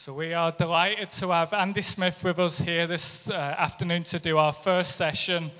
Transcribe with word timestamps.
So 0.00 0.14
we 0.14 0.32
are 0.32 0.50
delighted 0.50 1.10
to 1.10 1.28
have 1.28 1.52
Andy 1.52 1.82
Smith 1.82 2.24
with 2.24 2.38
us 2.38 2.58
here 2.58 2.86
this 2.86 3.28
uh, 3.28 3.34
afternoon 3.34 4.04
to 4.04 4.18
do 4.18 4.38
our 4.38 4.54
first 4.54 4.96
session. 4.96 5.50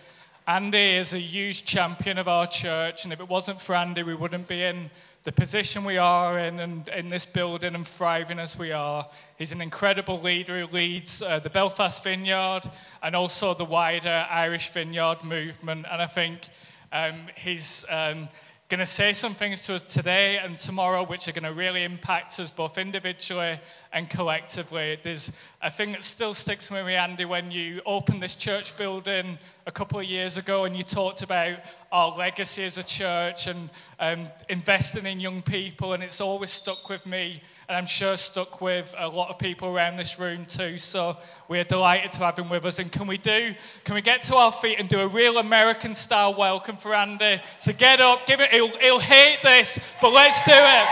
Andy 0.48 0.96
is 0.96 1.12
a 1.12 1.18
huge 1.18 1.66
champion 1.66 2.16
of 2.16 2.26
our 2.26 2.46
church, 2.46 3.04
and 3.04 3.12
if 3.12 3.20
it 3.20 3.28
wasn't 3.28 3.60
for 3.60 3.74
Andy, 3.74 4.02
we 4.02 4.14
wouldn't 4.14 4.48
be 4.48 4.62
in 4.62 4.90
the 5.24 5.32
position 5.32 5.84
we 5.84 5.98
are 5.98 6.38
in 6.38 6.58
and 6.58 6.88
in 6.88 7.10
this 7.10 7.26
building 7.26 7.74
and 7.74 7.86
thriving 7.86 8.38
as 8.38 8.58
we 8.58 8.72
are. 8.72 9.06
He's 9.36 9.52
an 9.52 9.60
incredible 9.60 10.22
leader 10.22 10.58
who 10.58 10.74
leads 10.74 11.20
uh, 11.20 11.40
the 11.40 11.50
Belfast 11.50 12.02
Vineyard 12.02 12.62
and 13.02 13.14
also 13.14 13.52
the 13.52 13.66
wider 13.66 14.26
Irish 14.30 14.70
Vineyard 14.70 15.22
movement. 15.22 15.84
And 15.92 16.00
I 16.00 16.06
think 16.06 16.48
um, 16.92 17.26
he's 17.36 17.84
um, 17.90 18.30
going 18.70 18.78
to 18.78 18.86
say 18.86 19.12
some 19.12 19.34
things 19.34 19.64
to 19.64 19.74
us 19.74 19.82
today 19.82 20.38
and 20.38 20.56
tomorrow 20.56 21.02
which 21.02 21.26
are 21.26 21.32
going 21.32 21.42
to 21.42 21.52
really 21.52 21.82
impact 21.82 22.38
us 22.38 22.50
both 22.50 22.78
individually 22.78 23.58
and 23.92 24.08
collectively. 24.08 24.96
There's 25.02 25.32
a 25.60 25.72
thing 25.72 25.90
that 25.90 26.04
still 26.04 26.34
sticks 26.34 26.70
with 26.70 26.86
me, 26.86 26.94
Andy, 26.94 27.24
when 27.24 27.50
you 27.50 27.82
opened 27.84 28.22
this 28.22 28.36
church 28.36 28.76
building 28.76 29.38
a 29.66 29.72
couple 29.72 29.98
of 29.98 30.04
years 30.04 30.36
ago 30.36 30.66
and 30.66 30.76
you 30.76 30.84
talked 30.84 31.22
about 31.22 31.58
our 31.92 32.16
legacy 32.16 32.64
as 32.64 32.78
a 32.78 32.84
church 32.84 33.48
and 33.48 33.68
um, 33.98 34.28
investing 34.48 35.06
in 35.06 35.18
young 35.18 35.42
people, 35.42 35.92
and 35.92 36.02
it's 36.02 36.20
always 36.20 36.50
stuck 36.50 36.88
with 36.88 37.04
me, 37.04 37.42
and 37.68 37.76
I'm 37.76 37.86
sure 37.86 38.16
stuck 38.16 38.60
with 38.60 38.94
a 38.96 39.08
lot 39.08 39.30
of 39.30 39.38
people 39.38 39.68
around 39.68 39.96
this 39.96 40.18
room 40.18 40.46
too. 40.46 40.78
So 40.78 41.16
we're 41.48 41.64
delighted 41.64 42.12
to 42.12 42.18
have 42.20 42.38
him 42.38 42.48
with 42.48 42.64
us. 42.64 42.78
And 42.78 42.92
can 42.92 43.06
we 43.06 43.18
do? 43.18 43.54
Can 43.84 43.94
we 43.96 44.02
get 44.02 44.22
to 44.22 44.36
our 44.36 44.52
feet 44.52 44.78
and 44.78 44.88
do 44.88 45.00
a 45.00 45.08
real 45.08 45.38
American 45.38 45.94
style 45.94 46.34
welcome 46.36 46.76
for 46.76 46.94
Andy? 46.94 47.40
So 47.58 47.72
get 47.72 48.00
up, 48.00 48.26
give 48.26 48.40
it. 48.40 48.50
He'll, 48.50 48.68
he'll 48.68 49.00
hate 49.00 49.40
this, 49.42 49.80
but 50.00 50.12
let's 50.12 50.42
do 50.42 50.52
it. 50.52 50.86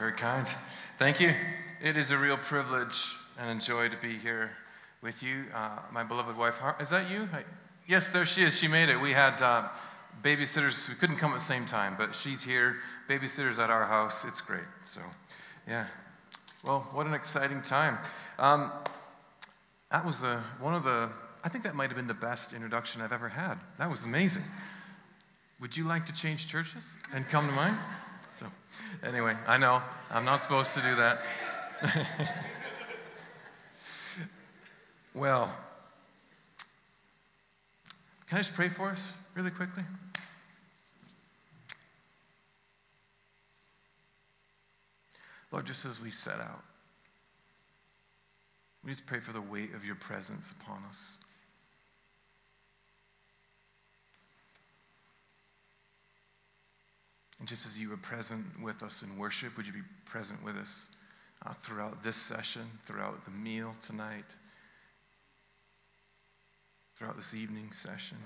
very 0.00 0.09
kind. 0.20 0.46
Thank 0.98 1.18
you. 1.18 1.34
It 1.82 1.96
is 1.96 2.10
a 2.10 2.18
real 2.18 2.36
privilege 2.36 3.14
and 3.38 3.58
a 3.58 3.64
joy 3.64 3.88
to 3.88 3.96
be 3.96 4.18
here 4.18 4.50
with 5.00 5.22
you. 5.22 5.46
Uh, 5.54 5.78
my 5.90 6.02
beloved 6.02 6.36
wife, 6.36 6.56
is 6.78 6.90
that 6.90 7.10
you? 7.10 7.26
I, 7.32 7.42
yes, 7.88 8.10
there 8.10 8.26
she 8.26 8.44
is. 8.44 8.54
She 8.54 8.68
made 8.68 8.90
it. 8.90 9.00
We 9.00 9.12
had 9.12 9.40
uh, 9.40 9.70
babysitters. 10.22 10.90
We 10.90 10.94
couldn't 10.96 11.16
come 11.16 11.30
at 11.30 11.38
the 11.38 11.44
same 11.44 11.64
time, 11.64 11.94
but 11.96 12.14
she's 12.14 12.42
here. 12.42 12.76
Babysitters 13.08 13.58
at 13.58 13.70
our 13.70 13.86
house. 13.86 14.26
It's 14.26 14.42
great. 14.42 14.60
So, 14.84 15.00
yeah. 15.66 15.86
Well, 16.62 16.86
what 16.92 17.06
an 17.06 17.14
exciting 17.14 17.62
time. 17.62 17.96
Um, 18.38 18.72
that 19.90 20.04
was 20.04 20.22
a, 20.22 20.44
one 20.60 20.74
of 20.74 20.84
the, 20.84 21.08
I 21.42 21.48
think 21.48 21.64
that 21.64 21.74
might 21.74 21.88
have 21.88 21.96
been 21.96 22.06
the 22.06 22.12
best 22.12 22.52
introduction 22.52 23.00
I've 23.00 23.14
ever 23.14 23.30
had. 23.30 23.54
That 23.78 23.90
was 23.90 24.04
amazing. 24.04 24.44
Would 25.62 25.78
you 25.78 25.84
like 25.84 26.04
to 26.06 26.12
change 26.12 26.46
churches 26.46 26.84
and 27.14 27.26
come 27.26 27.46
to 27.46 27.54
mine? 27.54 27.78
So, 28.40 28.46
anyway, 29.06 29.36
I 29.46 29.58
know 29.58 29.82
I'm 30.10 30.24
not 30.24 30.40
supposed 30.40 30.72
to 30.72 30.80
do 30.80 30.96
that. 30.96 31.20
well, 35.14 35.54
can 38.26 38.38
I 38.38 38.40
just 38.40 38.54
pray 38.54 38.70
for 38.70 38.88
us 38.88 39.12
really 39.34 39.50
quickly? 39.50 39.82
Lord, 45.52 45.66
just 45.66 45.84
as 45.84 46.00
we 46.00 46.10
set 46.10 46.40
out, 46.40 46.64
we 48.82 48.90
just 48.90 49.06
pray 49.06 49.20
for 49.20 49.34
the 49.34 49.42
weight 49.42 49.74
of 49.74 49.84
your 49.84 49.96
presence 49.96 50.50
upon 50.62 50.82
us. 50.88 51.18
And 57.40 57.48
just 57.48 57.66
as 57.66 57.78
you 57.78 57.88
were 57.88 57.96
present 57.96 58.44
with 58.62 58.82
us 58.82 59.02
in 59.02 59.18
worship, 59.18 59.56
would 59.56 59.66
you 59.66 59.72
be 59.72 59.80
present 60.04 60.44
with 60.44 60.56
us 60.56 60.88
uh, 61.44 61.54
throughout 61.62 62.02
this 62.02 62.16
session, 62.16 62.62
throughout 62.86 63.24
the 63.24 63.30
meal 63.30 63.74
tonight, 63.84 64.26
throughout 66.96 67.16
this 67.16 67.34
evening 67.34 67.72
session? 67.72 68.18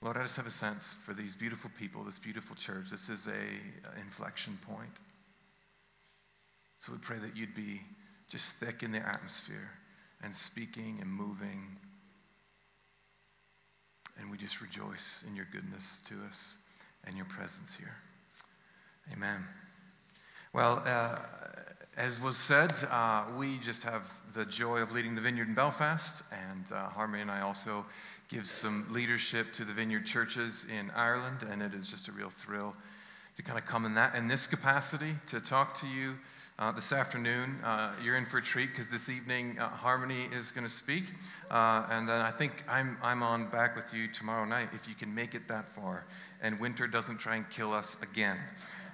Lord, 0.00 0.16
I 0.16 0.22
just 0.22 0.36
have 0.36 0.46
a 0.46 0.50
sense 0.50 0.94
for 1.04 1.12
these 1.12 1.36
beautiful 1.36 1.70
people, 1.78 2.04
this 2.04 2.18
beautiful 2.18 2.56
church. 2.56 2.86
This 2.90 3.08
is 3.08 3.26
a 3.26 4.00
inflection 4.00 4.58
point. 4.66 4.92
So 6.78 6.92
we 6.92 6.98
pray 6.98 7.18
that 7.18 7.36
you'd 7.36 7.54
be 7.54 7.82
just 8.30 8.54
thick 8.56 8.82
in 8.82 8.92
the 8.92 8.98
atmosphere 8.98 9.70
and 10.22 10.34
speaking 10.34 10.98
and 11.00 11.10
moving 11.10 11.78
and 14.20 14.30
we 14.30 14.36
just 14.36 14.60
rejoice 14.60 15.24
in 15.28 15.36
your 15.36 15.46
goodness 15.52 16.00
to 16.08 16.14
us 16.28 16.58
and 17.04 17.16
your 17.16 17.26
presence 17.26 17.74
here. 17.74 17.94
Amen. 19.12 19.44
Well, 20.52 20.82
uh, 20.84 21.18
as 21.96 22.20
was 22.20 22.36
said, 22.36 22.72
uh, 22.90 23.24
we 23.36 23.58
just 23.58 23.82
have 23.84 24.02
the 24.34 24.44
joy 24.44 24.78
of 24.78 24.92
leading 24.92 25.14
the 25.14 25.20
vineyard 25.20 25.48
in 25.48 25.54
Belfast, 25.54 26.22
and 26.32 26.72
uh, 26.72 26.88
Harmony 26.88 27.22
and 27.22 27.30
I 27.30 27.40
also 27.40 27.86
give 28.28 28.46
some 28.46 28.86
leadership 28.90 29.52
to 29.54 29.64
the 29.64 29.72
vineyard 29.72 30.06
churches 30.06 30.66
in 30.70 30.90
Ireland, 30.90 31.46
and 31.48 31.62
it 31.62 31.74
is 31.74 31.86
just 31.86 32.08
a 32.08 32.12
real 32.12 32.30
thrill 32.30 32.74
to 33.36 33.42
kind 33.42 33.58
of 33.58 33.66
come 33.66 33.84
in 33.84 33.94
that 33.94 34.14
in 34.14 34.28
this 34.28 34.46
capacity 34.46 35.14
to 35.28 35.40
talk 35.40 35.80
to 35.80 35.86
you 35.86 36.14
uh, 36.58 36.72
this 36.72 36.92
afternoon. 36.92 37.56
Uh, 37.62 37.92
you're 38.02 38.16
in 38.16 38.24
for 38.24 38.38
a 38.38 38.42
treat 38.42 38.70
because 38.70 38.88
this 38.88 39.08
evening 39.08 39.58
uh, 39.58 39.68
Harmony 39.68 40.28
is 40.32 40.52
going 40.52 40.66
to 40.66 40.72
speak. 40.72 41.04
Uh, 41.50 41.86
and 41.90 42.08
then 42.08 42.20
I 42.20 42.30
think 42.30 42.64
I'm, 42.68 42.96
I'm 43.02 43.22
on 43.22 43.50
back 43.50 43.76
with 43.76 43.92
you 43.92 44.08
tomorrow 44.08 44.44
night 44.44 44.68
if 44.72 44.88
you 44.88 44.94
can 44.94 45.14
make 45.14 45.34
it 45.34 45.48
that 45.48 45.68
far 45.68 46.06
and 46.40 46.58
winter 46.58 46.86
doesn't 46.86 47.18
try 47.18 47.36
and 47.36 47.48
kill 47.50 47.72
us 47.72 47.96
again. 48.02 48.38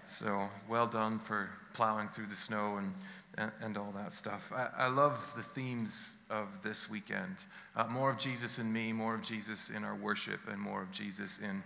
So 0.07 0.49
well 0.69 0.87
done 0.87 1.21
for 1.21 1.49
plowing 1.75 2.09
through 2.09 2.27
the 2.27 2.37
snow 2.37 2.79
and, 2.79 2.93
and, 3.39 3.53
and 3.61 3.79
all 3.79 3.93
that 3.97 4.13
stuff. 4.13 4.53
I, 4.55 4.69
I, 4.85 4.89
love 4.89 5.17
the 5.37 5.43
themes 5.43 6.13
of 6.29 6.49
this 6.63 6.91
weekend 6.91 7.37
uh, 7.77 7.87
more 7.87 8.11
of 8.11 8.19
Jesus 8.19 8.59
in 8.59 8.71
me, 8.71 8.93
more 8.93 9.15
of 9.15 9.23
Jesus 9.23 9.71
in 9.71 9.85
our 9.85 9.95
worship, 9.95 10.41
and 10.49 10.61
more 10.61 10.83
of 10.83 10.91
Jesus 10.91 11.39
in 11.39 11.63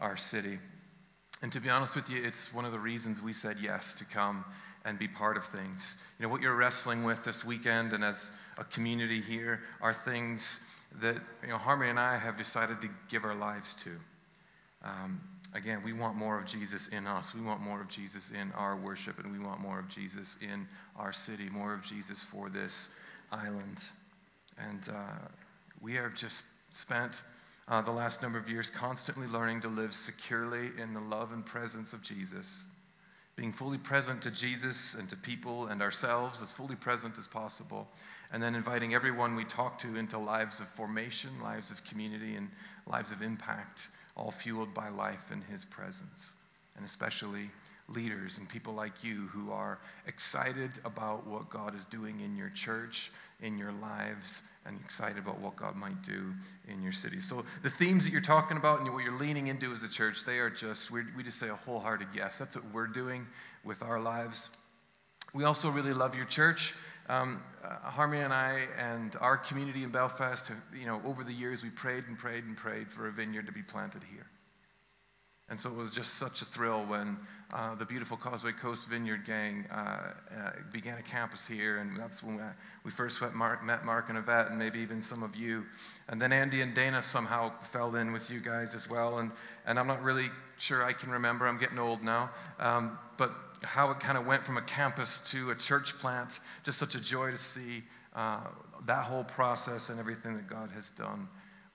our 0.00 0.16
city. 0.16 0.58
And 1.42 1.50
to 1.52 1.60
be 1.60 1.70
honest 1.70 1.96
with 1.96 2.10
you, 2.10 2.22
it's 2.22 2.52
one 2.52 2.66
of 2.66 2.72
the 2.72 2.78
reasons 2.78 3.22
we 3.22 3.32
said 3.32 3.56
yes 3.60 3.94
to 3.94 4.04
come 4.04 4.44
and 4.84 4.98
be 4.98 5.08
part 5.08 5.36
of 5.36 5.44
things. 5.46 5.96
You 6.18 6.24
know, 6.24 6.28
what 6.30 6.40
you're 6.40 6.54
wrestling 6.54 7.04
with 7.04 7.24
this 7.24 7.44
weekend 7.44 7.92
and 7.92 8.04
as 8.04 8.32
a 8.58 8.64
community 8.64 9.20
here 9.20 9.60
are 9.80 9.92
things 9.92 10.60
that, 11.00 11.16
you 11.42 11.48
know, 11.48 11.58
Harmony 11.58 11.90
and 11.90 12.00
I 12.00 12.16
have 12.18 12.36
decided 12.36 12.80
to 12.80 12.88
give 13.08 13.24
our 13.24 13.34
lives 13.34 13.74
to. 13.84 13.90
Um, 14.82 15.20
again, 15.54 15.82
we 15.84 15.92
want 15.92 16.16
more 16.16 16.38
of 16.38 16.46
Jesus 16.46 16.88
in 16.88 17.06
us. 17.06 17.34
We 17.34 17.42
want 17.42 17.60
more 17.60 17.80
of 17.80 17.88
Jesus 17.88 18.30
in 18.30 18.50
our 18.52 18.76
worship, 18.76 19.18
and 19.18 19.30
we 19.30 19.38
want 19.38 19.60
more 19.60 19.78
of 19.78 19.88
Jesus 19.88 20.38
in 20.40 20.66
our 20.96 21.12
city, 21.12 21.48
more 21.50 21.74
of 21.74 21.82
Jesus 21.82 22.24
for 22.24 22.48
this 22.48 22.88
island. 23.30 23.78
And 24.58 24.88
uh, 24.88 25.28
we 25.80 25.94
have 25.94 26.14
just 26.14 26.44
spent 26.70 27.22
uh, 27.68 27.82
the 27.82 27.90
last 27.90 28.22
number 28.22 28.38
of 28.38 28.48
years 28.48 28.70
constantly 28.70 29.26
learning 29.26 29.60
to 29.60 29.68
live 29.68 29.94
securely 29.94 30.70
in 30.78 30.92
the 30.94 31.00
love 31.00 31.32
and 31.32 31.44
presence 31.44 31.92
of 31.92 32.02
Jesus 32.02 32.64
being 33.40 33.52
fully 33.52 33.78
present 33.78 34.20
to 34.20 34.30
Jesus 34.30 34.92
and 34.92 35.08
to 35.08 35.16
people 35.16 35.68
and 35.68 35.80
ourselves, 35.80 36.42
as 36.42 36.52
fully 36.52 36.76
present 36.76 37.16
as 37.16 37.26
possible, 37.26 37.88
and 38.34 38.42
then 38.42 38.54
inviting 38.54 38.92
everyone 38.92 39.34
we 39.34 39.46
talk 39.46 39.78
to 39.78 39.96
into 39.96 40.18
lives 40.18 40.60
of 40.60 40.68
formation, 40.68 41.30
lives 41.42 41.70
of 41.70 41.82
community, 41.86 42.34
and 42.34 42.50
lives 42.86 43.10
of 43.10 43.22
impact, 43.22 43.88
all 44.14 44.30
fueled 44.30 44.74
by 44.74 44.90
life 44.90 45.32
in 45.32 45.40
His 45.40 45.64
presence, 45.64 46.34
and 46.76 46.84
especially 46.84 47.50
leaders 47.90 48.38
and 48.38 48.48
people 48.48 48.74
like 48.74 49.02
you 49.02 49.28
who 49.32 49.50
are 49.50 49.78
excited 50.06 50.70
about 50.84 51.26
what 51.26 51.50
God 51.50 51.74
is 51.74 51.84
doing 51.84 52.20
in 52.20 52.36
your 52.36 52.50
church, 52.50 53.10
in 53.42 53.58
your 53.58 53.72
lives, 53.72 54.42
and 54.66 54.78
excited 54.84 55.18
about 55.18 55.40
what 55.40 55.56
God 55.56 55.76
might 55.76 56.02
do 56.02 56.32
in 56.68 56.82
your 56.82 56.92
city. 56.92 57.20
So 57.20 57.44
the 57.62 57.70
themes 57.70 58.04
that 58.04 58.12
you're 58.12 58.20
talking 58.20 58.56
about 58.56 58.80
and 58.80 58.92
what 58.92 59.04
you're 59.04 59.18
leaning 59.18 59.48
into 59.48 59.72
as 59.72 59.82
a 59.82 59.88
church, 59.88 60.24
they 60.24 60.38
are 60.38 60.50
just, 60.50 60.90
we 60.90 61.02
just 61.22 61.38
say 61.38 61.48
a 61.48 61.54
wholehearted 61.54 62.08
yes. 62.14 62.38
That's 62.38 62.56
what 62.56 62.64
we're 62.72 62.86
doing 62.86 63.26
with 63.64 63.82
our 63.82 64.00
lives. 64.00 64.50
We 65.34 65.44
also 65.44 65.70
really 65.70 65.92
love 65.92 66.14
your 66.14 66.26
church. 66.26 66.74
Um, 67.08 67.42
uh, 67.64 67.90
Harmony 67.90 68.22
and 68.22 68.32
I 68.32 68.66
and 68.78 69.16
our 69.20 69.36
community 69.36 69.82
in 69.82 69.90
Belfast 69.90 70.46
have, 70.48 70.58
you 70.78 70.86
know, 70.86 71.00
over 71.04 71.24
the 71.24 71.32
years, 71.32 71.62
we 71.62 71.70
prayed 71.70 72.04
and 72.06 72.16
prayed 72.16 72.44
and 72.44 72.56
prayed 72.56 72.92
for 72.92 73.08
a 73.08 73.12
vineyard 73.12 73.46
to 73.46 73.52
be 73.52 73.62
planted 73.62 74.02
here. 74.12 74.26
And 75.50 75.58
so 75.58 75.68
it 75.68 75.76
was 75.76 75.90
just 75.90 76.14
such 76.14 76.42
a 76.42 76.44
thrill 76.44 76.86
when 76.86 77.18
uh, 77.52 77.74
the 77.74 77.84
beautiful 77.84 78.16
Causeway 78.16 78.52
Coast 78.52 78.88
Vineyard 78.88 79.26
gang 79.26 79.66
uh, 79.68 79.74
uh, 79.74 80.12
began 80.72 80.96
a 80.96 81.02
campus 81.02 81.44
here. 81.44 81.78
And 81.78 81.98
that's 81.98 82.22
when 82.22 82.36
we, 82.36 82.42
we 82.84 82.92
first 82.92 83.20
met 83.20 83.34
Mark, 83.34 83.64
met 83.64 83.84
Mark 83.84 84.08
and 84.08 84.16
Yvette, 84.16 84.50
and 84.50 84.58
maybe 84.58 84.78
even 84.78 85.02
some 85.02 85.24
of 85.24 85.34
you. 85.34 85.64
And 86.08 86.22
then 86.22 86.32
Andy 86.32 86.60
and 86.60 86.72
Dana 86.72 87.02
somehow 87.02 87.52
fell 87.72 87.96
in 87.96 88.12
with 88.12 88.30
you 88.30 88.38
guys 88.38 88.76
as 88.76 88.88
well. 88.88 89.18
And, 89.18 89.32
and 89.66 89.76
I'm 89.76 89.88
not 89.88 90.04
really 90.04 90.30
sure 90.58 90.84
I 90.84 90.92
can 90.92 91.10
remember. 91.10 91.48
I'm 91.48 91.58
getting 91.58 91.80
old 91.80 92.04
now. 92.04 92.30
Um, 92.60 92.96
but 93.18 93.32
how 93.62 93.90
it 93.90 93.98
kind 93.98 94.16
of 94.16 94.26
went 94.26 94.44
from 94.44 94.56
a 94.56 94.62
campus 94.62 95.20
to 95.32 95.50
a 95.50 95.56
church 95.56 95.98
plant. 95.98 96.38
Just 96.62 96.78
such 96.78 96.94
a 96.94 97.00
joy 97.00 97.32
to 97.32 97.38
see 97.38 97.82
uh, 98.14 98.40
that 98.86 99.04
whole 99.04 99.24
process 99.24 99.88
and 99.90 99.98
everything 99.98 100.36
that 100.36 100.48
God 100.48 100.70
has 100.70 100.90
done 100.90 101.26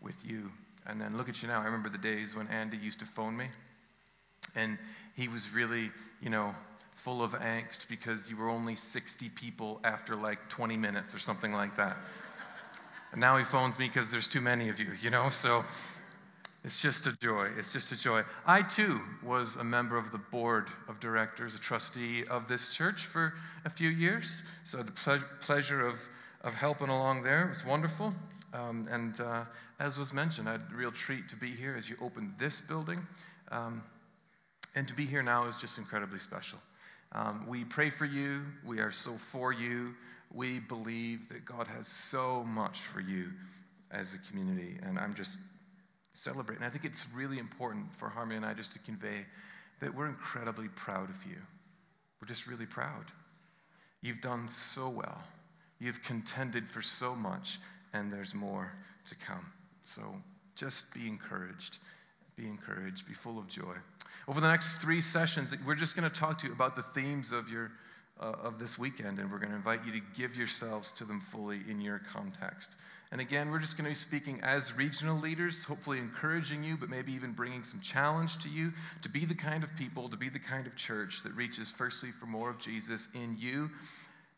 with 0.01 0.16
you. 0.25 0.50
And 0.86 1.01
then 1.01 1.18
look 1.18 1.30
at 1.30 1.42
you 1.42 1.48
now. 1.48 1.62
I 1.62 1.66
remember 1.66 1.89
the 1.89 1.98
days 1.98 2.36
when 2.36 2.48
Andy 2.48 2.77
used 2.77 3.00
to 3.00 3.06
phone 3.06 3.36
me, 3.36 3.48
and 4.56 4.78
he 5.16 5.28
was 5.28 5.50
really, 5.52 5.92
you 6.22 6.30
know, 6.30 6.54
full 6.98 7.24
of 7.24 7.34
angst 7.34 7.88
because 7.90 8.30
you 8.30 8.38
were 8.38 8.50
only 8.50 8.75
60 8.75 9.30
people 9.30 9.80
after 9.84 10.16
like 10.16 10.50
20 10.50 10.75
minutes 10.78 11.13
or 11.13 11.19
something 11.19 11.54
like 11.54 11.78
that. 11.78 11.98
and 13.12 13.22
now 13.22 13.38
he 13.38 13.44
phones 13.44 13.78
me 13.78 13.88
because 13.88 14.12
there's 14.12 14.28
too 14.28 14.42
many 14.42 14.69
of 14.69 14.80
you, 14.80 14.88
you 15.02 15.10
know? 15.10 15.30
So 15.30 15.63
it's 16.63 16.81
just 16.81 17.06
a 17.06 17.16
joy. 17.19 17.50
It's 17.60 17.72
just 17.72 17.92
a 17.92 17.96
joy. 17.98 18.24
I 18.48 18.63
too 18.63 19.00
was 19.24 19.57
a 19.57 19.63
member 19.63 19.98
of 19.98 20.12
the 20.12 20.18
board 20.18 20.68
of 20.88 21.00
directors, 21.00 21.56
a 21.56 21.60
trustee 21.60 22.25
of 22.25 22.48
this 22.48 22.69
church 22.69 23.06
for 23.06 23.34
a 23.66 23.69
few 23.69 23.90
years. 23.90 24.42
So 24.63 24.81
the 24.81 24.92
ple- 24.92 25.19
pleasure 25.42 25.86
of, 25.86 26.00
of 26.42 26.56
helping 26.56 26.90
along 26.90 27.22
there 27.22 27.46
was 27.48 27.63
wonderful. 27.63 28.16
Um, 28.51 28.88
and 28.90 29.19
uh, 29.22 29.44
as 29.80 30.00
was 30.00 30.12
mentioned, 30.12 30.50
I 30.50 30.54
had 30.54 30.62
a 30.74 30.75
real 30.75 30.92
treat 30.92 31.30
to 31.30 31.36
be 31.36 31.51
here 31.51 31.75
as 31.78 31.88
you 31.88 31.98
opened 32.01 32.34
this 32.40 32.62
building. 32.62 33.06
Um, 33.51 33.84
and 34.75 34.88
to 34.88 34.94
be 34.94 35.06
here 35.06 35.24
now 35.24 35.45
is 35.48 35.56
just 35.56 35.77
incredibly 35.77 36.19
special. 36.19 36.60
Um, 37.13 37.45
we 37.48 37.63
pray 37.63 37.89
for 37.89 38.06
you. 38.06 38.42
We 38.66 38.80
are 38.80 38.92
so 38.92 39.18
for 39.18 39.54
you. 39.54 39.94
We 40.33 40.60
believe 40.60 41.30
that 41.30 41.45
God 41.45 41.68
has 41.68 41.88
so 41.88 42.44
much 42.44 42.81
for 42.81 43.00
you 43.00 43.30
as 43.92 44.13
a 44.13 44.30
community. 44.30 44.77
And 44.83 45.00
I'm 45.00 45.13
just 45.16 45.38
celebrating. 46.12 46.66
I 46.66 46.69
think 46.69 46.83
it's 46.83 47.06
really 47.16 47.39
important 47.39 47.86
for 47.98 48.10
Harmony 48.10 48.38
and 48.38 48.45
I 48.45 48.54
just 48.54 48.74
to 48.74 48.80
convey 48.80 49.25
that 49.80 49.94
we're 49.94 50.07
incredibly 50.07 50.68
proud 50.69 51.10
of 51.10 51.16
you. 51.25 51.38
We're 52.22 52.27
just 52.27 52.48
really 52.48 52.66
proud. 52.66 53.06
You've 54.01 54.22
done 54.22 54.48
so 54.48 54.89
well. 54.89 55.24
You've 55.80 56.01
contended 56.04 56.69
for 56.69 56.81
so 56.81 57.16
much, 57.16 57.60
and 57.94 58.12
there's 58.12 58.33
more 58.33 58.72
to 59.07 59.16
come. 59.16 59.45
So 59.83 60.01
just 60.56 60.94
be 60.94 61.07
encouraged. 61.07 61.80
Be 62.36 62.48
encouraged. 62.48 63.07
Be 63.07 63.13
full 63.13 63.38
of 63.38 63.48
joy. 63.48 63.75
Over 64.27 64.42
the 64.42 64.50
next 64.50 64.77
three 64.77 65.01
sessions, 65.01 65.54
we're 65.66 65.75
just 65.75 65.95
going 65.95 66.10
to 66.10 66.19
talk 66.19 66.39
to 66.39 66.48
you 66.48 66.54
about 66.54 66.75
the 66.75 66.81
themes 66.81 67.31
of 67.31 67.50
your 67.50 67.72
uh, 68.19 68.31
of 68.44 68.60
this 68.60 68.80
weekend, 68.80 69.19
and 69.19 69.30
we're 69.31 69.39
going 69.39 69.50
to 69.50 69.56
invite 69.56 69.86
you 69.86 69.92
to 69.92 70.01
give 70.16 70.36
yourselves 70.36 70.92
to 70.94 71.04
them 71.04 71.19
fully 71.19 71.60
in 71.69 71.81
your 71.81 72.01
context. 72.13 72.75
And 73.12 73.22
again, 73.22 73.51
we're 73.51 73.60
just 73.60 73.77
going 73.77 73.86
to 73.86 73.92
be 73.92 73.95
speaking 73.95 74.39
as 74.42 74.75
regional 74.75 75.19
leaders, 75.19 75.63
hopefully 75.63 76.00
encouraging 76.00 76.63
you, 76.63 76.75
but 76.77 76.89
maybe 76.89 77.13
even 77.13 77.33
bringing 77.33 77.63
some 77.63 77.80
challenge 77.81 78.39
to 78.39 78.50
you 78.50 78.72
to 79.04 79.10
be 79.10 79.25
the 79.25 79.36
kind 79.36 79.63
of 79.63 79.75
people, 79.75 80.10
to 80.10 80.18
be 80.18 80.30
the 80.30 80.39
kind 80.39 80.66
of 80.66 80.75
church 80.75 81.24
that 81.24 81.33
reaches 81.36 81.72
firstly 81.72 82.10
for 82.19 82.25
more 82.25 82.50
of 82.50 82.57
Jesus 82.57 83.10
in 83.13 83.36
you, 83.38 83.69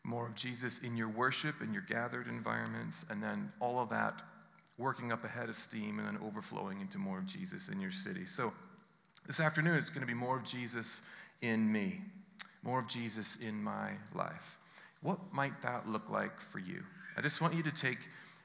more 0.04 0.26
of 0.26 0.34
Jesus 0.34 0.80
in 0.80 0.96
your 0.96 1.08
worship, 1.08 1.62
in 1.62 1.72
your 1.72 1.82
gathered 1.82 2.28
environments, 2.28 3.06
and 3.10 3.22
then 3.22 3.50
all 3.60 3.80
of 3.80 3.88
that 3.90 4.22
working 4.76 5.12
up 5.12 5.24
ahead 5.24 5.48
of 5.48 5.56
steam 5.56 5.98
and 5.98 6.06
then 6.06 6.18
overflowing 6.22 6.80
into 6.80 6.98
more 6.98 7.18
of 7.18 7.26
Jesus 7.26 7.68
in 7.68 7.80
your 7.80 7.90
city. 7.90 8.26
So, 8.26 8.52
this 9.28 9.40
afternoon, 9.40 9.76
it's 9.76 9.90
going 9.90 10.00
to 10.00 10.06
be 10.06 10.14
more 10.14 10.38
of 10.38 10.44
Jesus 10.44 11.02
in 11.42 11.70
me, 11.70 12.00
more 12.62 12.80
of 12.80 12.88
Jesus 12.88 13.36
in 13.36 13.62
my 13.62 13.90
life. 14.14 14.58
What 15.02 15.18
might 15.32 15.60
that 15.62 15.86
look 15.86 16.08
like 16.08 16.40
for 16.40 16.58
you? 16.58 16.82
I 17.16 17.20
just 17.20 17.42
want 17.42 17.54
you 17.54 17.62
to 17.64 17.70
take 17.70 17.98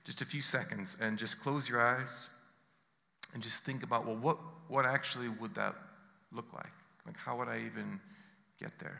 just 0.04 0.22
a 0.22 0.26
few 0.26 0.42
seconds 0.42 0.98
and 1.00 1.18
just 1.18 1.40
close 1.40 1.70
your 1.70 1.82
eyes 1.82 2.30
and 3.34 3.42
just 3.42 3.64
think 3.64 3.84
about 3.84 4.06
well, 4.06 4.18
what, 4.18 4.38
what 4.68 4.86
actually 4.86 5.30
would 5.30 5.56
that 5.56 5.74
look 6.34 6.54
like? 6.54 6.74
Like, 7.06 7.18
how 7.18 7.38
would 7.38 7.48
I 7.48 7.62
even 7.66 8.02
get 8.60 8.78
there? 8.80 9.00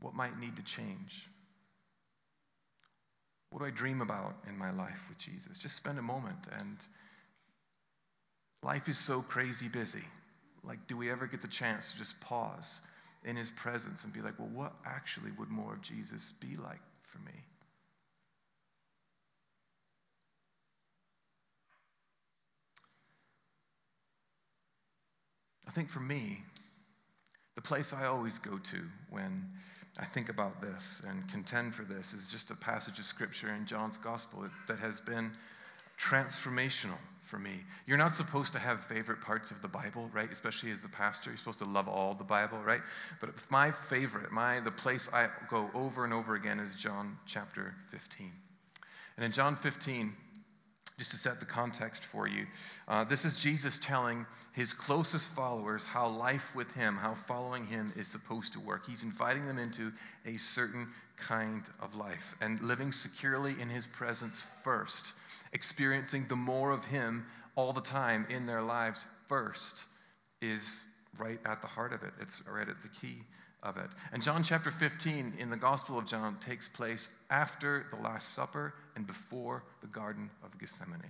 What 0.00 0.14
might 0.14 0.40
need 0.40 0.56
to 0.56 0.62
change? 0.62 1.26
What 3.50 3.60
do 3.60 3.66
I 3.66 3.70
dream 3.70 4.00
about 4.00 4.34
in 4.48 4.56
my 4.56 4.70
life 4.70 5.04
with 5.10 5.18
Jesus? 5.18 5.58
Just 5.58 5.76
spend 5.76 5.98
a 5.98 6.02
moment 6.02 6.38
and 6.58 6.78
Life 8.66 8.88
is 8.88 8.98
so 8.98 9.22
crazy 9.22 9.68
busy. 9.68 10.02
Like, 10.64 10.88
do 10.88 10.96
we 10.96 11.08
ever 11.08 11.28
get 11.28 11.40
the 11.40 11.46
chance 11.46 11.92
to 11.92 11.98
just 11.98 12.20
pause 12.20 12.80
in 13.24 13.36
his 13.36 13.48
presence 13.48 14.02
and 14.02 14.12
be 14.12 14.20
like, 14.20 14.36
well, 14.40 14.48
what 14.52 14.72
actually 14.84 15.30
would 15.38 15.48
more 15.48 15.74
of 15.74 15.82
Jesus 15.82 16.32
be 16.40 16.56
like 16.56 16.80
for 17.04 17.18
me? 17.18 17.44
I 25.68 25.70
think 25.70 25.88
for 25.88 26.00
me, 26.00 26.42
the 27.54 27.62
place 27.62 27.92
I 27.92 28.06
always 28.06 28.38
go 28.38 28.58
to 28.58 28.82
when 29.10 29.48
I 30.00 30.06
think 30.06 30.28
about 30.28 30.60
this 30.60 31.04
and 31.06 31.30
contend 31.30 31.76
for 31.76 31.84
this 31.84 32.12
is 32.12 32.32
just 32.32 32.50
a 32.50 32.56
passage 32.56 32.98
of 32.98 33.04
scripture 33.04 33.54
in 33.54 33.64
John's 33.64 33.98
gospel 33.98 34.44
that 34.66 34.80
has 34.80 34.98
been 34.98 35.30
transformational 36.00 36.98
for 37.26 37.38
me. 37.38 37.64
You're 37.86 37.98
not 37.98 38.12
supposed 38.12 38.52
to 38.52 38.58
have 38.58 38.80
favorite 38.84 39.20
parts 39.20 39.50
of 39.50 39.60
the 39.60 39.68
Bible, 39.68 40.08
right? 40.12 40.30
Especially 40.30 40.70
as 40.70 40.84
a 40.84 40.88
pastor, 40.88 41.30
you're 41.30 41.38
supposed 41.38 41.58
to 41.58 41.64
love 41.64 41.88
all 41.88 42.14
the 42.14 42.24
Bible, 42.24 42.58
right? 42.58 42.80
But 43.20 43.30
my 43.50 43.72
favorite, 43.72 44.30
my 44.30 44.60
the 44.60 44.70
place 44.70 45.10
I 45.12 45.28
go 45.50 45.68
over 45.74 46.04
and 46.04 46.12
over 46.12 46.34
again 46.34 46.60
is 46.60 46.74
John 46.74 47.18
chapter 47.26 47.74
15. 47.90 48.30
And 49.16 49.24
in 49.24 49.32
John 49.32 49.56
15, 49.56 50.12
just 50.98 51.10
to 51.10 51.16
set 51.16 51.40
the 51.40 51.46
context 51.46 52.04
for 52.04 52.26
you, 52.26 52.46
uh, 52.88 53.04
this 53.04 53.24
is 53.24 53.36
Jesus 53.36 53.78
telling 53.78 54.24
his 54.52 54.72
closest 54.72 55.34
followers 55.34 55.84
how 55.84 56.08
life 56.08 56.54
with 56.54 56.70
him, 56.72 56.96
how 56.96 57.14
following 57.26 57.66
him 57.66 57.92
is 57.96 58.08
supposed 58.08 58.52
to 58.54 58.60
work. 58.60 58.86
He's 58.86 59.02
inviting 59.02 59.46
them 59.46 59.58
into 59.58 59.92
a 60.24 60.36
certain 60.38 60.88
kind 61.18 61.62
of 61.80 61.94
life 61.94 62.34
and 62.40 62.60
living 62.62 62.92
securely 62.92 63.60
in 63.60 63.68
his 63.68 63.86
presence 63.86 64.46
first 64.62 65.12
experiencing 65.56 66.26
the 66.28 66.36
more 66.36 66.70
of 66.70 66.84
Him 66.84 67.24
all 67.56 67.72
the 67.72 67.80
time 67.80 68.26
in 68.28 68.44
their 68.44 68.60
lives 68.60 69.06
first 69.26 69.86
is 70.42 70.84
right 71.18 71.40
at 71.46 71.62
the 71.62 71.66
heart 71.66 71.94
of 71.94 72.02
it. 72.02 72.12
It's 72.20 72.42
right 72.46 72.68
at 72.68 72.82
the 72.82 72.88
key 72.88 73.22
of 73.62 73.78
it. 73.78 73.88
And 74.12 74.22
John 74.22 74.42
chapter 74.42 74.70
15 74.70 75.32
in 75.38 75.48
the 75.48 75.56
Gospel 75.56 75.98
of 75.98 76.06
John 76.06 76.36
takes 76.40 76.68
place 76.68 77.08
after 77.30 77.86
the 77.90 77.96
Last 78.02 78.34
Supper 78.34 78.74
and 78.96 79.06
before 79.06 79.64
the 79.80 79.86
Garden 79.86 80.28
of 80.44 80.58
Gethsemane. 80.58 81.00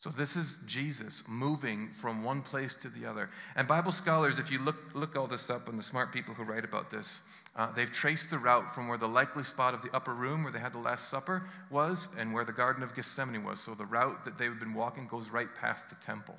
So 0.00 0.10
this 0.10 0.36
is 0.36 0.60
Jesus 0.66 1.24
moving 1.26 1.88
from 1.88 2.22
one 2.22 2.42
place 2.42 2.74
to 2.82 2.88
the 2.88 3.06
other. 3.06 3.30
And 3.56 3.66
Bible 3.66 3.90
scholars, 3.90 4.38
if 4.38 4.50
you 4.50 4.60
look, 4.60 4.76
look 4.94 5.16
all 5.16 5.26
this 5.26 5.48
up, 5.48 5.66
and 5.68 5.78
the 5.78 5.82
smart 5.82 6.12
people 6.12 6.34
who 6.34 6.44
write 6.44 6.64
about 6.64 6.90
this, 6.90 7.20
uh, 7.58 7.72
they've 7.72 7.90
traced 7.90 8.30
the 8.30 8.38
route 8.38 8.72
from 8.72 8.86
where 8.86 8.98
the 8.98 9.08
likely 9.08 9.42
spot 9.42 9.74
of 9.74 9.82
the 9.82 9.90
upper 9.92 10.14
room 10.14 10.44
where 10.44 10.52
they 10.52 10.60
had 10.60 10.72
the 10.72 10.78
Last 10.78 11.08
Supper 11.08 11.42
was 11.70 12.08
and 12.16 12.32
where 12.32 12.44
the 12.44 12.52
Garden 12.52 12.84
of 12.84 12.94
Gethsemane 12.94 13.42
was. 13.42 13.60
So 13.60 13.74
the 13.74 13.84
route 13.84 14.24
that 14.24 14.38
they've 14.38 14.58
been 14.58 14.74
walking 14.74 15.08
goes 15.08 15.28
right 15.28 15.48
past 15.60 15.90
the 15.90 15.96
temple. 15.96 16.36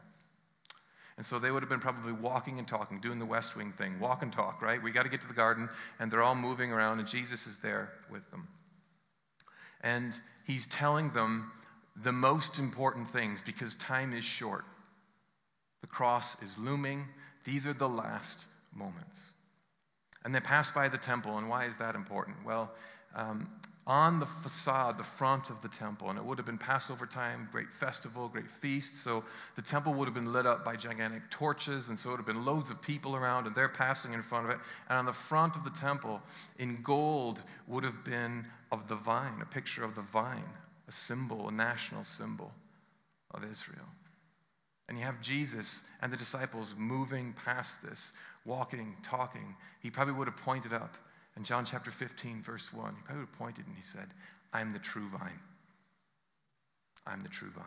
And 1.18 1.26
so 1.26 1.38
they 1.38 1.52
would 1.52 1.62
have 1.62 1.70
been 1.70 1.82
probably 1.82 2.14
walking 2.14 2.58
and 2.58 2.66
talking, 2.66 3.02
doing 3.02 3.20
the 3.20 3.26
West 3.26 3.58
Wing 3.58 3.74
thing, 3.74 4.00
walk 4.00 4.24
and 4.24 4.32
talk, 4.32 4.62
right? 4.62 4.82
We 4.82 4.92
got 4.92 5.04
to 5.04 5.10
get 5.10 5.20
to 5.20 5.28
the 5.28 5.34
garden, 5.34 5.68
and 6.00 6.10
they're 6.10 6.24
all 6.24 6.36
moving 6.36 6.72
around, 6.72 7.00
and 7.00 7.08
Jesus 7.08 7.46
is 7.46 7.58
there 7.58 7.92
with 8.10 8.24
them. 8.32 8.48
And 9.82 10.18
he's 10.48 10.68
telling 10.68 11.12
them 11.12 11.52
the 12.02 12.14
most 12.14 12.60
important 12.60 13.12
things 13.12 13.42
because 13.42 13.76
time 13.76 14.14
is 14.14 14.24
short. 14.24 14.64
The 15.82 15.88
cross 15.88 16.42
is 16.42 16.58
looming. 16.58 17.06
These 17.44 17.68
are 17.68 17.74
the 17.74 17.90
last 17.90 18.46
moments. 18.74 19.32
And 20.24 20.36
they 20.36 20.40
pass 20.40 20.72
by 20.72 20.90
the 20.90 20.98
temple, 20.98 21.38
and 21.38 21.50
why 21.50 21.66
is 21.66 21.78
that 21.78 21.96
important? 21.96 22.38
Well, 22.46 22.72
um, 23.16 23.50
on 23.88 24.20
the 24.20 24.26
facade, 24.26 25.00
the 25.00 25.04
front 25.04 25.50
of 25.50 25.62
the 25.62 25.68
temple, 25.68 26.12
and 26.12 26.20
it 26.20 26.24
would 26.24 26.38
have 26.38 26.46
been 26.46 26.60
Passover 26.60 27.08
time, 27.08 27.50
great 27.52 27.72
festival, 27.72 28.28
great 28.28 28.52
feast. 28.52 29.04
So 29.04 29.24
the 29.56 29.64
temple 29.64 29.96
would 29.96 30.06
have 30.06 30.14
been 30.14 30.32
lit 30.32 30.46
up 30.46 30.64
by 30.64 30.76
gigantic 30.76 31.24
torches, 31.32 31.90
and 31.90 31.98
so 31.98 32.10
it 32.10 32.12
would 32.12 32.18
have 32.20 32.28
been 32.28 32.46
loads 32.46 32.70
of 32.70 32.80
people 32.84 33.16
around, 33.16 33.48
and 33.48 33.56
they're 33.56 33.68
passing 33.68 34.14
in 34.14 34.22
front 34.22 34.46
of 34.46 34.52
it. 34.52 34.60
And 34.90 35.00
on 35.00 35.06
the 35.06 35.14
front 35.14 35.56
of 35.56 35.64
the 35.64 35.72
temple, 35.72 36.22
in 36.60 36.84
gold, 36.84 37.42
would 37.68 37.84
have 37.84 38.04
been 38.04 38.46
of 38.72 38.88
the 38.88 38.96
vine, 38.96 39.42
a 39.42 39.46
picture 39.46 39.84
of 39.84 39.96
the 39.96 40.04
vine, 40.04 40.44
a 40.88 40.92
symbol, 40.92 41.48
a 41.48 41.52
national 41.52 42.04
symbol 42.04 42.52
of 43.32 43.44
Israel. 43.44 43.88
And 44.90 44.98
you 44.98 45.06
have 45.06 45.22
Jesus 45.22 45.84
and 46.02 46.12
the 46.12 46.18
disciples 46.18 46.74
moving 46.76 47.36
past 47.46 47.78
this, 47.84 48.12
walking, 48.44 48.98
talking. 49.04 49.56
He 49.82 49.92
probably 49.92 50.16
would 50.16 50.28
have 50.28 50.38
pointed 50.38 50.74
up. 50.74 50.96
In 51.38 51.44
John 51.44 51.64
chapter 51.64 51.92
15, 51.92 52.42
verse 52.42 52.74
1, 52.74 52.96
he 52.96 53.02
probably 53.04 53.22
would 53.22 53.30
have 53.30 53.38
pointed 53.38 53.68
and 53.68 53.76
he 53.78 53.84
said, 53.84 54.08
I'm 54.52 54.74
the 54.74 54.80
true 54.80 55.08
vine. 55.10 55.40
I'm 57.06 57.22
the 57.22 57.30
true 57.30 57.52
vine. 57.52 57.64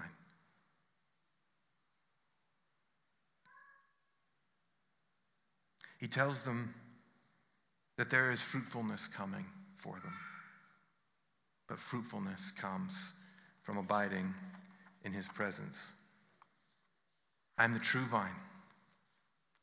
He 6.01 6.09
tells 6.09 6.43
them 6.43 6.75
that 7.99 8.11
there 8.11 8.33
is 8.33 8.43
fruitfulness 8.43 9.07
coming 9.07 9.47
for 9.77 9.93
them. 10.03 10.15
But 11.69 11.79
fruitfulness 11.79 12.53
comes 12.61 13.13
from 13.63 13.79
abiding 13.79 14.35
in 15.05 15.13
his 15.13 15.29
presence. 15.29 15.93
I'm 17.59 17.73
the 17.73 17.79
true 17.79 18.07
vine, 18.07 18.31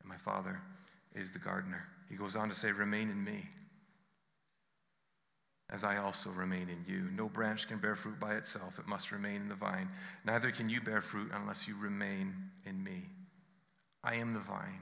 and 0.01 0.09
my 0.09 0.17
Father 0.17 0.59
is 1.15 1.31
the 1.31 1.39
gardener. 1.39 1.83
He 2.09 2.15
goes 2.15 2.35
on 2.35 2.49
to 2.49 2.55
say, 2.55 2.71
Remain 2.71 3.09
in 3.09 3.23
me, 3.23 3.47
as 5.69 5.83
I 5.83 5.97
also 5.97 6.29
remain 6.31 6.69
in 6.69 6.83
you. 6.87 7.09
No 7.15 7.27
branch 7.27 7.67
can 7.67 7.77
bear 7.79 7.95
fruit 7.95 8.19
by 8.19 8.35
itself, 8.35 8.79
it 8.79 8.87
must 8.87 9.11
remain 9.11 9.41
in 9.41 9.49
the 9.49 9.55
vine. 9.55 9.89
Neither 10.25 10.51
can 10.51 10.69
you 10.69 10.81
bear 10.81 11.01
fruit 11.01 11.31
unless 11.33 11.67
you 11.67 11.75
remain 11.79 12.33
in 12.65 12.83
me. 12.83 13.03
I 14.03 14.15
am 14.15 14.31
the 14.31 14.39
vine, 14.39 14.79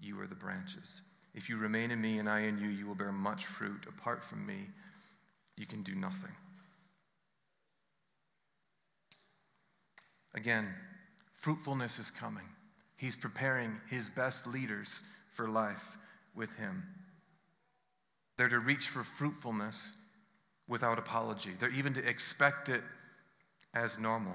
you 0.00 0.20
are 0.20 0.26
the 0.26 0.34
branches. 0.34 1.02
If 1.34 1.48
you 1.48 1.58
remain 1.58 1.90
in 1.90 2.00
me 2.00 2.18
and 2.18 2.28
I 2.28 2.40
in 2.40 2.58
you, 2.58 2.68
you 2.68 2.86
will 2.86 2.94
bear 2.94 3.12
much 3.12 3.44
fruit. 3.46 3.86
Apart 3.86 4.24
from 4.24 4.44
me, 4.46 4.66
you 5.56 5.66
can 5.66 5.82
do 5.82 5.94
nothing. 5.94 6.32
Again, 10.34 10.68
fruitfulness 11.46 12.00
is 12.00 12.10
coming. 12.10 12.42
He's 12.96 13.14
preparing 13.14 13.70
his 13.88 14.08
best 14.08 14.48
leaders 14.48 15.04
for 15.34 15.48
life 15.48 15.96
with 16.34 16.52
him. 16.56 16.82
They're 18.36 18.48
to 18.48 18.58
reach 18.58 18.88
for 18.88 19.04
fruitfulness 19.04 19.92
without 20.66 20.98
apology. 20.98 21.52
They're 21.60 21.70
even 21.70 21.94
to 21.94 22.04
expect 22.04 22.68
it 22.68 22.82
as 23.74 23.96
normal. 23.96 24.32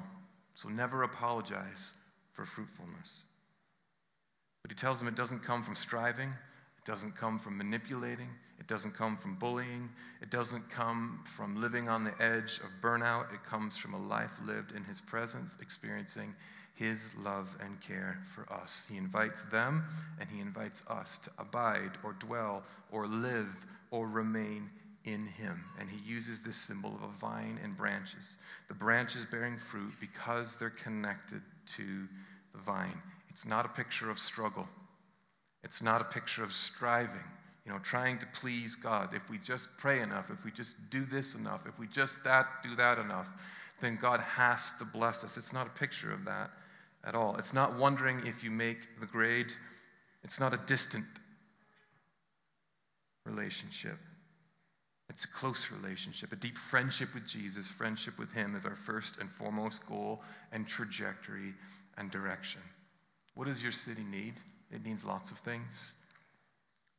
So 0.56 0.70
never 0.70 1.04
apologize 1.04 1.92
for 2.32 2.46
fruitfulness. 2.46 3.24
But 4.62 4.72
he 4.72 4.78
tells 4.78 4.98
them 4.98 5.10
it 5.10 5.16
doesn't 5.16 5.44
come 5.44 5.64
from 5.64 5.76
striving, 5.76 6.30
it 6.30 6.86
doesn't 6.86 7.18
come 7.18 7.40
from 7.40 7.58
manipulating, 7.58 8.30
it 8.58 8.68
doesn't 8.68 8.96
come 8.96 9.18
from 9.18 9.36
bullying, 9.36 9.90
it 10.22 10.30
doesn't 10.30 10.70
come 10.70 11.26
from 11.36 11.60
living 11.60 11.90
on 11.90 12.06
the 12.06 12.14
edge 12.22 12.60
of 12.60 12.70
burnout. 12.82 13.34
It 13.34 13.44
comes 13.44 13.76
from 13.76 13.96
a 13.96 14.08
life 14.08 14.32
lived 14.46 14.72
in 14.72 14.86
his 14.86 15.02
presence, 15.02 15.58
experiencing 15.62 16.34
his 16.82 17.12
love 17.24 17.56
and 17.60 17.80
care 17.80 18.18
for 18.34 18.52
us. 18.52 18.86
He 18.90 18.98
invites 18.98 19.44
them 19.44 19.84
and 20.20 20.28
he 20.28 20.40
invites 20.40 20.82
us 20.88 21.20
to 21.20 21.30
abide 21.38 21.92
or 22.04 22.14
dwell 22.14 22.64
or 22.92 23.06
live 23.06 23.56
or 23.92 24.08
remain 24.08 24.68
in 25.06 25.28
him. 25.28 25.64
And 25.80 25.88
he 25.88 26.04
uses 26.04 26.42
this 26.42 26.56
symbol 26.56 26.96
of 26.96 27.04
a 27.04 27.20
vine 27.20 27.60
and 27.64 27.78
branches. 27.78 28.36
The 28.68 28.74
branches 28.74 29.28
bearing 29.30 29.60
fruit 29.60 29.94
because 30.00 30.58
they're 30.58 30.72
connected 30.72 31.44
to 31.78 32.08
the 32.52 32.58
vine. 32.58 33.00
It's 33.30 33.46
not 33.46 33.64
a 33.64 33.70
picture 33.70 34.10
of 34.10 34.18
struggle, 34.18 34.68
it's 35.64 35.84
not 35.84 36.02
a 36.02 36.06
picture 36.06 36.44
of 36.44 36.52
striving. 36.52 37.30
You 37.64 37.72
know, 37.72 37.80
trying 37.84 38.18
to 38.18 38.26
please 38.42 38.76
God. 38.76 39.14
If 39.14 39.30
we 39.30 39.38
just 39.38 39.70
pray 39.78 40.02
enough, 40.02 40.32
if 40.32 40.44
we 40.44 40.50
just 40.50 40.90
do 40.90 41.06
this 41.06 41.36
enough, 41.36 41.68
if 41.68 41.78
we 41.78 41.86
just 41.86 42.24
that 42.24 42.48
do 42.64 42.76
that 42.78 42.98
enough, 42.98 43.30
then 43.82 44.00
God 44.02 44.20
has 44.22 44.74
to 44.80 44.86
bless 44.86 45.24
us. 45.24 45.38
It's 45.38 45.54
not 45.54 45.68
a 45.68 45.80
picture 45.80 46.12
of 46.12 46.26
that 46.26 46.50
at 47.04 47.16
all. 47.16 47.38
It's 47.38 47.54
not 47.54 47.78
wondering 47.78 48.26
if 48.28 48.44
you 48.44 48.52
make 48.52 48.80
the 49.00 49.06
grade. 49.06 49.54
It's 50.24 50.40
not 50.40 50.54
a 50.54 50.60
distant 50.68 51.06
relationship. 53.26 53.98
It's 55.10 55.26
a 55.26 55.28
close 55.28 55.72
relationship, 55.72 56.32
a 56.32 56.38
deep 56.38 56.58
friendship 56.58 57.14
with 57.14 57.28
Jesus. 57.28 57.68
Friendship 57.68 58.18
with 58.18 58.32
Him 58.32 58.56
is 58.56 58.66
our 58.66 58.76
first 58.76 59.20
and 59.20 59.30
foremost 59.30 59.86
goal 59.88 60.22
and 60.54 60.66
trajectory 60.66 61.54
and 61.98 62.10
direction. 62.10 62.62
What 63.36 63.48
does 63.48 63.62
your 63.62 63.74
city 63.74 64.04
need? 64.10 64.36
It 64.72 64.86
needs 64.86 65.04
lots 65.04 65.32
of 65.32 65.38
things. 65.40 65.94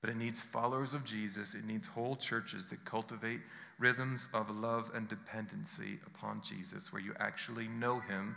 But 0.02 0.10
it 0.10 0.16
needs 0.16 0.40
followers 0.40 0.94
of 0.94 1.04
Jesus. 1.04 1.54
It 1.54 1.64
needs 1.64 1.86
whole 1.86 2.16
churches 2.16 2.66
that 2.66 2.84
cultivate 2.84 3.40
rhythms 3.78 4.28
of 4.34 4.50
love 4.50 4.90
and 4.94 5.08
dependency 5.08 5.98
upon 6.06 6.42
Jesus, 6.42 6.92
where 6.92 7.00
you 7.00 7.14
actually 7.18 7.68
know 7.68 8.00
Him, 8.00 8.34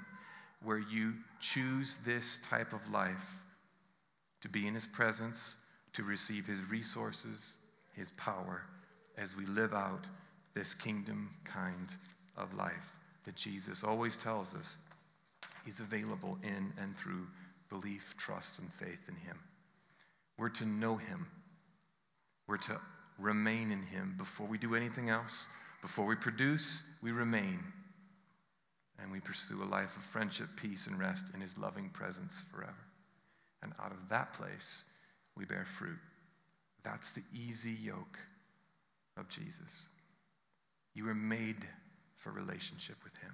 where 0.66 0.80
you 0.80 1.14
choose 1.40 1.98
this 2.06 2.40
type 2.50 2.74
of 2.74 2.90
life 2.92 3.44
to 4.42 4.50
be 4.50 4.68
in 4.68 4.74
His 4.74 4.86
presence, 4.86 5.56
to 5.94 6.04
receive 6.04 6.46
His 6.46 6.60
resources, 6.70 7.58
His 7.94 8.12
power, 8.12 8.64
as 9.18 9.36
we 9.36 9.46
live 9.46 9.74
out 9.74 10.08
this 10.54 10.74
kingdom 10.74 11.30
kind 11.46 11.94
of 12.38 12.54
life 12.56 12.92
that 13.26 13.36
Jesus 13.36 13.84
always 13.84 14.18
tells 14.18 14.54
us 14.54 14.78
He's 15.66 15.80
available 15.80 16.38
in 16.44 16.72
and 16.80 16.96
through 16.98 17.26
belief, 17.70 18.14
trust, 18.18 18.60
and 18.60 18.72
faith 18.74 19.00
in 19.08 19.16
Him. 19.16 19.38
We're 20.38 20.50
to 20.50 20.66
know 20.66 20.96
Him. 20.96 21.26
We're 22.48 22.58
to 22.58 22.80
remain 23.18 23.72
in 23.72 23.82
Him 23.82 24.14
before 24.18 24.46
we 24.46 24.58
do 24.58 24.76
anything 24.76 25.10
else. 25.10 25.48
Before 25.82 26.06
we 26.06 26.16
produce, 26.16 26.84
we 27.02 27.12
remain. 27.12 27.60
And 29.02 29.12
we 29.12 29.20
pursue 29.20 29.62
a 29.62 29.66
life 29.66 29.96
of 29.98 30.04
friendship, 30.04 30.48
peace, 30.56 30.88
and 30.88 31.00
rest 31.00 31.34
in 31.34 31.42
His 31.42 31.58
loving 31.58 31.90
presence 31.90 32.42
forever. 32.52 32.74
And 33.62 33.74
out 33.84 33.92
of 33.92 34.10
that 34.10 34.34
place, 34.34 34.84
we 35.36 35.46
bear 35.46 35.66
fruit. 35.78 35.98
That's 36.84 37.12
the 37.12 37.24
easy 37.34 37.72
yoke 37.72 38.18
of 39.18 39.28
Jesus. 39.30 39.88
You 40.94 41.06
were 41.06 41.16
made 41.16 41.68
for 42.16 42.32
relationship 42.32 42.96
with 43.04 43.16
Him. 43.18 43.34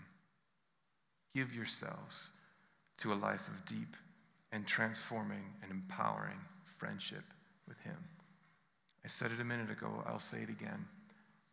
Give 1.36 1.54
yourselves 1.54 2.32
to 3.00 3.14
a 3.14 3.16
life 3.16 3.48
of 3.48 3.66
deep 3.66 3.96
and 4.52 4.66
transforming 4.66 5.44
and 5.62 5.72
empowering 5.72 6.40
friendship 6.78 7.24
with 7.68 7.80
Him. 7.80 7.98
I 9.06 9.08
said 9.08 9.32
it 9.32 9.40
a 9.40 9.46
minute 9.46 9.72
ago, 9.72 10.04
I'll 10.06 10.20
say 10.20 10.42
it 10.42 10.50
again. 10.50 10.86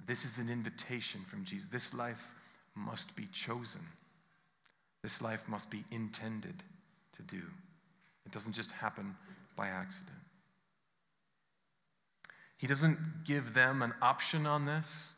This 0.07 0.25
is 0.25 0.38
an 0.38 0.49
invitation 0.50 1.21
from 1.31 1.45
Jesus. 1.45 1.69
This 1.71 1.95
life 1.95 2.23
must 2.78 3.16
be 3.16 3.26
chosen, 3.32 3.80
this 5.02 5.20
life 5.20 5.47
must 5.49 5.70
be 5.70 5.85
intended 5.90 6.62
to 7.16 7.23
do. 7.23 7.42
It 8.26 8.32
doesn't 8.32 8.52
just 8.52 8.70
happen 8.73 9.16
by 9.56 9.68
accident. 9.68 10.16
He 12.58 12.66
doesn't 12.66 12.99
give 13.25 13.54
them 13.54 13.82
an 13.82 13.94
option 14.02 14.47
on 14.47 14.66
this. 14.66 15.12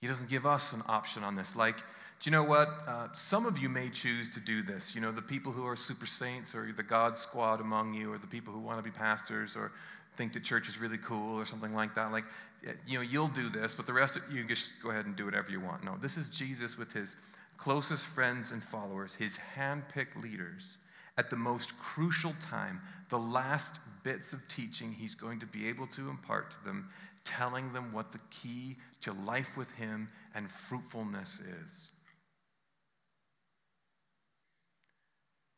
He 0.00 0.06
doesn't 0.06 0.28
give 0.28 0.46
us 0.46 0.72
an 0.72 0.82
option 0.86 1.24
on 1.24 1.36
this. 1.36 1.56
Like, 1.56 1.78
do 1.78 2.30
you 2.30 2.32
know 2.32 2.42
what? 2.42 2.68
Uh, 2.86 3.08
some 3.12 3.46
of 3.46 3.58
you 3.58 3.68
may 3.68 3.90
choose 3.90 4.34
to 4.34 4.40
do 4.40 4.62
this. 4.62 4.94
You 4.94 5.00
know, 5.00 5.12
the 5.12 5.22
people 5.22 5.52
who 5.52 5.64
are 5.66 5.76
super 5.76 6.06
saints 6.06 6.54
or 6.54 6.70
the 6.76 6.82
God 6.82 7.16
squad 7.16 7.60
among 7.60 7.94
you 7.94 8.12
or 8.12 8.18
the 8.18 8.26
people 8.26 8.52
who 8.52 8.60
want 8.60 8.78
to 8.78 8.82
be 8.82 8.90
pastors 8.90 9.56
or 9.56 9.70
think 10.18 10.34
that 10.34 10.44
church 10.44 10.68
is 10.68 10.78
really 10.78 10.98
cool 10.98 11.38
or 11.38 11.46
something 11.46 11.72
like 11.72 11.94
that. 11.94 12.12
Like, 12.12 12.24
eh, 12.66 12.72
you 12.86 12.98
know, 12.98 13.02
you'll 13.02 13.28
do 13.28 13.48
this, 13.48 13.74
but 13.74 13.86
the 13.86 13.92
rest 13.94 14.16
of 14.16 14.22
you 14.30 14.44
just 14.44 14.72
go 14.82 14.90
ahead 14.90 15.06
and 15.06 15.16
do 15.16 15.24
whatever 15.24 15.50
you 15.50 15.60
want. 15.60 15.84
No, 15.84 15.96
this 15.96 16.18
is 16.18 16.28
Jesus 16.28 16.76
with 16.76 16.92
his 16.92 17.16
closest 17.56 18.04
friends 18.04 18.50
and 18.50 18.62
followers, 18.62 19.14
his 19.14 19.38
handpicked 19.56 20.20
leaders 20.20 20.76
at 21.18 21.30
the 21.30 21.36
most 21.36 21.76
crucial 21.78 22.34
time, 22.40 22.80
the 23.10 23.18
last 23.18 23.80
bits 24.04 24.32
of 24.32 24.40
teaching 24.48 24.92
he's 24.92 25.16
going 25.16 25.40
to 25.40 25.46
be 25.46 25.68
able 25.68 25.86
to 25.88 26.08
impart 26.08 26.52
to 26.52 26.64
them, 26.64 26.88
telling 27.24 27.72
them 27.72 27.92
what 27.92 28.12
the 28.12 28.20
key 28.30 28.76
to 29.00 29.12
life 29.12 29.56
with 29.56 29.70
him 29.72 30.08
and 30.34 30.50
fruitfulness 30.50 31.40
is. 31.40 31.88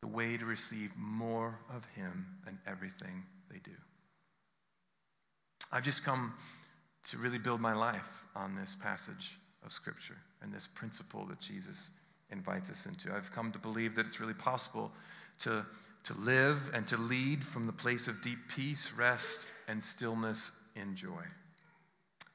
The 0.01 0.07
way 0.07 0.35
to 0.35 0.45
receive 0.45 0.91
more 0.97 1.59
of 1.73 1.85
him 1.95 2.25
and 2.47 2.57
everything 2.65 3.23
they 3.51 3.59
do. 3.59 3.71
I've 5.71 5.83
just 5.83 6.03
come 6.03 6.33
to 7.09 7.17
really 7.17 7.37
build 7.37 7.61
my 7.61 7.73
life 7.73 8.09
on 8.35 8.55
this 8.55 8.75
passage 8.81 9.37
of 9.65 9.71
Scripture 9.71 10.17
and 10.41 10.53
this 10.53 10.67
principle 10.67 11.25
that 11.27 11.39
Jesus 11.39 11.91
invites 12.31 12.69
us 12.69 12.85
into. 12.85 13.13
I've 13.13 13.31
come 13.31 13.51
to 13.51 13.59
believe 13.59 13.95
that 13.95 14.05
it's 14.05 14.19
really 14.19 14.33
possible 14.33 14.91
to, 15.39 15.65
to 16.05 16.13
live 16.15 16.71
and 16.73 16.87
to 16.87 16.97
lead 16.97 17.43
from 17.43 17.65
the 17.65 17.73
place 17.73 18.07
of 18.07 18.21
deep 18.21 18.39
peace, 18.53 18.91
rest, 18.97 19.47
and 19.67 19.83
stillness 19.83 20.51
in 20.75 20.95
joy. 20.95 21.23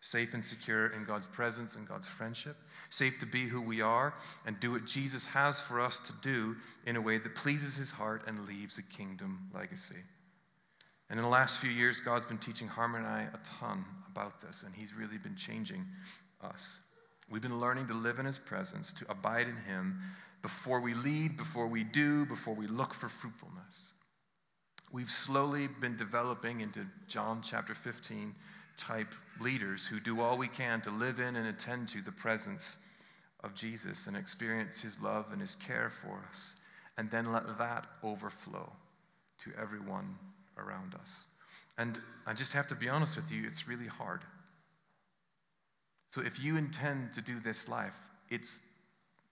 Safe 0.00 0.35
and 0.35 0.45
secure 0.45 0.88
in 0.88 1.05
God's 1.05 1.26
presence 1.26 1.75
and 1.75 1.88
God's 1.88 2.07
friendship. 2.07 2.57
Safe 2.90 3.19
to 3.19 3.26
be 3.26 3.49
who 3.49 3.61
we 3.61 3.81
are 3.81 4.14
and 4.47 4.59
do 4.61 4.73
what 4.73 4.85
Jesus 4.85 5.26
has 5.26 5.61
for 5.61 5.81
us 5.81 5.99
to 6.00 6.12
do 6.23 6.55
in 6.87 6.97
a 6.97 7.00
way 7.00 7.19
that 7.19 7.35
pleases 7.35 7.75
his 7.75 7.90
heart 7.90 8.23
and 8.26 8.47
leaves 8.47 8.78
a 8.78 8.83
kingdom 8.83 9.50
legacy. 9.52 9.97
And 11.09 11.19
in 11.19 11.25
the 11.25 11.31
last 11.31 11.59
few 11.59 11.71
years, 11.71 12.01
God's 12.01 12.27
been 12.27 12.39
teaching 12.39 12.67
Harmony 12.67 13.05
and 13.05 13.13
I 13.13 13.23
a 13.23 13.39
ton 13.61 13.85
about 14.11 14.41
this, 14.41 14.65
and 14.65 14.75
He's 14.75 14.95
really 14.95 15.19
been 15.19 15.37
changing 15.37 15.85
us. 16.43 16.81
We've 17.31 17.43
been 17.43 17.61
learning 17.61 17.89
to 17.89 17.95
live 17.95 18.19
in 18.19 18.27
His 18.27 18.39
presence, 18.39 18.93
to 18.95 19.11
abide 19.11 19.49
in 19.49 19.57
Him, 19.57 20.01
before 20.43 20.81
we 20.81 20.95
lead, 20.95 21.37
before 21.37 21.67
we 21.67 21.85
do, 21.85 22.27
before 22.27 22.55
we 22.55 22.67
look 22.67 22.95
for 22.95 23.09
fruitfulness. 23.09 23.93
We've 24.93 25.11
slowly 25.11 25.69
been 25.81 25.97
developing 25.97 26.61
into 26.61 26.87
John 27.09 27.41
chapter 27.43 27.75
15 27.75 28.35
type 28.77 29.13
leaders 29.41 29.87
who 29.87 29.99
do 30.01 30.21
all 30.21 30.37
we 30.39 30.49
can 30.49 30.81
to 30.83 30.91
live 30.91 31.19
in 31.19 31.37
and 31.37 31.49
attend 31.49 31.89
to 31.89 32.03
the 32.03 32.13
presence 32.13 32.77
of 33.43 33.55
Jesus 33.55 34.07
and 34.07 34.17
experience 34.17 34.81
his 34.81 35.01
love 35.01 35.27
and 35.33 35.41
his 35.41 35.55
care 35.57 35.91
for 35.91 36.23
us, 36.31 36.57
and 36.97 37.11
then 37.11 37.33
let 37.33 37.59
that 37.59 37.87
overflow 38.03 38.71
to 39.45 39.51
everyone 39.61 40.17
around 40.57 40.95
us. 40.95 41.27
And 41.79 41.99
I 42.27 42.33
just 42.33 42.53
have 42.53 42.69
to 42.69 42.75
be 42.75 42.89
honest 42.89 43.17
with 43.17 43.31
you, 43.31 43.45
it's 43.47 43.69
really 43.69 43.87
hard. 43.87 44.21
So 46.11 46.23
if 46.23 46.41
you 46.41 46.57
intend 46.57 47.13
to 47.15 47.21
do 47.21 47.41
this 47.41 47.69
life, 47.69 47.97
it's 48.31 48.61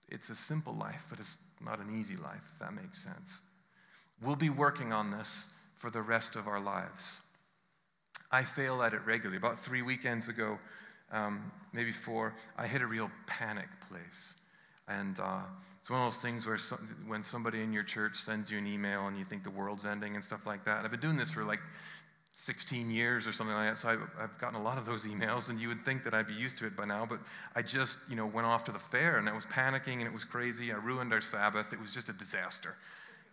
it's 0.08 0.28
a 0.28 0.34
simple 0.34 0.74
life, 0.74 1.02
but 1.08 1.18
it's 1.18 1.38
not 1.64 1.80
an 1.80 1.98
easy 1.98 2.16
life, 2.16 2.42
if 2.52 2.58
that 2.60 2.74
makes 2.74 3.02
sense. 3.02 3.40
We'll 4.22 4.36
be 4.36 4.50
working 4.50 4.92
on 4.92 5.10
this 5.10 5.48
for 5.78 5.90
the 5.90 6.02
rest 6.02 6.36
of 6.36 6.46
our 6.46 6.60
lives. 6.60 7.20
I 8.30 8.44
fail 8.44 8.82
at 8.82 8.94
it 8.94 9.00
regularly. 9.06 9.38
About 9.38 9.58
three 9.58 9.82
weekends 9.82 10.28
ago, 10.28 10.58
um, 11.10 11.50
maybe 11.72 11.92
four, 11.92 12.34
I 12.56 12.66
hit 12.66 12.82
a 12.82 12.86
real 12.86 13.10
panic 13.26 13.68
place. 13.88 14.34
And 14.88 15.18
uh, 15.18 15.40
it's 15.80 15.90
one 15.90 16.00
of 16.00 16.06
those 16.06 16.20
things 16.20 16.46
where 16.46 16.58
some, 16.58 17.04
when 17.06 17.22
somebody 17.22 17.62
in 17.62 17.72
your 17.72 17.82
church 17.82 18.16
sends 18.16 18.50
you 18.50 18.58
an 18.58 18.66
email 18.66 19.06
and 19.06 19.18
you 19.18 19.24
think 19.24 19.44
the 19.44 19.50
world's 19.50 19.84
ending 19.84 20.14
and 20.14 20.24
stuff 20.24 20.46
like 20.46 20.64
that. 20.64 20.84
I've 20.84 20.90
been 20.90 21.00
doing 21.00 21.16
this 21.16 21.30
for 21.30 21.44
like 21.44 21.60
16 22.36 22.90
years 22.90 23.26
or 23.26 23.32
something 23.32 23.54
like 23.54 23.70
that, 23.70 23.78
so 23.78 23.88
I've, 23.88 24.00
I've, 24.20 24.38
gotten 24.38 24.58
a 24.58 24.62
lot 24.62 24.76
of 24.76 24.86
those 24.86 25.06
emails, 25.06 25.50
and 25.50 25.60
you 25.60 25.68
would 25.68 25.84
think 25.84 26.02
that 26.02 26.14
I'd 26.14 26.26
be 26.26 26.34
used 26.34 26.58
to 26.58 26.66
it 26.66 26.76
by 26.76 26.84
now. 26.84 27.06
But 27.06 27.20
I 27.54 27.62
just, 27.62 27.98
you 28.10 28.16
know, 28.16 28.26
went 28.26 28.46
off 28.46 28.64
to 28.64 28.72
the 28.72 28.78
fair, 28.78 29.18
and 29.18 29.28
I 29.28 29.34
was 29.34 29.46
panicking, 29.46 29.98
and 29.98 30.02
it 30.02 30.12
was 30.12 30.24
crazy. 30.24 30.72
I 30.72 30.76
ruined 30.76 31.12
our 31.12 31.20
Sabbath. 31.20 31.72
It 31.72 31.80
was 31.80 31.92
just 31.92 32.08
a 32.08 32.12
disaster. 32.12 32.74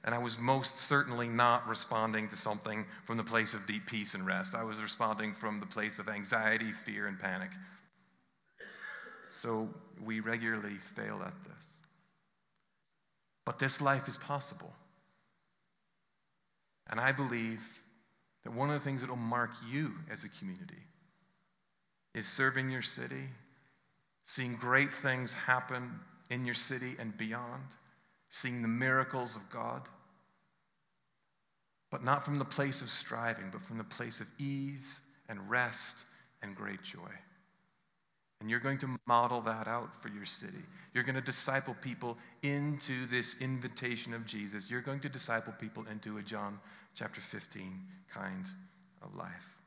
And 0.04 0.16
I 0.16 0.18
was 0.18 0.38
most 0.38 0.78
certainly 0.78 1.28
not 1.28 1.68
responding 1.68 2.30
to 2.30 2.36
something 2.36 2.86
from 3.06 3.18
the 3.18 3.24
place 3.24 3.54
of 3.54 3.66
deep 3.66 3.86
peace 3.88 4.14
and 4.14 4.26
rest. 4.26 4.56
I 4.56 4.64
was 4.64 4.82
responding 4.82 5.34
from 5.34 5.58
the 5.58 5.66
place 5.66 6.00
of 6.00 6.08
anxiety, 6.08 6.72
fear, 6.72 7.08
and 7.08 7.20
panic. 7.20 7.50
So 9.32 9.70
we 10.04 10.20
regularly 10.20 10.78
fail 10.96 11.22
at 11.26 11.34
this. 11.46 11.76
But 13.46 13.60
this 13.60 13.82
life 13.82 14.08
is 14.08 14.18
possible. 14.18 14.72
And 16.90 17.00
I 17.00 17.14
believe 17.14 17.62
that 18.44 18.52
one 18.52 18.70
of 18.70 18.80
the 18.80 18.84
things 18.84 19.02
that 19.02 19.10
will 19.10 19.16
mark 19.16 19.52
you 19.72 19.94
as 20.12 20.26
a 20.26 20.30
community 20.30 20.84
is 22.14 22.28
serving 22.28 22.70
your 22.70 22.82
city, 22.82 23.30
seeing 24.26 24.56
great 24.56 24.94
things 24.94 25.34
happen 25.34 26.00
in 26.30 26.46
your 26.46 26.56
city 26.56 26.96
and 27.00 27.18
beyond, 27.18 27.64
seeing 28.30 28.62
the 28.62 28.68
miracles 28.68 29.38
of 29.38 29.50
God. 29.50 29.82
But 31.90 32.04
not 32.04 32.24
from 32.24 32.38
the 32.38 32.46
place 32.46 32.82
of 32.82 32.90
striving, 32.90 33.46
but 33.52 33.64
from 33.64 33.78
the 33.78 33.84
place 33.86 34.20
of 34.20 34.28
ease 34.40 35.00
and 35.30 35.50
rest 35.50 36.04
and 36.42 36.56
great 36.56 36.84
joy. 36.84 37.12
And 38.42 38.50
you're 38.50 38.60
going 38.60 38.80
to 38.80 38.88
model 39.06 39.40
that 39.42 39.68
out 39.68 40.02
for 40.02 40.10
your 40.10 40.26
city. 40.26 40.64
You're 40.94 41.04
going 41.04 41.16
to 41.16 41.22
disciple 41.22 41.76
people 41.82 42.18
into 42.42 43.06
this 43.06 43.40
invitation 43.40 44.14
of 44.14 44.26
Jesus. 44.26 44.70
You're 44.70 44.82
going 44.82 45.00
to 45.02 45.10
disciple 45.10 45.54
people 45.60 45.86
into 45.90 46.18
a 46.18 46.24
John 46.24 46.60
chapter 46.96 47.22
15 47.22 47.80
kind 48.12 48.46
of 49.04 49.16
life. 49.16 49.58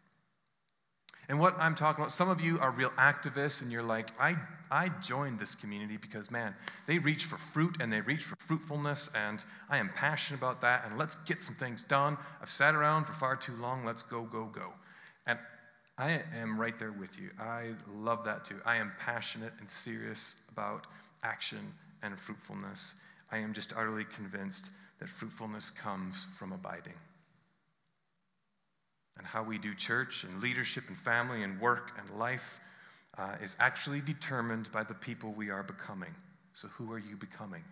And 1.29 1.39
what 1.39 1.55
I'm 1.59 1.75
talking 1.75 2.03
about, 2.03 2.13
some 2.13 2.29
of 2.29 2.41
you 2.41 2.59
are 2.59 2.71
real 2.71 2.91
activists 2.91 3.63
and 3.63 3.73
you're 3.73 3.83
like, 3.83 4.09
I, 4.21 4.37
I 4.71 4.89
joined 5.01 5.39
this 5.39 5.55
community 5.55 5.97
because, 5.97 6.31
man, 6.31 6.55
they 6.87 6.99
reach 6.99 7.25
for 7.25 7.39
fruit 7.39 7.77
and 7.81 7.93
they 7.93 8.03
reach 8.03 8.25
for 8.25 8.37
fruitfulness, 8.41 9.09
and 9.15 9.43
I 9.71 9.79
am 9.79 9.89
passionate 9.95 10.39
about 10.39 10.61
that, 10.61 10.85
and 10.85 10.99
let's 10.99 11.15
get 11.25 11.43
some 11.43 11.55
things 11.55 11.83
done. 11.85 12.19
I've 12.43 12.51
sat 12.51 12.75
around 12.75 13.07
for 13.07 13.15
far 13.15 13.37
too 13.37 13.55
long. 13.55 13.87
Let's 13.87 14.03
go, 14.03 14.23
go, 14.23 14.45
go. 14.45 14.73
And 15.27 15.39
I 15.97 16.23
am 16.35 16.61
right 16.61 16.79
there 16.79 16.93
with 16.93 17.19
you. 17.19 17.31
I 17.39 17.73
love 17.89 18.25
that 18.25 18.45
too. 18.45 18.61
I 18.65 18.77
am 18.77 18.93
passionate 18.99 19.53
and 19.61 19.69
serious 19.71 20.37
about 20.51 20.87
action 21.23 21.73
and 22.03 22.19
fruitfulness. 22.19 22.97
I 23.31 23.39
am 23.39 23.55
just 23.55 23.73
utterly 23.73 24.05
convinced 24.05 24.71
that 24.99 25.09
fruitfulness 25.09 25.71
comes 25.71 26.27
from 26.39 26.53
abiding. 26.53 26.95
And 29.17 29.27
how 29.27 29.45
we 29.45 29.59
do 29.59 29.75
church 29.75 30.25
and 30.25 30.43
leadership 30.43 30.85
and 30.89 30.97
family 30.97 31.45
and 31.45 31.61
work 31.61 31.93
and 31.99 32.19
life 32.19 32.61
uh, 33.17 33.37
is 33.41 33.55
actually 33.61 34.01
determined 34.01 34.71
by 34.73 34.83
the 34.83 34.95
people 34.95 35.33
we 35.33 35.51
are 35.51 35.63
becoming. 35.63 36.15
So, 36.55 36.67
who 36.69 36.93
are 36.93 36.99
you 36.99 37.17
becoming? 37.17 37.63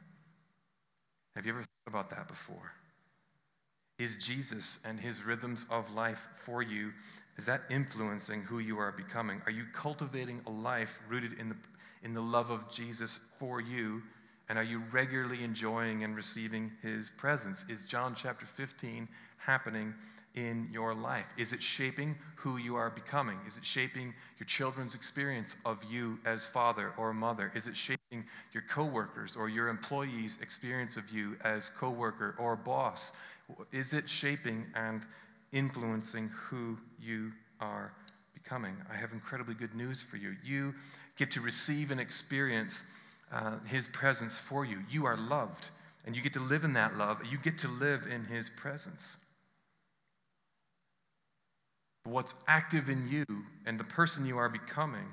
Have 1.35 1.47
you 1.47 1.53
ever 1.53 1.63
thought 1.63 1.89
about 1.89 2.11
that 2.11 2.29
before? 2.29 2.73
Is 3.99 4.17
Jesus 4.17 4.81
and 4.85 4.99
his 4.99 5.23
rhythms 5.23 5.67
of 5.71 5.93
life 5.93 6.27
for 6.45 6.63
you 6.63 6.93
is 7.39 7.47
that 7.47 7.63
influencing 7.71 8.43
who 8.43 8.59
you 8.59 8.79
are 8.79 8.93
becoming? 8.93 9.41
Are 9.47 9.53
you 9.53 9.65
cultivating 9.73 10.43
a 10.47 10.51
life 10.51 11.01
rooted 11.09 11.39
in 11.39 11.49
the, 11.49 11.57
in 12.03 12.15
the 12.15 12.21
love 12.21 12.51
of 12.51 12.71
Jesus 12.71 13.19
for 13.39 13.61
you? 13.61 14.03
And 14.49 14.59
are 14.59 14.65
you 14.65 14.83
regularly 14.93 15.43
enjoying 15.43 16.05
and 16.05 16.15
receiving 16.15 16.71
his 16.83 17.09
presence? 17.09 17.65
Is 17.71 17.87
John 17.87 18.15
chapter 18.15 18.45
15 18.45 19.09
happening 19.39 19.95
in 20.35 20.69
your 20.73 20.95
life? 20.95 21.27
Is 21.39 21.53
it 21.53 21.63
shaping 21.63 22.17
who 22.37 22.59
you 22.59 22.77
are 22.77 22.91
becoming? 22.91 23.39
Is 23.47 23.57
it 23.57 23.65
shaping 23.65 24.15
your 24.39 24.47
children's 24.47 24.95
experience 24.95 25.57
of 25.65 25.83
you 25.85 26.19
as 26.27 26.47
father 26.47 26.93
or 26.99 27.15
mother? 27.15 27.51
Is 27.55 27.67
it 27.67 27.77
shaping 27.77 28.25
your 28.53 28.63
coworkers 28.69 29.37
or 29.37 29.49
your 29.49 29.69
employees' 29.69 30.39
experience 30.43 30.97
of 30.99 31.09
you 31.11 31.37
as 31.45 31.71
coworker 31.71 32.35
or 32.39 32.57
boss? 32.57 33.13
Is 33.73 33.93
it 33.93 34.09
shaping 34.09 34.67
and 34.75 35.03
influencing 35.53 36.29
who 36.29 36.79
you 37.01 37.33
are 37.61 37.93
becoming. 38.35 38.75
I 38.93 38.97
have 38.97 39.13
incredibly 39.13 39.55
good 39.55 39.75
news 39.75 40.03
for 40.03 40.17
you. 40.17 40.35
You 40.45 40.75
get 41.17 41.31
to 41.33 41.41
receive 41.41 41.91
and 41.91 42.01
experience 42.01 42.83
uh, 43.33 43.59
His 43.67 43.87
presence 43.89 44.39
for 44.39 44.65
you. 44.65 44.79
You 44.91 45.07
are 45.07 45.17
loved, 45.17 45.69
and 46.05 46.17
you 46.17 46.23
get 46.23 46.33
to 46.35 46.41
live 46.41 46.65
in 46.65 46.73
that 46.75 46.97
love. 46.97 47.19
You 47.31 47.39
get 47.39 47.59
to 47.59 47.69
live 47.69 48.07
in 48.11 48.25
His 48.25 48.51
presence. 48.51 49.17
What's 52.05 52.35
active 52.49 52.89
in 52.89 53.09
you 53.09 53.25
and 53.65 53.79
the 53.79 53.85
person 53.85 54.27
you 54.27 54.39
are 54.39 54.49
becoming 54.49 55.07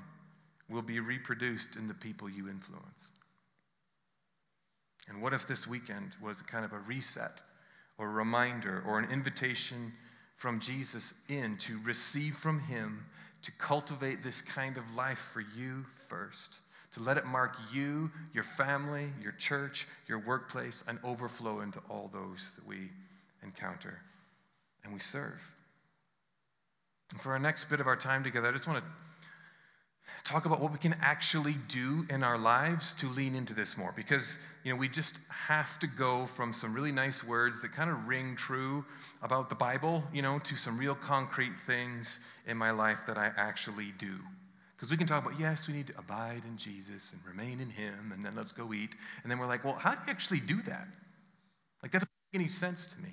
will 0.68 0.82
be 0.82 0.98
reproduced 0.98 1.76
in 1.76 1.86
the 1.86 1.94
people 1.94 2.28
you 2.28 2.48
influence. 2.48 3.10
And 5.08 5.22
what 5.22 5.32
if 5.32 5.46
this 5.46 5.66
weekend 5.66 6.16
was 6.22 6.42
kind 6.42 6.64
of 6.64 6.72
a 6.72 6.78
reset 6.80 7.42
or 8.00 8.06
a 8.06 8.10
reminder 8.10 8.82
or 8.86 8.98
an 8.98 9.10
invitation 9.10 9.92
from 10.36 10.58
Jesus 10.58 11.12
in 11.28 11.58
to 11.58 11.78
receive 11.84 12.34
from 12.34 12.58
Him, 12.58 13.04
to 13.42 13.52
cultivate 13.52 14.24
this 14.24 14.40
kind 14.40 14.78
of 14.78 14.94
life 14.94 15.18
for 15.34 15.42
you 15.56 15.84
first, 16.08 16.60
to 16.94 17.02
let 17.02 17.18
it 17.18 17.26
mark 17.26 17.54
you, 17.72 18.10
your 18.32 18.42
family, 18.42 19.12
your 19.22 19.32
church, 19.32 19.86
your 20.08 20.18
workplace, 20.18 20.82
and 20.88 20.98
overflow 21.04 21.60
into 21.60 21.78
all 21.90 22.10
those 22.12 22.52
that 22.56 22.66
we 22.66 22.88
encounter 23.42 23.98
and 24.82 24.94
we 24.94 24.98
serve. 24.98 25.38
And 27.12 27.20
for 27.20 27.32
our 27.32 27.38
next 27.38 27.66
bit 27.66 27.80
of 27.80 27.86
our 27.86 27.96
time 27.96 28.24
together, 28.24 28.48
I 28.48 28.52
just 28.52 28.66
want 28.66 28.82
to 28.82 28.90
talk 30.24 30.44
about 30.46 30.60
what 30.60 30.72
we 30.72 30.78
can 30.78 30.94
actually 31.00 31.56
do 31.68 32.06
in 32.10 32.22
our 32.22 32.38
lives 32.38 32.92
to 32.94 33.08
lean 33.08 33.34
into 33.34 33.54
this 33.54 33.76
more. 33.76 33.92
Because 33.96 34.38
you 34.64 34.72
know 34.72 34.78
we 34.78 34.88
just 34.88 35.18
have 35.28 35.78
to 35.80 35.86
go 35.86 36.26
from 36.26 36.52
some 36.52 36.74
really 36.74 36.92
nice 36.92 37.24
words 37.24 37.60
that 37.62 37.72
kind 37.72 37.90
of 37.90 38.06
ring 38.06 38.36
true 38.36 38.84
about 39.22 39.48
the 39.48 39.54
bible 39.54 40.04
you 40.12 40.20
know 40.22 40.38
to 40.40 40.56
some 40.56 40.78
real 40.78 40.94
concrete 40.94 41.54
things 41.66 42.20
in 42.46 42.56
my 42.56 42.70
life 42.70 43.00
that 43.06 43.16
i 43.16 43.30
actually 43.36 43.92
do. 43.98 44.16
Because 44.76 44.90
we 44.90 44.96
can 44.96 45.06
talk 45.06 45.24
about 45.26 45.38
yes 45.40 45.68
we 45.68 45.74
need 45.74 45.86
to 45.88 45.98
abide 45.98 46.42
in 46.46 46.56
jesus 46.56 47.12
and 47.12 47.20
remain 47.26 47.60
in 47.60 47.70
him 47.70 48.12
and 48.14 48.24
then 48.24 48.34
let's 48.36 48.52
go 48.52 48.72
eat. 48.72 48.94
And 49.22 49.30
then 49.30 49.38
we're 49.38 49.46
like 49.46 49.64
well 49.64 49.74
how 49.74 49.92
do 49.92 50.00
you 50.06 50.10
actually 50.10 50.40
do 50.40 50.60
that? 50.62 50.86
Like 51.82 51.92
that 51.92 51.98
doesn't 51.98 52.10
make 52.32 52.40
any 52.40 52.48
sense 52.48 52.86
to 52.86 53.00
me 53.00 53.10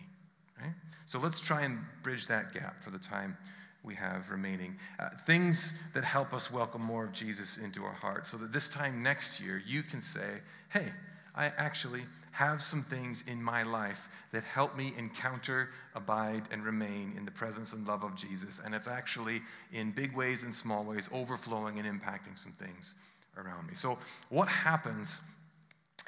right? 0.62 0.73
So 1.05 1.19
let's 1.19 1.39
try 1.39 1.62
and 1.62 1.79
bridge 2.03 2.27
that 2.27 2.53
gap 2.53 2.83
for 2.83 2.89
the 2.89 2.99
time 2.99 3.38
we 3.83 3.95
have 3.95 4.29
remaining. 4.29 4.75
Uh, 4.99 5.09
things 5.25 5.73
that 5.93 6.03
help 6.03 6.33
us 6.33 6.51
welcome 6.51 6.81
more 6.81 7.05
of 7.05 7.11
Jesus 7.13 7.57
into 7.57 7.83
our 7.83 7.93
hearts 7.93 8.29
so 8.29 8.37
that 8.37 8.51
this 8.51 8.67
time 8.67 9.01
next 9.01 9.39
year 9.39 9.61
you 9.65 9.83
can 9.83 10.01
say, 10.01 10.41
hey, 10.69 10.91
I 11.35 11.51
actually 11.57 12.01
have 12.31 12.61
some 12.61 12.83
things 12.83 13.23
in 13.27 13.41
my 13.41 13.63
life 13.63 14.09
that 14.31 14.43
help 14.43 14.75
me 14.75 14.93
encounter, 14.97 15.69
abide, 15.95 16.43
and 16.51 16.63
remain 16.63 17.13
in 17.15 17.25
the 17.25 17.31
presence 17.31 17.73
and 17.73 17.87
love 17.87 18.03
of 18.03 18.15
Jesus. 18.15 18.59
And 18.63 18.75
it's 18.75 18.87
actually, 18.87 19.41
in 19.71 19.91
big 19.91 20.15
ways 20.15 20.43
and 20.43 20.53
small 20.53 20.83
ways, 20.83 21.09
overflowing 21.13 21.79
and 21.79 21.87
impacting 21.87 22.35
some 22.35 22.53
things 22.53 22.95
around 23.37 23.67
me. 23.67 23.75
So, 23.75 23.97
what 24.29 24.47
happens 24.47 25.21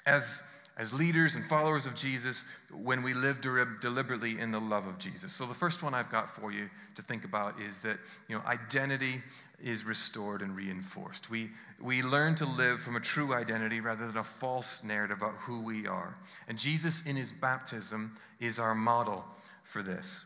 as 0.06 0.44
as 0.80 0.94
leaders 0.94 1.36
and 1.36 1.46
followers 1.46 1.86
of 1.86 1.94
Jesus 1.94 2.46
when 2.74 3.04
we 3.04 3.14
live 3.14 3.42
deliberately 3.42 4.40
in 4.40 4.50
the 4.52 4.60
love 4.60 4.88
of 4.88 4.98
Jesus. 4.98 5.34
So 5.34 5.46
the 5.46 5.54
first 5.54 5.84
one 5.84 5.94
I've 5.94 6.10
got 6.10 6.34
for 6.34 6.54
you 6.54 6.70
to 6.96 7.02
think 7.02 7.26
about 7.26 7.60
is 7.60 7.80
that 7.82 7.98
you 8.30 8.36
know 8.36 8.42
identity 8.46 9.22
is 9.62 9.84
restored 9.84 10.42
and 10.42 10.56
reinforced. 10.56 11.30
We 11.30 11.50
we 11.82 12.02
learn 12.02 12.36
to 12.36 12.46
live 12.46 12.80
from 12.80 12.96
a 12.96 13.02
true 13.02 13.34
identity 13.34 13.82
rather 13.82 14.08
than 14.08 14.18
a 14.18 14.24
false 14.24 14.82
narrative 14.82 15.18
about 15.18 15.36
who 15.36 15.62
we 15.62 15.86
are. 15.86 16.16
And 16.48 16.58
Jesus 16.58 17.06
in 17.06 17.18
his 17.18 17.34
baptism 17.34 18.18
is 18.40 18.58
our 18.58 18.74
model 18.74 19.26
for 19.64 19.84
this. 19.84 20.24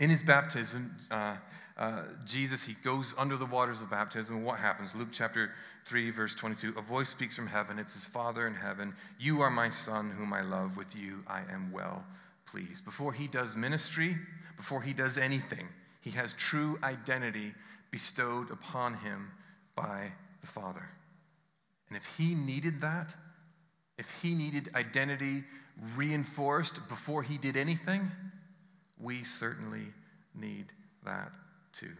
In 0.00 0.10
his 0.10 0.24
baptism, 0.24 0.94
uh, 1.10 1.36
uh, 1.78 2.04
Jesus, 2.24 2.64
he 2.64 2.74
goes 2.84 3.14
under 3.18 3.36
the 3.36 3.44
waters 3.44 3.82
of 3.82 3.90
baptism. 3.90 4.42
What 4.44 4.58
happens? 4.58 4.94
Luke 4.94 5.10
chapter 5.12 5.50
3, 5.84 6.10
verse 6.10 6.34
22. 6.34 6.74
A 6.78 6.80
voice 6.80 7.10
speaks 7.10 7.36
from 7.36 7.46
heaven. 7.46 7.78
It's 7.78 7.92
his 7.92 8.06
Father 8.06 8.46
in 8.46 8.54
heaven. 8.54 8.94
You 9.18 9.42
are 9.42 9.50
my 9.50 9.68
Son, 9.68 10.10
whom 10.10 10.32
I 10.32 10.40
love. 10.40 10.78
With 10.78 10.96
you 10.96 11.22
I 11.26 11.40
am 11.52 11.70
well 11.72 12.02
pleased. 12.46 12.84
Before 12.86 13.12
he 13.12 13.26
does 13.26 13.56
ministry, 13.56 14.16
before 14.56 14.80
he 14.80 14.94
does 14.94 15.18
anything, 15.18 15.68
he 16.00 16.10
has 16.12 16.32
true 16.32 16.78
identity 16.82 17.52
bestowed 17.90 18.50
upon 18.50 18.94
him 18.94 19.30
by 19.74 20.10
the 20.40 20.46
Father. 20.46 20.88
And 21.88 21.96
if 21.98 22.06
he 22.16 22.34
needed 22.34 22.80
that, 22.80 23.14
if 23.98 24.10
he 24.22 24.34
needed 24.34 24.70
identity 24.74 25.44
reinforced 25.94 26.88
before 26.88 27.22
he 27.22 27.36
did 27.36 27.56
anything, 27.58 28.10
we 28.98 29.24
certainly 29.24 29.84
need 30.34 30.66
that 31.04 31.32
too. 31.78 31.92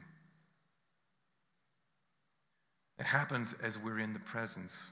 It 2.99 3.05
happens 3.07 3.55
as 3.63 3.79
we're 3.79 3.99
in 3.99 4.13
the 4.13 4.19
presence 4.21 4.91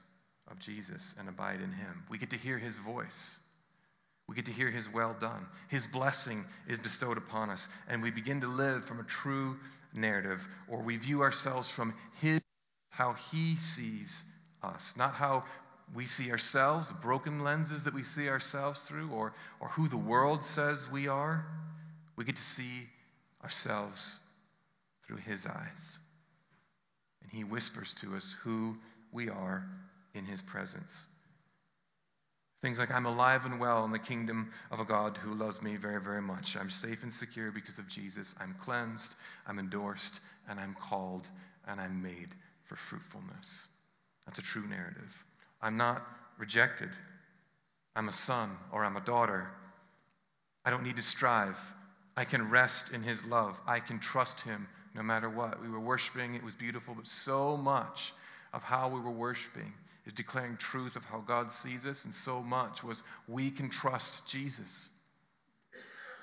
of 0.49 0.59
Jesus 0.59 1.15
and 1.19 1.27
abide 1.27 1.61
in 1.61 1.71
Him. 1.71 2.03
We 2.09 2.17
get 2.17 2.29
to 2.31 2.37
hear 2.37 2.57
His 2.57 2.75
voice. 2.75 3.39
We 4.27 4.35
get 4.35 4.45
to 4.45 4.51
hear 4.51 4.69
His 4.69 4.91
well 4.91 5.15
done. 5.19 5.45
His 5.69 5.87
blessing 5.87 6.45
is 6.67 6.77
bestowed 6.77 7.17
upon 7.17 7.49
us, 7.49 7.67
and 7.87 8.03
we 8.03 8.11
begin 8.11 8.41
to 8.41 8.47
live 8.47 8.85
from 8.85 8.99
a 8.99 9.03
true 9.03 9.57
narrative, 9.93 10.45
or 10.67 10.81
we 10.81 10.97
view 10.97 11.21
ourselves 11.21 11.69
from 11.69 11.93
His, 12.21 12.41
how 12.89 13.13
He 13.31 13.55
sees 13.57 14.23
us, 14.61 14.93
not 14.95 15.13
how 15.13 15.43
we 15.95 16.05
see 16.05 16.31
ourselves, 16.31 16.89
the 16.89 16.95
broken 16.95 17.39
lenses 17.41 17.83
that 17.83 17.93
we 17.93 18.03
see 18.03 18.29
ourselves 18.29 18.81
through, 18.81 19.09
or, 19.09 19.33
or 19.59 19.69
who 19.69 19.87
the 19.87 19.97
world 19.97 20.43
says 20.43 20.89
we 20.91 21.07
are. 21.07 21.45
We 22.15 22.25
get 22.25 22.35
to 22.35 22.41
see 22.41 22.87
ourselves 23.43 24.19
through 25.05 25.17
His 25.17 25.45
eyes. 25.45 25.99
And 27.21 27.31
He 27.31 27.43
whispers 27.43 27.93
to 27.95 28.15
us 28.15 28.35
who 28.43 28.77
we 29.11 29.29
are 29.29 29.65
in 30.13 30.25
His 30.25 30.41
presence. 30.41 31.07
Things 32.61 32.79
like, 32.79 32.91
I'm 32.91 33.05
alive 33.05 33.45
and 33.45 33.59
well 33.59 33.85
in 33.85 33.91
the 33.91 33.99
kingdom 33.99 34.51
of 34.71 34.79
a 34.79 34.85
God 34.85 35.17
who 35.17 35.35
loves 35.35 35.61
me 35.61 35.75
very, 35.75 36.01
very 36.01 36.21
much. 36.21 36.57
I'm 36.57 36.69
safe 36.69 37.03
and 37.03 37.13
secure 37.13 37.51
because 37.51 37.77
of 37.77 37.87
Jesus. 37.87 38.33
I'm 38.39 38.55
cleansed, 38.61 39.13
I'm 39.45 39.59
endorsed, 39.59 40.19
and 40.49 40.59
I'm 40.59 40.73
called, 40.73 41.29
and 41.67 41.79
I'm 41.79 42.01
made 42.01 42.29
for 42.63 42.75
fruitfulness. 42.75 43.67
That's 44.25 44.39
a 44.39 44.43
true 44.43 44.67
narrative. 44.67 45.13
I'm 45.61 45.77
not 45.77 46.01
rejected. 46.37 46.89
I'm 47.95 48.07
a 48.07 48.13
son 48.13 48.51
or 48.71 48.83
I'm 48.83 48.97
a 48.97 49.01
daughter. 49.01 49.47
I 50.65 50.69
don't 50.71 50.83
need 50.83 50.95
to 50.97 51.01
strive. 51.01 51.57
I 52.17 52.25
can 52.25 52.49
rest 52.49 52.93
in 52.93 53.03
his 53.03 53.23
love. 53.25 53.59
I 53.67 53.79
can 53.79 53.99
trust 53.99 54.41
him 54.41 54.67
no 54.95 55.03
matter 55.03 55.29
what. 55.29 55.61
We 55.61 55.69
were 55.69 55.79
worshiping, 55.79 56.35
it 56.35 56.43
was 56.43 56.55
beautiful, 56.55 56.95
but 56.95 57.07
so 57.07 57.57
much 57.57 58.13
of 58.53 58.63
how 58.63 58.87
we 58.87 58.99
were 58.99 59.11
worshiping 59.11 59.73
is 60.05 60.13
declaring 60.13 60.55
truth 60.57 60.95
of 60.95 61.03
how 61.03 61.19
God 61.19 61.51
sees 61.51 61.85
us, 61.85 62.05
and 62.05 62.13
so 62.13 62.41
much 62.41 62.83
was 62.83 63.03
we 63.27 63.51
can 63.51 63.69
trust 63.69 64.27
Jesus. 64.27 64.89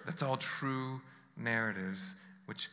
That's 0.07 0.23
all 0.23 0.39
true 0.39 1.01
narratives 1.37 2.15
which 2.47 2.69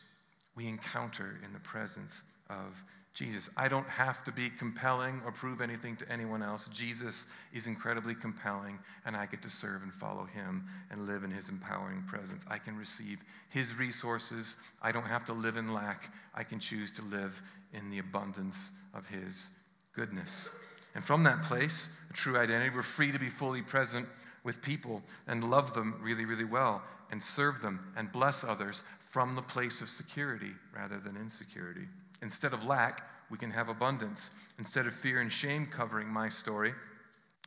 we 0.56 0.66
encounter 0.66 1.38
in 1.44 1.52
the 1.52 1.60
presence 1.60 2.22
of 2.48 2.82
Jesus. 3.12 3.50
I 3.56 3.68
don't 3.68 3.88
have 3.88 4.22
to 4.24 4.32
be 4.32 4.50
compelling 4.50 5.20
or 5.24 5.32
prove 5.32 5.60
anything 5.60 5.96
to 5.96 6.10
anyone 6.10 6.42
else. 6.42 6.68
Jesus 6.68 7.26
is 7.52 7.66
incredibly 7.66 8.14
compelling, 8.14 8.78
and 9.04 9.16
I 9.16 9.26
get 9.26 9.42
to 9.42 9.50
serve 9.50 9.82
and 9.82 9.92
follow 9.92 10.24
him 10.24 10.64
and 10.90 11.06
live 11.06 11.24
in 11.24 11.30
his 11.30 11.48
empowering 11.48 12.04
presence. 12.08 12.44
I 12.48 12.58
can 12.58 12.76
receive 12.76 13.18
his 13.48 13.74
resources. 13.74 14.56
I 14.80 14.92
don't 14.92 15.06
have 15.06 15.24
to 15.26 15.32
live 15.32 15.56
in 15.56 15.72
lack. 15.74 16.12
I 16.34 16.44
can 16.44 16.60
choose 16.60 16.92
to 16.92 17.02
live 17.02 17.40
in 17.72 17.90
the 17.90 17.98
abundance 17.98 18.70
of 18.94 19.06
his 19.08 19.50
goodness. 19.94 20.50
And 20.94 21.04
from 21.04 21.24
that 21.24 21.42
place, 21.42 21.90
a 22.10 22.12
true 22.12 22.38
identity, 22.38 22.74
we're 22.74 22.82
free 22.82 23.12
to 23.12 23.18
be 23.18 23.28
fully 23.28 23.62
present 23.62 24.06
with 24.44 24.62
people 24.62 25.02
and 25.26 25.50
love 25.50 25.74
them 25.74 25.98
really, 26.00 26.24
really 26.24 26.44
well 26.44 26.82
and 27.10 27.22
serve 27.22 27.60
them 27.60 27.92
and 27.96 28.10
bless 28.12 28.44
others 28.44 28.82
from 29.10 29.34
the 29.34 29.42
place 29.42 29.80
of 29.80 29.88
security 29.88 30.52
rather 30.74 30.98
than 30.98 31.16
insecurity. 31.16 31.86
Instead 32.22 32.52
of 32.52 32.64
lack, 32.64 33.02
we 33.30 33.38
can 33.38 33.50
have 33.50 33.68
abundance. 33.68 34.30
Instead 34.58 34.86
of 34.86 34.94
fear 34.94 35.20
and 35.20 35.32
shame 35.32 35.66
covering 35.66 36.08
my 36.08 36.28
story, 36.28 36.74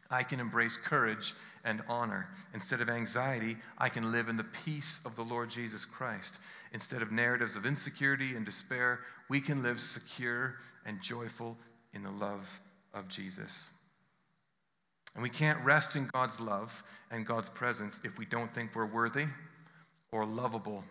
I 0.09 0.23
can 0.23 0.39
embrace 0.39 0.77
courage 0.77 1.33
and 1.63 1.81
honor. 1.87 2.27
Instead 2.53 2.81
of 2.81 2.89
anxiety, 2.89 3.57
I 3.77 3.89
can 3.89 4.11
live 4.11 4.29
in 4.29 4.37
the 4.37 4.43
peace 4.65 5.01
of 5.05 5.15
the 5.15 5.23
Lord 5.23 5.49
Jesus 5.49 5.85
Christ. 5.85 6.39
Instead 6.71 7.01
of 7.01 7.11
narratives 7.11 7.55
of 7.55 7.65
insecurity 7.65 8.35
and 8.35 8.45
despair, 8.45 8.99
we 9.29 9.41
can 9.41 9.63
live 9.63 9.79
secure 9.79 10.55
and 10.85 11.01
joyful 11.01 11.57
in 11.93 12.03
the 12.03 12.11
love 12.11 12.47
of 12.93 13.07
Jesus. 13.07 13.71
And 15.13 15.23
we 15.23 15.29
can't 15.29 15.63
rest 15.63 15.95
in 15.95 16.09
God's 16.13 16.39
love 16.39 16.83
and 17.11 17.25
God's 17.25 17.49
presence 17.49 18.01
if 18.03 18.17
we 18.17 18.25
don't 18.25 18.53
think 18.53 18.75
we're 18.75 18.85
worthy 18.85 19.25
or 20.11 20.25
lovable 20.25 20.83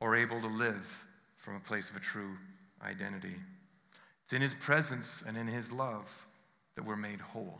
or 0.00 0.16
able 0.16 0.40
to 0.40 0.46
live 0.46 1.06
from 1.36 1.56
a 1.56 1.60
place 1.60 1.90
of 1.90 1.96
a 1.96 2.00
true 2.00 2.36
identity. 2.84 3.36
It's 4.24 4.32
in 4.32 4.42
His 4.42 4.54
presence 4.54 5.22
and 5.26 5.36
in 5.36 5.46
His 5.46 5.70
love 5.72 6.08
that 6.76 6.84
we're 6.84 6.96
made 6.96 7.20
whole. 7.20 7.58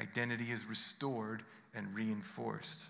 Identity 0.00 0.50
is 0.50 0.66
restored 0.66 1.42
and 1.74 1.94
reinforced. 1.94 2.86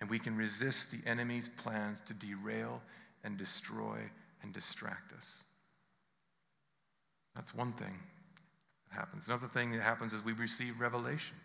And 0.00 0.08
we 0.08 0.18
can 0.18 0.36
resist 0.36 0.92
the 0.92 1.08
enemy's 1.08 1.48
plans 1.48 2.00
to 2.02 2.14
derail 2.14 2.80
and 3.24 3.36
destroy 3.36 3.98
and 4.42 4.52
distract 4.52 5.12
us. 5.12 5.42
That's 7.34 7.54
one 7.54 7.72
thing 7.72 7.98
that 8.88 8.96
happens. 8.96 9.28
Another 9.28 9.48
thing 9.48 9.72
that 9.72 9.82
happens 9.82 10.12
is 10.12 10.24
we 10.24 10.32
receive 10.32 10.80
revelation. 10.80 11.36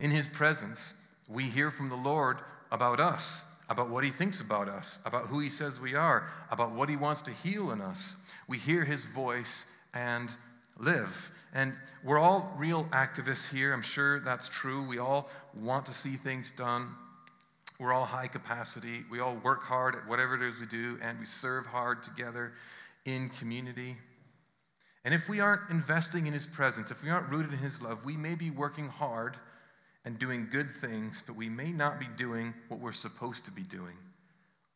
In 0.00 0.10
His 0.10 0.28
presence, 0.28 0.94
we 1.28 1.44
hear 1.44 1.70
from 1.70 1.88
the 1.88 1.94
Lord 1.94 2.38
about 2.70 3.00
us, 3.00 3.44
about 3.68 3.88
what 3.88 4.04
He 4.04 4.10
thinks 4.10 4.40
about 4.40 4.68
us, 4.68 5.00
about 5.04 5.26
who 5.26 5.40
He 5.40 5.50
says 5.50 5.80
we 5.80 5.94
are, 5.94 6.28
about 6.50 6.72
what 6.72 6.88
He 6.88 6.96
wants 6.96 7.22
to 7.22 7.30
heal 7.30 7.70
in 7.70 7.80
us. 7.80 8.16
We 8.48 8.58
hear 8.58 8.84
His 8.84 9.04
voice 9.04 9.66
and 9.94 10.30
live. 10.78 11.30
And 11.54 11.76
we're 12.02 12.18
all 12.18 12.52
real 12.58 12.84
activists 12.86 13.48
here. 13.48 13.72
I'm 13.72 13.82
sure 13.82 14.20
that's 14.20 14.48
true. 14.48 14.86
We 14.86 14.98
all 14.98 15.28
want 15.54 15.86
to 15.86 15.94
see 15.94 16.16
things 16.16 16.50
done. 16.50 16.88
We're 17.78 17.92
all 17.92 18.04
high 18.04 18.28
capacity. 18.28 19.04
We 19.10 19.20
all 19.20 19.36
work 19.36 19.62
hard 19.62 19.94
at 19.94 20.06
whatever 20.08 20.34
it 20.34 20.42
is 20.42 20.60
we 20.60 20.66
do, 20.66 20.98
and 21.02 21.18
we 21.18 21.26
serve 21.26 21.66
hard 21.66 22.02
together 22.02 22.52
in 23.04 23.30
community. 23.30 23.96
And 25.04 25.12
if 25.12 25.28
we 25.28 25.40
aren't 25.40 25.70
investing 25.70 26.26
in 26.26 26.32
His 26.32 26.46
presence, 26.46 26.90
if 26.90 27.02
we 27.02 27.10
aren't 27.10 27.28
rooted 27.28 27.52
in 27.52 27.58
His 27.58 27.82
love, 27.82 28.04
we 28.04 28.16
may 28.16 28.34
be 28.34 28.50
working 28.50 28.88
hard 28.88 29.36
and 30.04 30.18
doing 30.18 30.48
good 30.50 30.70
things, 30.80 31.22
but 31.26 31.36
we 31.36 31.48
may 31.48 31.72
not 31.72 31.98
be 31.98 32.06
doing 32.16 32.52
what 32.68 32.80
we're 32.80 32.92
supposed 32.92 33.44
to 33.46 33.50
be 33.50 33.62
doing 33.62 33.96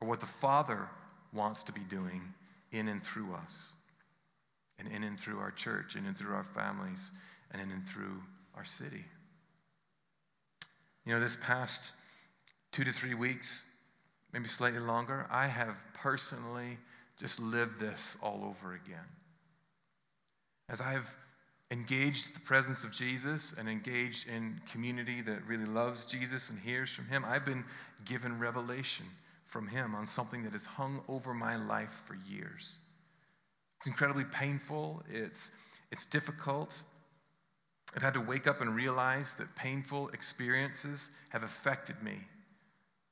or 0.00 0.08
what 0.08 0.20
the 0.20 0.26
Father 0.26 0.88
wants 1.32 1.62
to 1.64 1.72
be 1.72 1.82
doing 1.82 2.22
in 2.72 2.88
and 2.88 3.04
through 3.04 3.34
us, 3.34 3.74
and 4.78 4.88
in 4.88 5.04
and 5.04 5.18
through 5.18 5.38
our 5.38 5.50
church, 5.50 5.94
and 5.94 6.04
in 6.04 6.08
and 6.08 6.18
through 6.18 6.34
our 6.34 6.44
families, 6.44 7.10
and 7.50 7.60
in 7.60 7.70
and 7.70 7.86
through 7.88 8.22
our 8.56 8.64
city. 8.64 9.04
You 11.04 11.14
know, 11.14 11.20
this 11.20 11.36
past 11.42 11.92
two 12.72 12.84
to 12.84 12.92
three 12.92 13.14
weeks, 13.14 13.64
maybe 14.32 14.46
slightly 14.46 14.80
longer, 14.80 15.26
I 15.30 15.46
have 15.46 15.74
personally 15.94 16.78
just 17.18 17.40
lived 17.40 17.80
this 17.80 18.16
all 18.22 18.44
over 18.44 18.74
again. 18.74 19.04
As 20.68 20.80
I've 20.80 21.08
engaged 21.70 22.34
the 22.34 22.40
presence 22.40 22.82
of 22.84 22.92
Jesus 22.92 23.54
and 23.58 23.68
engaged 23.68 24.28
in 24.28 24.60
community 24.70 25.20
that 25.22 25.44
really 25.46 25.66
loves 25.66 26.06
Jesus 26.06 26.50
and 26.50 26.58
hears 26.58 26.90
from 26.90 27.06
Him, 27.06 27.24
I've 27.24 27.44
been 27.44 27.64
given 28.06 28.38
revelation 28.38 29.06
from 29.46 29.66
Him 29.68 29.94
on 29.94 30.06
something 30.06 30.42
that 30.44 30.52
has 30.52 30.64
hung 30.64 31.02
over 31.08 31.34
my 31.34 31.56
life 31.56 32.02
for 32.06 32.16
years. 32.28 32.78
It's 33.78 33.86
incredibly 33.86 34.24
painful, 34.24 35.02
it's, 35.10 35.50
it's 35.92 36.06
difficult. 36.06 36.80
I've 37.94 38.02
had 38.02 38.14
to 38.14 38.20
wake 38.20 38.46
up 38.46 38.60
and 38.60 38.74
realize 38.74 39.34
that 39.34 39.54
painful 39.54 40.08
experiences 40.08 41.10
have 41.30 41.42
affected 41.42 42.02
me 42.02 42.18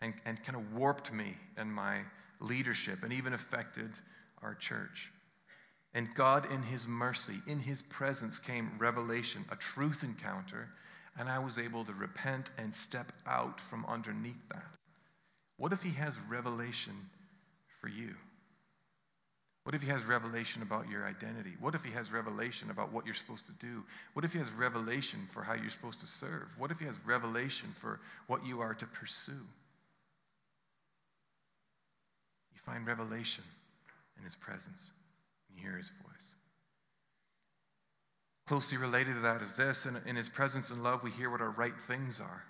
and, 0.03 0.13
and 0.25 0.43
kind 0.45 0.57
of 0.57 0.75
warped 0.75 1.13
me 1.13 1.37
and 1.57 1.73
my 1.73 2.01
leadership 2.41 3.03
and 3.03 3.13
even 3.13 3.33
affected 3.33 3.91
our 4.43 4.55
church. 4.55 5.11
And 5.97 6.15
God, 6.15 6.53
in 6.53 6.63
His 6.63 6.87
mercy, 6.87 7.41
in 7.47 7.59
His 7.59 7.81
presence, 7.81 8.39
came 8.39 8.71
revelation, 8.79 9.47
a 9.51 9.57
truth 9.57 10.05
encounter, 10.05 10.69
and 11.19 11.27
I 11.27 11.39
was 11.39 11.59
able 11.59 11.87
to 11.87 11.95
repent 11.95 12.51
and 12.59 12.75
step 12.75 13.11
out 13.27 13.63
from 13.71 13.87
underneath 13.87 14.47
that. 14.51 14.67
What 15.57 15.73
if 15.73 15.81
He 15.81 15.93
has 15.93 16.19
revelation 16.29 16.93
for 17.81 17.89
you? 17.89 18.15
What 19.65 19.75
if 19.75 19.81
He 19.81 19.89
has 19.89 20.05
revelation 20.05 20.61
about 20.61 20.91
your 20.91 21.07
identity? 21.07 21.55
What 21.61 21.75
if 21.75 21.83
He 21.83 21.93
has 21.93 22.13
revelation 22.13 22.69
about 22.69 22.93
what 22.93 23.07
you're 23.07 23.15
supposed 23.15 23.47
to 23.47 23.53
do? 23.53 23.83
What 24.13 24.27
if 24.27 24.33
He 24.33 24.39
has 24.39 24.51
revelation 24.51 25.27
for 25.33 25.43
how 25.43 25.55
you're 25.55 25.71
supposed 25.71 26.01
to 26.01 26.07
serve? 26.07 26.53
What 26.59 26.71
if 26.71 26.79
He 26.79 26.85
has 26.85 26.99
revelation 27.07 27.71
for 27.81 28.01
what 28.27 28.45
you 28.45 28.61
are 28.61 28.75
to 28.75 28.87
pursue? 28.87 29.33
You 32.53 32.61
find 32.67 32.87
revelation 32.87 33.45
in 34.19 34.25
His 34.25 34.35
presence 34.35 34.91
hear 35.61 35.77
his 35.77 35.91
voice. 36.03 36.35
Closely 38.47 38.79
related 38.79 39.15
to 39.15 39.21
that 39.21 39.43
is 39.43 39.55
this 39.55 39.87
in, 39.87 39.97
in 40.07 40.15
his 40.15 40.29
presence 40.29 40.71
and 40.71 40.83
love, 40.83 41.03
we 41.03 41.11
hear 41.11 41.31
what 41.31 41.41
our 41.41 41.51
right 41.51 41.75
things 41.89 42.21
are. 42.21 42.45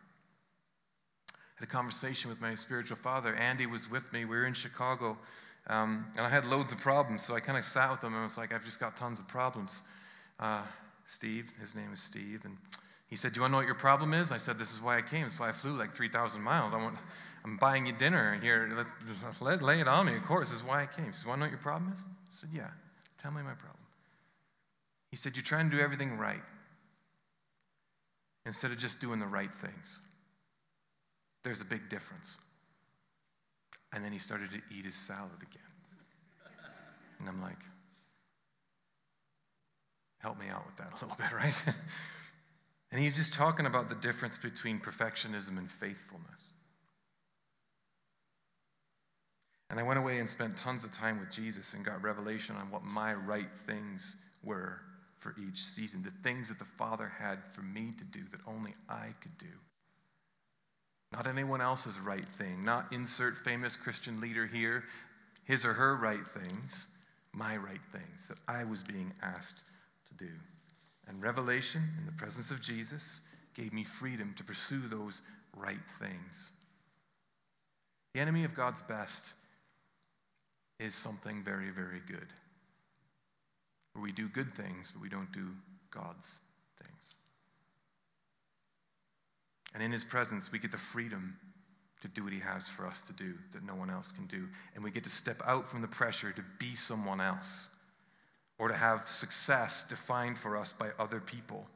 I 1.32 1.60
had 1.60 1.68
a 1.68 1.72
conversation 1.72 2.28
with 2.28 2.40
my 2.40 2.54
spiritual 2.54 2.98
father. 2.98 3.34
Andy 3.34 3.64
was 3.64 3.90
with 3.90 4.04
me. 4.12 4.26
We 4.26 4.36
were 4.36 4.46
in 4.46 4.52
Chicago, 4.52 5.16
um, 5.68 6.06
and 6.16 6.26
I 6.26 6.28
had 6.28 6.44
loads 6.44 6.72
of 6.72 6.78
problems. 6.78 7.24
So 7.24 7.34
I 7.34 7.40
kind 7.40 7.56
of 7.56 7.64
sat 7.64 7.90
with 7.90 8.02
him 8.02 8.12
and 8.12 8.20
I 8.20 8.24
was 8.24 8.36
like, 8.36 8.52
I've 8.52 8.64
just 8.64 8.78
got 8.78 8.96
tons 8.98 9.18
of 9.18 9.26
problems. 9.26 9.80
Uh, 10.38 10.62
Steve, 11.06 11.50
his 11.60 11.74
name 11.74 11.92
is 11.94 12.02
Steve, 12.02 12.42
and 12.44 12.58
he 13.08 13.16
said, 13.16 13.32
Do 13.32 13.36
you 13.36 13.40
want 13.42 13.50
to 13.50 13.52
know 13.52 13.58
what 13.58 13.66
your 13.66 13.76
problem 13.76 14.12
is? 14.12 14.32
I 14.32 14.38
said, 14.38 14.58
This 14.58 14.72
is 14.72 14.82
why 14.82 14.98
I 14.98 15.02
came. 15.02 15.24
Is 15.24 15.38
why 15.38 15.48
I 15.48 15.52
flew 15.52 15.78
like 15.78 15.94
3,000 15.94 16.42
miles. 16.42 16.74
I 16.74 16.82
want, 16.82 16.96
I'm 17.44 17.56
buying 17.56 17.86
you 17.86 17.92
dinner 17.92 18.38
here. 18.42 18.70
Let, 18.76 19.40
let, 19.40 19.62
lay 19.62 19.80
it 19.80 19.88
on 19.88 20.06
me. 20.06 20.16
Of 20.16 20.24
course, 20.24 20.50
this 20.50 20.58
is 20.58 20.64
why 20.64 20.82
I 20.82 20.86
came. 20.86 21.06
She 21.06 21.12
says, 21.12 21.26
Want 21.26 21.38
to 21.38 21.40
know 21.40 21.46
what 21.46 21.52
your 21.52 21.60
problem 21.60 21.94
is? 21.96 22.04
I 22.04 22.36
said, 22.40 22.50
Yeah. 22.52 22.68
Tell 23.26 23.34
me 23.34 23.42
my 23.42 23.54
problem. 23.54 23.82
He 25.10 25.16
said, 25.16 25.34
You're 25.34 25.42
trying 25.42 25.68
to 25.68 25.76
do 25.76 25.82
everything 25.82 26.16
right 26.16 26.44
instead 28.46 28.70
of 28.70 28.78
just 28.78 29.00
doing 29.00 29.18
the 29.18 29.26
right 29.26 29.50
things. 29.60 29.98
There's 31.42 31.60
a 31.60 31.64
big 31.64 31.90
difference. 31.90 32.36
And 33.92 34.04
then 34.04 34.12
he 34.12 34.20
started 34.20 34.50
to 34.52 34.60
eat 34.72 34.84
his 34.84 34.94
salad 34.94 35.42
again. 35.42 36.52
And 37.18 37.28
I'm 37.28 37.42
like, 37.42 37.58
help 40.18 40.38
me 40.38 40.46
out 40.48 40.64
with 40.64 40.76
that 40.76 40.92
a 40.92 41.04
little 41.04 41.16
bit, 41.18 41.32
right? 41.34 41.54
and 42.92 43.00
he's 43.00 43.16
just 43.16 43.32
talking 43.32 43.66
about 43.66 43.88
the 43.88 43.96
difference 43.96 44.38
between 44.38 44.78
perfectionism 44.78 45.58
and 45.58 45.68
faithfulness. 45.68 46.52
And 49.76 49.84
I 49.84 49.88
went 49.88 49.98
away 49.98 50.20
and 50.20 50.30
spent 50.30 50.56
tons 50.56 50.84
of 50.84 50.90
time 50.90 51.20
with 51.20 51.30
Jesus 51.30 51.74
and 51.74 51.84
got 51.84 52.02
revelation 52.02 52.56
on 52.56 52.70
what 52.70 52.82
my 52.82 53.12
right 53.12 53.50
things 53.66 54.16
were 54.42 54.80
for 55.18 55.34
each 55.38 55.62
season, 55.62 56.02
the 56.02 56.10
things 56.26 56.48
that 56.48 56.58
the 56.58 56.64
Father 56.78 57.12
had 57.20 57.40
for 57.52 57.60
me 57.60 57.92
to 57.98 58.04
do 58.04 58.20
that 58.30 58.40
only 58.46 58.74
I 58.88 59.08
could 59.20 59.36
do. 59.36 59.52
Not 61.12 61.26
anyone 61.26 61.60
else's 61.60 61.98
right 61.98 62.26
thing, 62.38 62.64
not 62.64 62.90
insert 62.90 63.36
famous 63.44 63.76
Christian 63.76 64.18
leader 64.18 64.46
here, 64.46 64.82
his 65.44 65.66
or 65.66 65.74
her 65.74 65.94
right 65.96 66.26
things, 66.26 66.88
my 67.34 67.58
right 67.58 67.84
things 67.92 68.28
that 68.28 68.38
I 68.48 68.64
was 68.64 68.82
being 68.82 69.12
asked 69.20 69.62
to 70.08 70.14
do. 70.14 70.32
And 71.06 71.20
revelation 71.20 71.82
in 71.98 72.06
the 72.06 72.12
presence 72.12 72.50
of 72.50 72.62
Jesus 72.62 73.20
gave 73.52 73.74
me 73.74 73.84
freedom 73.84 74.32
to 74.38 74.44
pursue 74.44 74.88
those 74.88 75.20
right 75.54 75.76
things. 75.98 76.50
The 78.14 78.20
enemy 78.20 78.44
of 78.44 78.54
God's 78.54 78.80
best 78.80 79.34
is 80.78 80.94
something 80.94 81.42
very, 81.42 81.70
very 81.70 82.00
good. 82.06 82.26
Where 83.92 84.02
we 84.02 84.12
do 84.12 84.28
good 84.28 84.54
things, 84.54 84.90
but 84.92 85.02
we 85.02 85.08
don't 85.08 85.32
do 85.32 85.48
God's 85.90 86.40
things. 86.82 87.14
And 89.74 89.82
in 89.82 89.92
His 89.92 90.04
presence, 90.04 90.52
we 90.52 90.58
get 90.58 90.72
the 90.72 90.78
freedom 90.78 91.36
to 92.02 92.08
do 92.08 92.24
what 92.24 92.32
He 92.32 92.40
has 92.40 92.68
for 92.68 92.86
us 92.86 93.00
to 93.02 93.12
do 93.14 93.34
that 93.52 93.64
no 93.64 93.74
one 93.74 93.90
else 93.90 94.12
can 94.12 94.26
do. 94.26 94.46
And 94.74 94.84
we 94.84 94.90
get 94.90 95.04
to 95.04 95.10
step 95.10 95.40
out 95.46 95.68
from 95.68 95.80
the 95.80 95.88
pressure 95.88 96.32
to 96.32 96.44
be 96.58 96.74
someone 96.74 97.20
else 97.20 97.68
or 98.58 98.68
to 98.68 98.76
have 98.76 99.08
success 99.08 99.84
defined 99.88 100.38
for 100.38 100.56
us 100.56 100.72
by 100.72 100.90
other 100.98 101.20
people 101.20 101.66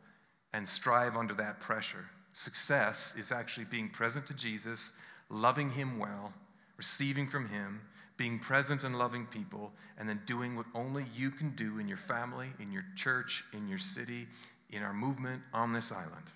and 0.53 0.69
strive 0.69 1.17
under 1.17 1.35
that 1.35 1.61
pressure. 1.61 2.05
Success 2.33 3.15
is 3.19 3.33
actually 3.33 3.67
being 3.67 3.89
present 3.89 4.27
to 4.27 4.35
Jesus, 4.35 4.93
loving 5.29 5.71
Him 5.71 5.99
well, 5.99 6.33
receiving 6.77 7.27
from 7.29 7.49
Him, 7.49 7.81
being 8.21 8.39
present 8.39 8.85
and 8.85 8.99
loving 8.99 9.25
people, 9.25 9.73
and 9.97 10.07
then 10.07 10.21
doing 10.27 10.55
what 10.55 10.67
only 10.75 11.07
you 11.17 11.31
can 11.31 11.57
do 11.57 11.79
in 11.79 11.89
your 11.89 11.97
family, 11.97 12.49
in 12.61 12.71
your 12.71 12.85
church, 12.95 13.43
in 13.55 13.67
your 13.67 13.79
city, 13.79 14.27
in 14.69 14.83
our 14.83 14.93
movement 14.93 15.41
on 15.55 15.73
this 15.73 15.91
island. 15.91 16.27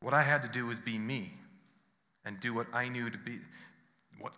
What 0.00 0.12
I 0.12 0.22
had 0.22 0.42
to 0.42 0.48
do 0.48 0.66
was 0.66 0.80
be 0.80 0.98
me 0.98 1.32
and 2.24 2.40
do 2.40 2.52
what 2.52 2.66
I 2.72 2.88
knew 2.88 3.10
to 3.10 3.16
be, 3.16 3.38
what, 4.18 4.32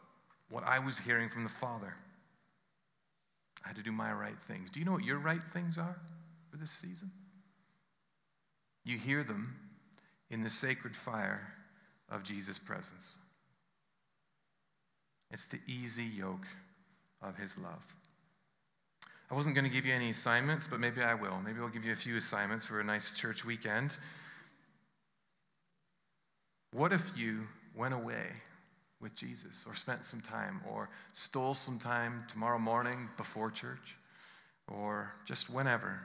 what 0.51 0.65
I 0.65 0.81
was 0.81 0.99
hearing 0.99 1.31
from 1.31 1.45
the 1.45 1.49
Father. 1.49 1.95
I 3.65 3.69
had 3.69 3.77
to 3.77 3.83
do 3.83 3.91
my 3.91 4.13
right 4.13 4.37
things. 4.47 4.71
Do 4.71 4.81
you 4.81 4.85
know 4.85 4.93
what 4.93 5.05
your 5.05 5.19
right 5.19 5.41
things 5.55 5.79
are 5.79 5.97
for 6.51 6.59
this 6.59 6.73
season? 6.73 7.11
You 8.85 8.99
hear 8.99 9.25
them 9.25 9.57
in 10.29 10.43
the 10.43 10.51
sacred 10.51 10.95
fire 10.95 11.41
of 12.11 12.23
Jesus' 12.23 12.59
presence. 12.59 13.17
It's 15.35 15.47
the 15.47 15.59
easy 15.67 16.05
yoke 16.05 16.47
of 17.21 17.37
his 17.37 17.59
love. 17.59 17.85
I 19.29 19.35
wasn't 19.35 19.57
going 19.57 19.65
to 19.65 19.71
give 19.71 19.85
you 19.85 19.93
any 19.93 20.11
assignments, 20.11 20.69
but 20.69 20.79
maybe 20.79 21.03
I 21.03 21.15
will. 21.15 21.41
Maybe 21.45 21.59
I'll 21.59 21.69
give 21.69 21.85
you 21.85 21.91
a 21.91 21.97
few 21.97 22.17
assignments 22.17 22.65
for 22.65 22.81
a 22.81 22.85
nice 22.85 23.13
church 23.13 23.45
weekend. 23.45 23.97
What 26.73 26.93
if 26.93 27.03
you 27.17 27.41
went 27.75 27.95
away 27.95 28.27
with 29.01 29.17
Jesus 29.17 29.65
or 29.67 29.75
spent 29.75 30.05
some 30.05 30.21
time 30.21 30.61
or 30.71 30.89
stole 31.15 31.55
some 31.55 31.81
time 31.81 32.25
tomorrow 32.29 32.61
morning 32.61 33.09
before 33.17 33.51
church 33.51 33.97
or 34.69 35.13
just 35.27 35.51
whenever 35.51 35.99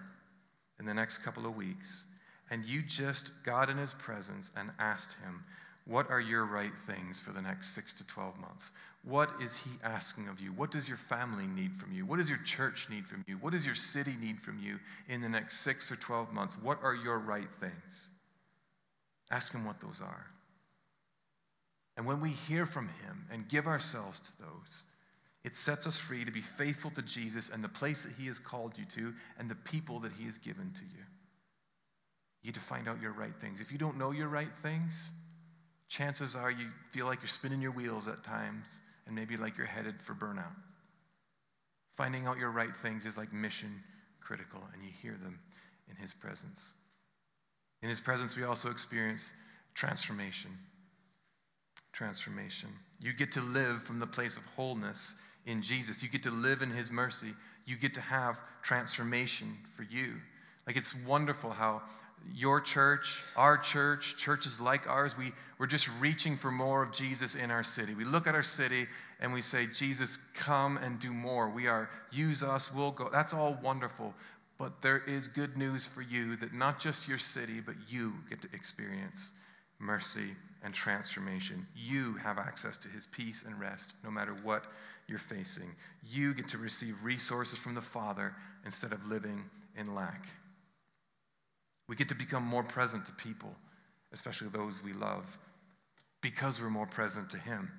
in 0.80 0.88
the 0.88 0.94
next 0.94 1.20
couple 1.20 1.46
of 1.46 1.56
weeks 1.56 2.06
and 2.50 2.66
you 2.66 2.82
just 2.82 3.32
got 3.46 3.70
in 3.70 3.78
his 3.78 3.94
presence 3.94 4.50
and 4.58 4.72
asked 4.80 5.14
him, 5.24 5.44
What 5.90 6.12
are 6.12 6.22
your 6.22 6.46
right 6.46 6.72
things 6.86 7.20
for 7.20 7.32
the 7.32 7.42
next 7.42 7.74
six 7.74 7.94
to 7.94 8.08
12 8.08 8.38
months? 8.38 8.70
What 9.04 9.30
is 9.42 9.56
he 9.56 9.72
asking 9.84 10.28
of 10.28 10.40
you? 10.40 10.52
What 10.52 10.72
does 10.72 10.88
your 10.88 10.98
family 10.98 11.48
need 11.48 11.76
from 11.76 11.92
you? 11.92 12.06
What 12.06 12.18
does 12.18 12.30
your 12.30 12.40
church 12.46 12.88
need 12.92 13.08
from 13.08 13.26
you? 13.28 13.38
What 13.38 13.54
does 13.54 13.66
your 13.66 13.76
city 13.76 14.16
need 14.20 14.40
from 14.40 14.60
you 14.60 14.78
in 15.08 15.22
the 15.22 15.30
next 15.30 15.62
six 15.62 15.92
or 15.92 15.96
12 15.96 16.32
months? 16.32 16.56
What 16.62 16.80
are 16.84 16.94
your 16.94 17.18
right 17.18 17.48
things? 17.60 18.10
Ask 19.32 19.54
him 19.54 19.66
what 19.66 19.82
those 19.82 20.00
are. 20.02 20.26
And 21.98 22.08
when 22.08 22.22
we 22.22 22.30
hear 22.30 22.66
from 22.66 22.88
Him 22.88 23.26
and 23.30 23.50
give 23.50 23.68
ourselves 23.68 24.22
to 24.22 24.32
those, 24.40 24.84
it 25.44 25.58
sets 25.58 25.86
us 25.86 25.98
free 25.98 26.24
to 26.24 26.32
be 26.32 26.40
faithful 26.40 26.92
to 26.92 27.02
Jesus 27.02 27.50
and 27.50 27.62
the 27.62 27.68
place 27.68 28.04
that 28.04 28.14
He 28.18 28.28
has 28.28 28.40
called 28.40 28.78
you 28.78 28.86
to 28.96 29.14
and 29.38 29.50
the 29.50 29.56
people 29.56 30.00
that 30.00 30.14
He 30.18 30.26
has 30.26 30.38
given 30.38 30.72
to 30.76 30.82
you. 30.82 31.04
You 32.42 32.48
need 32.48 32.54
to 32.54 32.62
find 32.62 32.88
out 32.88 33.02
your 33.02 33.12
right 33.12 33.34
things. 33.42 33.60
If 33.60 33.74
you 33.74 33.78
don't 33.78 33.98
know 33.98 34.12
your 34.12 34.30
right 34.30 34.48
things, 34.62 35.10
chances 35.90 36.36
are 36.36 36.50
you 36.50 36.68
feel 36.92 37.06
like 37.06 37.20
you're 37.22 37.28
spinning 37.28 37.62
your 37.62 37.72
wheels 37.72 38.08
at 38.08 38.24
times 38.24 38.82
and 39.06 39.16
maybe 39.16 39.38
like 39.38 39.58
you're 39.58 39.68
headed 39.68 40.02
for 40.02 40.14
burnout. 40.14 40.56
Finding 41.98 42.26
out 42.26 42.38
your 42.38 42.52
right 42.52 42.76
things 42.78 43.06
is 43.06 43.18
like 43.18 43.34
mission 43.34 43.84
critical, 44.22 44.62
and 44.74 44.84
you 44.84 44.92
hear 45.02 45.18
them 45.24 45.40
in 45.90 45.96
His 45.96 46.14
presence. 46.14 46.74
In 47.82 47.90
His 47.90 48.00
presence, 48.00 48.38
we 48.38 48.44
also 48.44 48.70
experience 48.70 49.34
transformation 49.74 50.52
transformation. 52.00 52.70
You 53.02 53.12
get 53.12 53.34
to 53.34 53.42
live 53.42 53.84
from 53.84 54.00
the 54.00 54.08
place 54.08 54.38
of 54.38 54.44
wholeness 54.56 55.16
in 55.46 55.62
Jesus. 55.62 56.02
You 56.02 56.08
get 56.08 56.24
to 56.24 56.32
live 56.32 56.62
in 56.62 56.72
His 56.72 56.90
mercy. 56.90 57.34
You 57.66 57.76
get 57.76 57.94
to 57.96 58.02
have 58.02 58.40
transformation 58.64 59.58
for 59.76 59.84
you. 59.84 60.14
Like 60.66 60.78
it's 60.78 60.96
wonderful 61.06 61.50
how 61.52 61.82
your 62.34 62.62
church, 62.62 63.24
our 63.36 63.58
church, 63.58 64.16
churches 64.18 64.60
like 64.60 64.88
ours, 64.88 65.18
we, 65.18 65.34
we're 65.58 65.68
just 65.68 65.90
reaching 66.00 66.38
for 66.38 66.52
more 66.52 66.84
of 66.84 66.92
Jesus 66.92 67.36
in 67.36 67.52
our 67.52 67.64
city. 67.64 67.94
We 67.94 68.06
look 68.06 68.28
at 68.28 68.36
our 68.36 68.44
city 68.44 68.88
and 69.20 69.34
we 69.34 69.42
say, 69.42 69.68
Jesus, 69.74 70.18
come 70.36 70.78
and 70.78 71.00
do 71.00 71.14
more. 71.14 71.50
We 71.50 71.68
are, 71.68 71.90
use 72.12 72.44
us, 72.44 72.74
we'll 72.74 72.92
go. 72.92 73.10
That's 73.12 73.34
all 73.34 73.58
wonderful. 73.62 74.14
But 74.58 74.82
there 74.82 74.98
is 74.98 75.28
good 75.28 75.58
news 75.58 75.86
for 75.86 76.02
you 76.02 76.36
that 76.38 76.54
not 76.54 76.80
just 76.80 77.08
your 77.08 77.18
city, 77.18 77.62
but 77.62 77.76
you 77.88 78.14
get 78.30 78.42
to 78.42 78.50
experience 78.54 79.32
mercy 79.80 80.36
and 80.64 80.74
transformation. 80.74 81.66
You 81.76 82.16
have 82.16 82.38
access 82.38 82.78
to 82.80 82.90
his 82.90 83.06
peace 83.08 83.44
and 83.46 83.60
rest 83.60 83.94
no 84.04 84.12
matter 84.12 84.36
what 84.44 84.64
you're 85.08 85.18
facing. 85.18 85.74
You 86.08 86.34
get 86.34 86.50
to 86.50 86.58
receive 86.58 86.96
resources 87.04 87.58
from 87.58 87.76
the 87.76 87.82
Father 87.82 88.34
instead 88.66 88.92
of 88.92 89.06
living 89.08 89.44
in 89.78 89.96
lack. 89.96 90.26
We 91.90 91.96
get 91.96 92.10
to 92.10 92.16
become 92.16 92.44
more 92.44 92.64
present 92.64 93.08
to 93.08 93.12
people, 93.14 93.54
especially 94.14 94.48
those 94.50 94.82
we 94.84 94.94
love, 94.94 95.26
because 96.22 96.62
we're 96.62 96.70
more 96.70 96.86
present 96.86 97.32
to 97.32 97.38
him. 97.38 97.70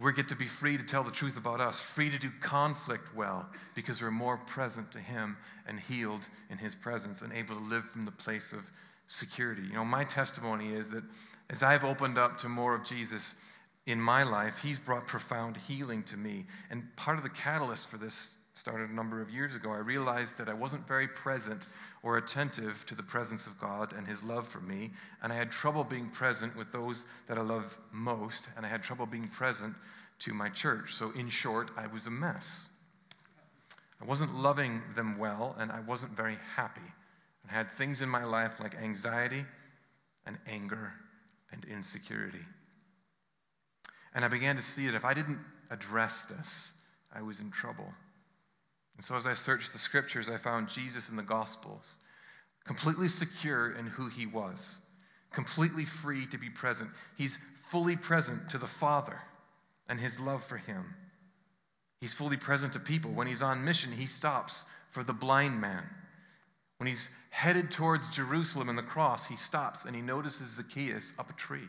We 0.00 0.12
get 0.12 0.28
to 0.28 0.36
be 0.36 0.46
free 0.46 0.78
to 0.78 0.84
tell 0.84 1.02
the 1.02 1.10
truth 1.10 1.36
about 1.36 1.60
us, 1.60 1.80
free 1.80 2.08
to 2.08 2.18
do 2.18 2.30
conflict 2.40 3.14
well, 3.16 3.46
because 3.74 4.00
we're 4.00 4.12
more 4.12 4.36
present 4.36 4.92
to 4.92 5.00
Him 5.00 5.36
and 5.66 5.78
healed 5.78 6.26
in 6.50 6.56
His 6.56 6.74
presence 6.76 7.22
and 7.22 7.32
able 7.32 7.56
to 7.56 7.64
live 7.64 7.84
from 7.84 8.04
the 8.04 8.12
place 8.12 8.52
of 8.52 8.60
security. 9.08 9.62
You 9.62 9.72
know, 9.72 9.84
my 9.84 10.04
testimony 10.04 10.72
is 10.72 10.90
that 10.92 11.02
as 11.50 11.64
I've 11.64 11.84
opened 11.84 12.16
up 12.16 12.38
to 12.38 12.48
more 12.48 12.76
of 12.76 12.84
Jesus 12.84 13.34
in 13.86 14.00
my 14.00 14.22
life, 14.22 14.58
He's 14.58 14.78
brought 14.78 15.08
profound 15.08 15.56
healing 15.56 16.04
to 16.04 16.16
me. 16.16 16.46
And 16.70 16.84
part 16.94 17.18
of 17.18 17.24
the 17.24 17.30
catalyst 17.30 17.90
for 17.90 17.96
this 17.96 18.37
started 18.58 18.90
a 18.90 18.94
number 18.94 19.22
of 19.22 19.30
years 19.30 19.54
ago. 19.54 19.70
I 19.70 19.78
realized 19.78 20.36
that 20.38 20.48
I 20.48 20.52
wasn't 20.52 20.86
very 20.88 21.06
present 21.06 21.66
or 22.02 22.16
attentive 22.16 22.84
to 22.86 22.96
the 22.96 23.02
presence 23.02 23.46
of 23.46 23.58
God 23.60 23.92
and 23.96 24.06
His 24.06 24.22
love 24.22 24.48
for 24.48 24.60
me, 24.60 24.90
and 25.22 25.32
I 25.32 25.36
had 25.36 25.50
trouble 25.50 25.84
being 25.84 26.10
present 26.10 26.56
with 26.56 26.72
those 26.72 27.06
that 27.28 27.38
I 27.38 27.42
love 27.42 27.78
most, 27.92 28.48
and 28.56 28.66
I 28.66 28.68
had 28.68 28.82
trouble 28.82 29.06
being 29.06 29.28
present 29.28 29.74
to 30.20 30.34
my 30.34 30.48
church. 30.48 30.94
So, 30.94 31.12
in 31.12 31.28
short, 31.28 31.70
I 31.76 31.86
was 31.86 32.08
a 32.08 32.10
mess. 32.10 32.68
I 34.02 34.04
wasn't 34.04 34.34
loving 34.34 34.82
them 34.96 35.18
well, 35.18 35.54
and 35.58 35.70
I 35.70 35.80
wasn't 35.80 36.12
very 36.12 36.38
happy. 36.56 36.80
I 37.48 37.52
had 37.52 37.72
things 37.72 38.02
in 38.02 38.08
my 38.08 38.24
life 38.24 38.58
like 38.58 38.74
anxiety 38.74 39.44
and 40.26 40.36
anger 40.48 40.92
and 41.52 41.64
insecurity. 41.64 42.44
And 44.14 44.24
I 44.24 44.28
began 44.28 44.56
to 44.56 44.62
see 44.62 44.86
that 44.86 44.96
if 44.96 45.04
I 45.04 45.14
didn't 45.14 45.38
address 45.70 46.22
this, 46.22 46.72
I 47.14 47.22
was 47.22 47.40
in 47.40 47.50
trouble. 47.50 47.92
And 48.98 49.04
so 49.04 49.16
as 49.16 49.26
I 49.26 49.34
searched 49.34 49.72
the 49.72 49.78
scriptures, 49.78 50.28
I 50.28 50.38
found 50.38 50.68
Jesus 50.68 51.08
in 51.08 51.14
the 51.14 51.22
Gospels, 51.22 51.94
completely 52.66 53.06
secure 53.06 53.70
in 53.70 53.86
who 53.86 54.08
he 54.08 54.26
was, 54.26 54.76
completely 55.32 55.84
free 55.84 56.26
to 56.26 56.36
be 56.36 56.50
present. 56.50 56.90
He's 57.16 57.38
fully 57.70 57.96
present 57.96 58.50
to 58.50 58.58
the 58.58 58.66
Father 58.66 59.16
and 59.88 60.00
his 60.00 60.18
love 60.18 60.44
for 60.44 60.56
him. 60.56 60.84
He's 62.00 62.12
fully 62.12 62.36
present 62.36 62.72
to 62.72 62.80
people. 62.80 63.12
When 63.12 63.28
he's 63.28 63.40
on 63.40 63.64
mission, 63.64 63.92
he 63.92 64.06
stops 64.06 64.64
for 64.90 65.04
the 65.04 65.12
blind 65.12 65.60
man. 65.60 65.84
When 66.78 66.88
he's 66.88 67.08
headed 67.30 67.70
towards 67.70 68.08
Jerusalem 68.08 68.68
and 68.68 68.76
the 68.76 68.82
cross, 68.82 69.24
he 69.24 69.36
stops 69.36 69.84
and 69.84 69.94
he 69.94 70.02
notices 70.02 70.56
Zacchaeus 70.56 71.14
up 71.20 71.30
a 71.30 71.34
tree. 71.34 71.68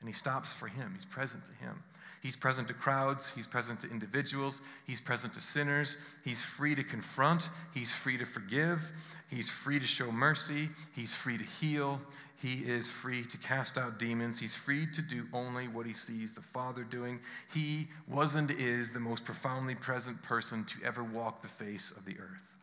And 0.00 0.08
he 0.08 0.12
stops 0.12 0.52
for 0.52 0.68
him. 0.68 0.92
He's 0.94 1.06
present 1.06 1.46
to 1.46 1.52
him. 1.54 1.82
He's 2.20 2.36
present 2.36 2.68
to 2.68 2.74
crowds. 2.74 3.28
He's 3.34 3.46
present 3.46 3.80
to 3.80 3.90
individuals. 3.90 4.60
He's 4.86 5.00
present 5.00 5.34
to 5.34 5.40
sinners. 5.40 5.96
He's 6.24 6.42
free 6.42 6.74
to 6.74 6.84
confront. 6.84 7.48
He's 7.72 7.94
free 7.94 8.18
to 8.18 8.26
forgive. 8.26 8.82
He's 9.28 9.48
free 9.48 9.80
to 9.80 9.86
show 9.86 10.12
mercy. 10.12 10.68
He's 10.94 11.14
free 11.14 11.38
to 11.38 11.44
heal. 11.44 12.00
He 12.42 12.54
is 12.54 12.90
free 12.90 13.24
to 13.24 13.38
cast 13.38 13.78
out 13.78 13.98
demons. 13.98 14.38
He's 14.38 14.54
free 14.54 14.86
to 14.92 15.02
do 15.02 15.26
only 15.32 15.68
what 15.68 15.86
he 15.86 15.94
sees 15.94 16.34
the 16.34 16.42
Father 16.42 16.84
doing. 16.84 17.20
He 17.54 17.88
was 18.06 18.34
and 18.34 18.50
is 18.50 18.92
the 18.92 19.00
most 19.00 19.24
profoundly 19.24 19.74
present 19.74 20.22
person 20.22 20.64
to 20.64 20.86
ever 20.86 21.02
walk 21.02 21.40
the 21.40 21.48
face 21.48 21.90
of 21.90 22.04
the 22.04 22.18
earth. 22.18 22.54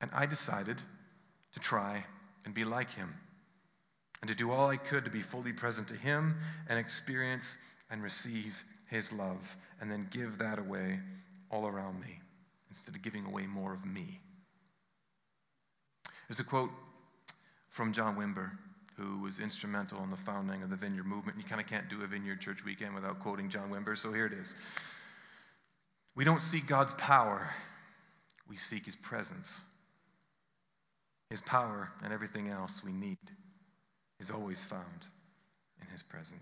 And 0.00 0.10
I 0.14 0.24
decided 0.24 0.76
to 1.52 1.60
try 1.60 2.04
and 2.46 2.54
be 2.54 2.64
like 2.64 2.90
him 2.90 3.14
and 4.22 4.28
to 4.28 4.34
do 4.34 4.50
all 4.50 4.68
I 4.68 4.76
could 4.76 5.04
to 5.04 5.10
be 5.10 5.22
fully 5.22 5.52
present 5.52 5.88
to 5.88 5.94
him 5.94 6.36
and 6.68 6.78
experience 6.78 7.56
and 7.90 8.02
receive 8.02 8.62
his 8.88 9.12
love 9.12 9.56
and 9.80 9.90
then 9.90 10.08
give 10.10 10.38
that 10.38 10.58
away 10.58 10.98
all 11.50 11.66
around 11.66 12.00
me 12.00 12.20
instead 12.68 12.94
of 12.94 13.02
giving 13.02 13.26
away 13.26 13.46
more 13.46 13.72
of 13.72 13.84
me. 13.84 14.20
There's 16.28 16.40
a 16.40 16.44
quote 16.44 16.70
from 17.70 17.92
John 17.92 18.16
Wimber, 18.16 18.50
who 18.96 19.20
was 19.20 19.40
instrumental 19.40 20.02
in 20.04 20.10
the 20.10 20.16
founding 20.16 20.62
of 20.62 20.70
the 20.70 20.76
Vineyard 20.76 21.06
movement. 21.06 21.38
You 21.38 21.44
kind 21.44 21.60
of 21.60 21.66
can't 21.66 21.88
do 21.88 22.02
a 22.02 22.06
Vineyard 22.06 22.40
Church 22.40 22.64
weekend 22.64 22.94
without 22.94 23.20
quoting 23.20 23.48
John 23.48 23.70
Wimber, 23.70 23.96
so 23.96 24.12
here 24.12 24.26
it 24.26 24.32
is. 24.32 24.54
We 26.14 26.24
don't 26.24 26.42
seek 26.42 26.66
God's 26.66 26.94
power, 26.94 27.48
we 28.48 28.56
seek 28.56 28.84
his 28.84 28.96
presence. 28.96 29.62
His 31.30 31.40
power 31.40 31.88
and 32.02 32.12
everything 32.12 32.48
else 32.48 32.82
we 32.84 32.92
need 32.92 33.18
is 34.18 34.30
always 34.30 34.64
found 34.64 35.06
in 35.80 35.86
his 35.88 36.02
presence. 36.02 36.40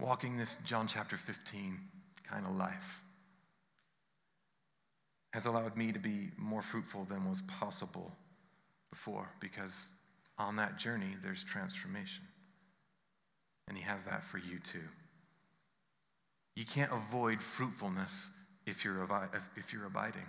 Walking 0.00 0.36
this 0.36 0.56
John 0.66 0.86
chapter 0.86 1.16
15 1.16 1.78
kind 2.28 2.46
of 2.46 2.56
life 2.56 3.00
has 5.32 5.46
allowed 5.46 5.76
me 5.76 5.92
to 5.92 5.98
be 5.98 6.30
more 6.36 6.62
fruitful 6.62 7.04
than 7.04 7.28
was 7.28 7.42
possible 7.42 8.12
before 8.90 9.28
because 9.40 9.92
on 10.38 10.56
that 10.56 10.78
journey 10.78 11.16
there's 11.22 11.42
transformation. 11.44 12.24
And 13.68 13.76
He 13.76 13.82
has 13.82 14.04
that 14.04 14.22
for 14.22 14.38
you 14.38 14.58
too. 14.60 14.86
You 16.54 16.64
can't 16.64 16.92
avoid 16.92 17.42
fruitfulness 17.42 18.30
if 18.66 18.84
you're, 18.84 19.08
if 19.56 19.72
you're 19.72 19.86
abiding 19.86 20.26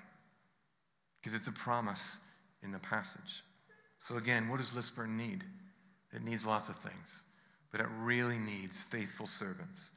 because 1.21 1.39
it's 1.39 1.47
a 1.47 1.60
promise 1.60 2.17
in 2.63 2.71
the 2.71 2.80
passage. 2.80 3.43
So, 3.97 4.17
again, 4.17 4.49
what 4.49 4.58
does 4.58 4.75
Lisburn 4.75 5.17
need? 5.17 5.43
It 6.13 6.23
needs 6.23 6.45
lots 6.45 6.69
of 6.69 6.75
things. 6.78 7.23
But 7.71 7.82
it 7.82 7.88
really 7.99 8.38
needs 8.38 8.82
faithful 8.82 9.28
servants 9.28 9.91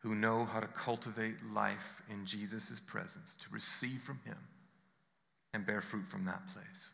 who 0.00 0.14
know 0.14 0.44
how 0.44 0.60
to 0.60 0.66
cultivate 0.66 1.36
life 1.52 2.02
in 2.10 2.24
Jesus' 2.24 2.80
presence, 2.80 3.36
to 3.42 3.54
receive 3.54 4.00
from 4.02 4.20
Him 4.24 4.38
and 5.52 5.66
bear 5.66 5.80
fruit 5.80 6.08
from 6.10 6.24
that 6.26 6.42
place. 6.54 6.92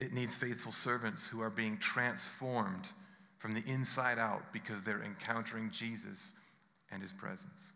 It 0.00 0.12
needs 0.12 0.34
faithful 0.34 0.72
servants 0.72 1.28
who 1.28 1.42
are 1.42 1.50
being 1.50 1.78
transformed 1.78 2.88
from 3.38 3.52
the 3.52 3.64
inside 3.66 4.18
out 4.18 4.52
because 4.52 4.82
they're 4.82 5.02
encountering 5.02 5.70
Jesus 5.70 6.32
and 6.90 7.02
His 7.02 7.12
presence. 7.12 7.72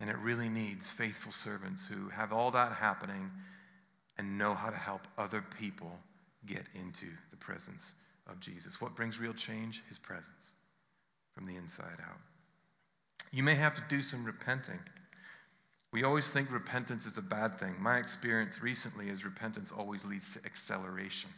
And 0.00 0.10
it 0.10 0.18
really 0.18 0.48
needs 0.48 0.90
faithful 0.90 1.32
servants 1.32 1.86
who 1.86 2.08
have 2.08 2.32
all 2.32 2.50
that 2.52 2.72
happening 2.72 3.30
and 4.16 4.38
know 4.38 4.54
how 4.54 4.70
to 4.70 4.76
help 4.76 5.02
other 5.16 5.44
people 5.58 5.92
get 6.46 6.66
into 6.74 7.06
the 7.30 7.36
presence 7.36 7.92
of 8.28 8.40
Jesus. 8.40 8.80
What 8.80 8.96
brings 8.96 9.18
real 9.18 9.34
change? 9.34 9.82
His 9.88 9.98
presence 9.98 10.52
from 11.34 11.46
the 11.46 11.56
inside 11.56 12.00
out. 12.02 12.18
You 13.30 13.42
may 13.42 13.54
have 13.54 13.74
to 13.74 13.82
do 13.88 14.02
some 14.02 14.24
repenting. 14.24 14.78
We 15.92 16.04
always 16.04 16.30
think 16.30 16.50
repentance 16.52 17.06
is 17.06 17.16
a 17.16 17.22
bad 17.22 17.58
thing. 17.58 17.76
My 17.80 17.98
experience 17.98 18.62
recently 18.62 19.08
is 19.08 19.24
repentance 19.24 19.72
always 19.72 20.04
leads 20.04 20.34
to 20.34 20.44
acceleration. 20.44 21.30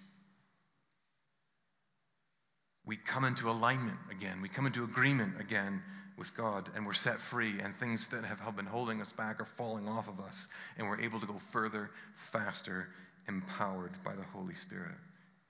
We 2.84 2.96
come 2.96 3.24
into 3.24 3.50
alignment 3.50 3.98
again. 4.10 4.40
We 4.40 4.48
come 4.48 4.66
into 4.66 4.84
agreement 4.84 5.40
again 5.40 5.82
with 6.16 6.34
God, 6.36 6.68
and 6.74 6.86
we're 6.86 6.92
set 6.92 7.18
free, 7.18 7.60
and 7.60 7.76
things 7.76 8.08
that 8.08 8.24
have 8.24 8.56
been 8.56 8.66
holding 8.66 9.00
us 9.00 9.12
back 9.12 9.40
are 9.40 9.44
falling 9.44 9.88
off 9.88 10.08
of 10.08 10.20
us, 10.20 10.48
and 10.76 10.88
we're 10.88 11.00
able 11.00 11.20
to 11.20 11.26
go 11.26 11.38
further, 11.52 11.90
faster, 12.32 12.88
empowered 13.28 13.92
by 14.04 14.14
the 14.14 14.24
Holy 14.32 14.54
Spirit 14.54 14.96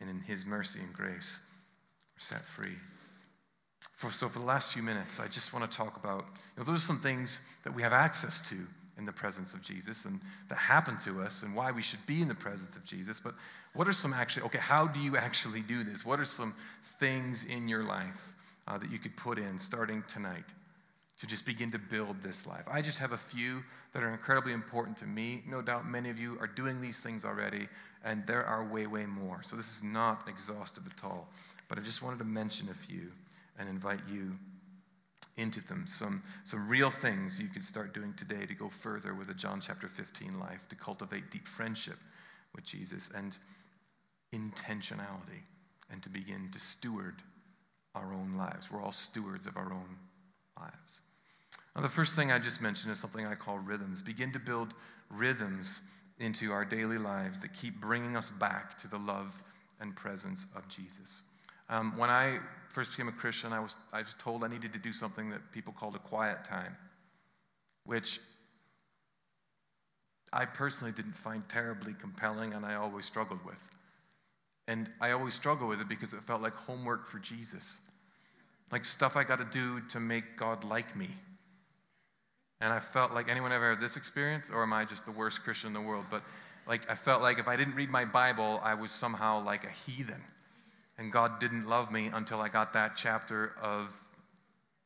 and 0.01 0.11
in 0.11 0.21
His 0.21 0.45
mercy 0.45 0.81
and 0.81 0.93
grace, 0.93 1.41
we're 2.15 2.21
set 2.21 2.45
free. 2.45 2.77
For, 3.97 4.11
so, 4.11 4.29
for 4.29 4.39
the 4.39 4.45
last 4.45 4.73
few 4.73 4.83
minutes, 4.83 5.21
I 5.21 5.29
just 5.29 5.53
want 5.53 5.71
to 5.71 5.77
talk 5.77 5.97
about 5.97 6.25
you 6.57 6.59
know, 6.59 6.65
those 6.65 6.79
are 6.79 6.87
some 6.87 7.01
things 7.01 7.41
that 7.65 7.75
we 7.75 7.83
have 7.83 7.93
access 7.93 8.41
to 8.49 8.57
in 8.99 9.07
the 9.07 9.13
presence 9.13 9.55
of 9.55 9.63
Jesus 9.63 10.05
and 10.05 10.21
that 10.49 10.59
happen 10.59 10.99
to 11.05 11.23
us 11.23 11.43
and 11.43 11.55
why 11.55 11.71
we 11.71 11.83
should 11.83 12.05
be 12.07 12.21
in 12.21 12.29
the 12.29 12.35
presence 12.35 12.77
of 12.77 12.85
Jesus. 12.85 13.19
But 13.19 13.35
what 13.73 13.89
are 13.89 13.93
some 13.93 14.13
actually, 14.13 14.47
okay, 14.47 14.59
how 14.59 14.87
do 14.87 15.01
you 15.01 15.17
actually 15.17 15.61
do 15.61 15.85
this? 15.85 16.05
What 16.05 16.21
are 16.21 16.27
some 16.27 16.55
things 16.99 17.45
in 17.45 17.69
your 17.69 17.85
life 17.85 18.21
uh, 18.69 18.77
that 18.77 18.91
you 18.91 18.99
could 18.99 19.17
put 19.17 19.39
in 19.39 19.59
starting 19.59 20.05
tonight 20.09 20.45
to 21.21 21.27
just 21.27 21.45
begin 21.45 21.71
to 21.71 21.79
build 21.79 22.23
this 22.23 22.47
life? 22.47 22.65
I 22.71 22.83
just 22.83 22.99
have 22.99 23.13
a 23.13 23.19
few 23.19 23.63
that 23.93 24.03
are 24.03 24.11
incredibly 24.11 24.53
important 24.53 24.97
to 24.99 25.07
me. 25.07 25.43
No 25.47 25.61
doubt 25.61 25.87
many 25.87 26.11
of 26.11 26.19
you 26.19 26.39
are 26.41 26.47
doing 26.47 26.81
these 26.81 26.99
things 26.99 27.25
already, 27.25 27.69
and 28.05 28.27
there 28.27 28.45
are 28.45 28.65
way, 28.65 28.87
way 28.87 29.07
more. 29.07 29.43
So 29.43 29.57
this 29.57 29.77
is 29.77 29.83
not 29.83 30.27
exhaustive 30.29 30.85
at 30.87 31.05
all. 31.05 31.29
But 31.69 31.79
I 31.79 31.83
just 31.83 32.03
wanted 32.03 32.19
to 32.19 32.25
mention 32.25 32.69
a 32.71 32.75
few 32.75 33.13
and 33.59 33.69
invite 33.69 34.01
you 34.11 34.33
into 35.37 35.61
them. 35.67 35.85
Some, 35.87 36.23
some 36.45 36.69
real 36.69 36.91
things 36.91 37.41
you 37.41 37.49
could 37.49 37.65
start 37.65 37.95
doing 37.95 38.15
today 38.15 38.47
to 38.47 38.55
go 38.55 38.71
further 38.83 39.15
with 39.15 39.29
a 39.31 39.35
John 39.35 39.61
chapter 39.61 39.89
15 39.89 40.39
life, 40.41 40.67
to 40.69 40.77
cultivate 40.77 41.31
deep 41.31 41.47
friendship 41.47 41.97
with 42.55 42.65
Jesus 42.65 43.11
and 43.15 43.37
intentionality, 44.35 45.43
and 45.91 46.03
to 46.03 46.09
begin 46.09 46.49
to 46.53 46.59
steward 46.59 47.17
our 47.95 48.13
own 48.13 48.37
lives. 48.37 48.71
We're 48.71 48.83
all 48.83 48.93
stewards 48.93 49.47
of 49.47 49.57
our 49.57 49.73
own 49.73 49.97
lives. 50.59 51.01
Now, 51.75 51.83
the 51.83 51.89
first 51.89 52.17
thing 52.17 52.33
I 52.33 52.39
just 52.39 52.61
mentioned 52.61 52.93
is 52.93 52.99
something 52.99 53.25
I 53.25 53.35
call 53.35 53.59
rhythms. 53.59 54.03
Begin 54.03 54.33
to 54.33 54.39
build 54.39 54.75
rhythms 55.09 55.83
into 56.19 56.53
our 56.53 56.65
daily 56.65 56.99
lives 56.99 57.41
that 57.41 57.55
keep 57.55 57.81
bringing 57.81 58.17
us 58.17 58.29
back 58.29 58.77
to 58.79 58.89
the 58.89 58.99
love 58.99 59.33
and 59.81 59.95
presence 59.95 60.47
of 60.55 60.69
Jesus. 60.69 61.23
Um, 61.69 61.97
when 61.97 62.11
I 62.11 62.39
first 62.69 62.91
became 62.91 63.09
a 63.09 63.13
Christian, 63.13 63.53
I 63.53 63.61
was, 63.61 63.77
I 63.93 64.01
was 64.01 64.15
told 64.19 64.45
I 64.45 64.49
needed 64.49 64.73
to 64.73 64.79
do 64.79 64.93
something 64.93 65.31
that 65.31 65.41
people 65.53 65.73
called 65.73 65.95
a 65.95 66.01
quiet 66.01 66.45
time, 66.45 66.77
which 67.87 68.21
I 70.33 70.45
personally 70.45 70.93
didn't 70.93 71.17
find 71.17 71.49
terribly 71.49 71.95
compelling 72.01 72.53
and 72.53 72.67
I 72.67 72.75
always 72.75 73.07
struggled 73.07 73.45
with. 73.45 73.59
And 74.69 74.89
I 75.01 75.13
always 75.13 75.35
struggled 75.35 75.69
with 75.69 75.81
it 75.81 75.89
because 75.89 76.13
it 76.13 76.23
felt 76.23 76.43
like 76.43 76.55
homework 76.55 77.09
for 77.09 77.19
Jesus, 77.19 77.79
like 78.71 78.85
stuff 78.85 79.17
I 79.17 79.25
got 79.25 79.37
to 79.37 79.45
do 79.45 79.81
to 79.89 80.01
make 80.01 80.37
God 80.37 80.65
like 80.65 80.95
me. 80.97 81.11
And 82.61 82.73
I 82.73 82.81
felt 82.81 83.13
like 83.13 83.29
anyone 83.29 83.53
ever 83.53 83.71
had 83.71 83.81
this 83.81 83.97
experience, 83.97 84.51
or 84.51 84.63
am 84.63 84.73
I 84.73 84.85
just 84.85 85.07
the 85.07 85.13
worst 85.13 85.43
Christian 85.43 85.69
in 85.69 85.75
the 85.75 85.81
world? 85.81 86.07
But 86.11 86.23
like 86.67 86.91
I 86.91 86.95
felt 86.95 87.23
like 87.23 87.39
if 87.39 87.49
I 87.49 87.57
didn't 87.57 87.75
read 87.75 87.91
my 87.91 88.05
Bible, 88.05 88.61
I 88.63 88.75
was 88.75 88.91
somehow 88.91 89.43
like 89.45 89.65
a 89.65 89.71
heathen. 89.71 90.23
And 90.99 91.11
God 91.11 91.41
didn't 91.41 91.67
love 91.67 91.91
me 91.91 92.11
until 92.13 92.41
I 92.43 92.51
got 92.51 92.75
that 92.75 92.93
chapter 92.97 93.55
of 93.63 93.91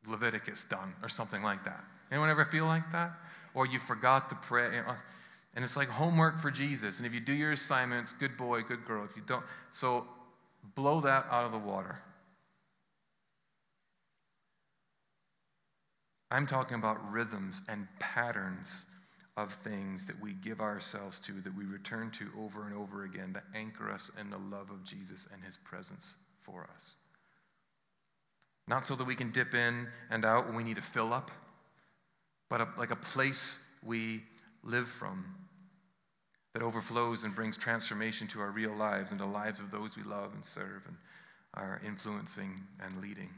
Leviticus 0.07 0.65
done, 0.65 0.95
or 1.03 1.09
something 1.09 1.43
like 1.43 1.65
that. 1.65 1.83
Anyone 2.13 2.31
ever 2.31 2.45
feel 2.45 2.67
like 2.67 2.93
that? 2.93 3.13
Or 3.55 3.67
you 3.67 3.79
forgot 3.79 4.29
to 4.29 4.37
pray. 4.37 4.79
And 4.79 4.87
uh, 4.87 4.95
it's 5.57 5.77
like 5.77 5.89
homework 5.89 6.41
for 6.41 6.51
Jesus. 6.51 6.99
And 6.99 7.07
if 7.07 7.13
you 7.13 7.21
do 7.21 7.33
your 7.33 7.53
assignments, 7.53 8.13
good 8.13 8.37
boy, 8.37 8.63
good 8.63 8.85
girl. 8.85 9.05
If 9.05 9.17
you 9.17 9.23
don't, 9.27 9.45
so 9.71 10.07
blow 10.75 11.01
that 11.01 11.27
out 11.31 11.47
of 11.47 11.53
the 11.53 11.59
water. 11.59 11.99
I'm 16.35 16.47
talking 16.47 16.77
about 16.77 17.13
rhythms 17.13 17.63
and 17.69 17.87
patterns 18.01 18.87
of 19.37 19.55
things 19.65 20.07
that 20.07 20.21
we 20.21 20.33
give 20.33 20.61
ourselves 20.61 21.21
to, 21.21 21.33
that 21.43 21.57
we 21.57 21.65
return 21.65 22.11
to 22.19 22.29
over 22.41 22.67
and 22.67 22.75
over 22.75 23.05
again, 23.05 23.33
that 23.35 23.45
anchor 23.55 23.91
us 23.91 24.11
in 24.21 24.31
the 24.31 24.39
love 24.39 24.71
of 24.71 24.85
Jesus 24.85 25.29
and 25.33 25.43
his 25.45 25.57
presence 25.57 26.17
for 26.43 26.69
us. 26.75 26.97
Not 28.67 28.85
so 28.85 28.97
that 28.97 29.05
we 29.05 29.15
can 29.15 29.31
dip 29.31 29.55
in 29.55 29.87
and 30.11 30.25
out 30.25 30.47
when 30.47 30.57
we 30.57 30.65
need 30.65 30.77
to 30.77 30.83
fill 30.83 31.13
up, 31.13 31.31
but 32.51 32.61
a, 32.61 32.69
like 32.79 32.91
a 32.91 32.97
place 32.97 33.61
we 33.85 34.25
live 34.65 34.89
from. 34.89 35.25
that 36.55 36.63
overflows 36.63 37.25
and 37.25 37.35
brings 37.35 37.57
transformation 37.57 38.29
to 38.29 38.41
our 38.41 38.51
real 38.51 38.75
lives 38.75 39.11
and 39.11 39.21
the 39.21 39.27
lives 39.27 39.59
of 39.59 39.71
those 39.71 39.97
we 39.97 40.03
love 40.05 40.33
and 40.35 40.45
serve 40.45 40.83
and 40.87 40.97
are 41.55 41.81
influencing 41.87 42.63
and 42.81 43.01
leading. 43.01 43.31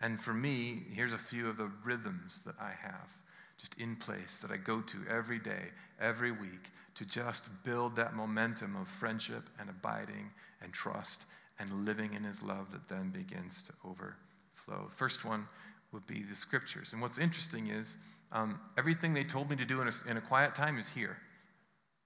And 0.00 0.20
for 0.20 0.34
me, 0.34 0.82
here's 0.92 1.12
a 1.12 1.18
few 1.18 1.48
of 1.48 1.56
the 1.56 1.70
rhythms 1.84 2.42
that 2.44 2.56
I 2.60 2.72
have 2.80 3.12
just 3.58 3.78
in 3.78 3.96
place 3.96 4.38
that 4.38 4.50
I 4.50 4.58
go 4.58 4.82
to 4.82 4.98
every 5.10 5.38
day, 5.38 5.70
every 6.00 6.30
week 6.30 6.70
to 6.96 7.06
just 7.06 7.48
build 7.64 7.96
that 7.96 8.14
momentum 8.14 8.76
of 8.76 8.88
friendship 8.88 9.44
and 9.58 9.70
abiding 9.70 10.30
and 10.62 10.72
trust 10.72 11.24
and 11.58 11.86
living 11.86 12.12
in 12.14 12.22
His 12.22 12.42
love 12.42 12.70
that 12.72 12.88
then 12.88 13.10
begins 13.10 13.62
to 13.62 13.72
overflow. 13.84 14.88
First 14.96 15.24
one 15.24 15.46
would 15.92 16.06
be 16.06 16.22
the 16.22 16.36
scriptures. 16.36 16.92
And 16.92 17.00
what's 17.00 17.18
interesting 17.18 17.68
is 17.68 17.96
um, 18.32 18.60
everything 18.76 19.14
they 19.14 19.24
told 19.24 19.48
me 19.48 19.56
to 19.56 19.64
do 19.64 19.80
in 19.80 19.88
a, 19.88 20.10
in 20.10 20.16
a 20.16 20.20
quiet 20.20 20.54
time 20.54 20.78
is 20.78 20.88
here. 20.88 21.16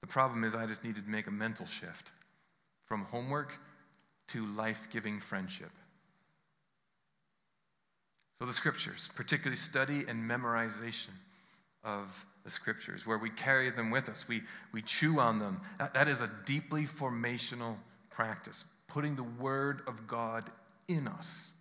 The 0.03 0.07
problem 0.07 0.45
is 0.45 0.55
I 0.55 0.66
just 0.66 0.84
needed 0.84 1.05
to 1.05 1.11
make 1.11 1.26
a 1.26 1.32
mental 1.32 1.66
shift 1.66 2.12
from 2.86 3.05
homework 3.05 3.53
to 4.28 4.47
life 4.47 4.88
giving 4.93 5.20
friendship. 5.20 5.70
So, 8.41 8.47
the 8.47 8.55
scriptures, 8.55 9.11
particularly 9.16 9.57
study 9.57 10.07
and 10.09 10.28
memorization 10.28 11.11
of 11.84 12.09
the 12.43 12.49
scriptures, 12.49 13.07
where 13.07 13.18
we 13.18 13.28
carry 13.28 13.70
them 13.70 13.91
with 13.91 14.09
us, 14.09 14.26
we, 14.26 14.41
we 14.72 14.80
chew 14.80 15.20
on 15.20 15.38
them. 15.38 15.61
That, 15.78 15.93
that 15.93 16.09
is 16.09 16.22
a 16.22 16.30
deeply 16.47 16.86
formational 16.86 17.76
practice, 18.09 18.64
putting 18.88 19.14
the 19.14 19.24
word 19.24 19.82
of 19.86 20.07
God 20.07 20.51
in 20.88 21.07
us. 21.07 21.53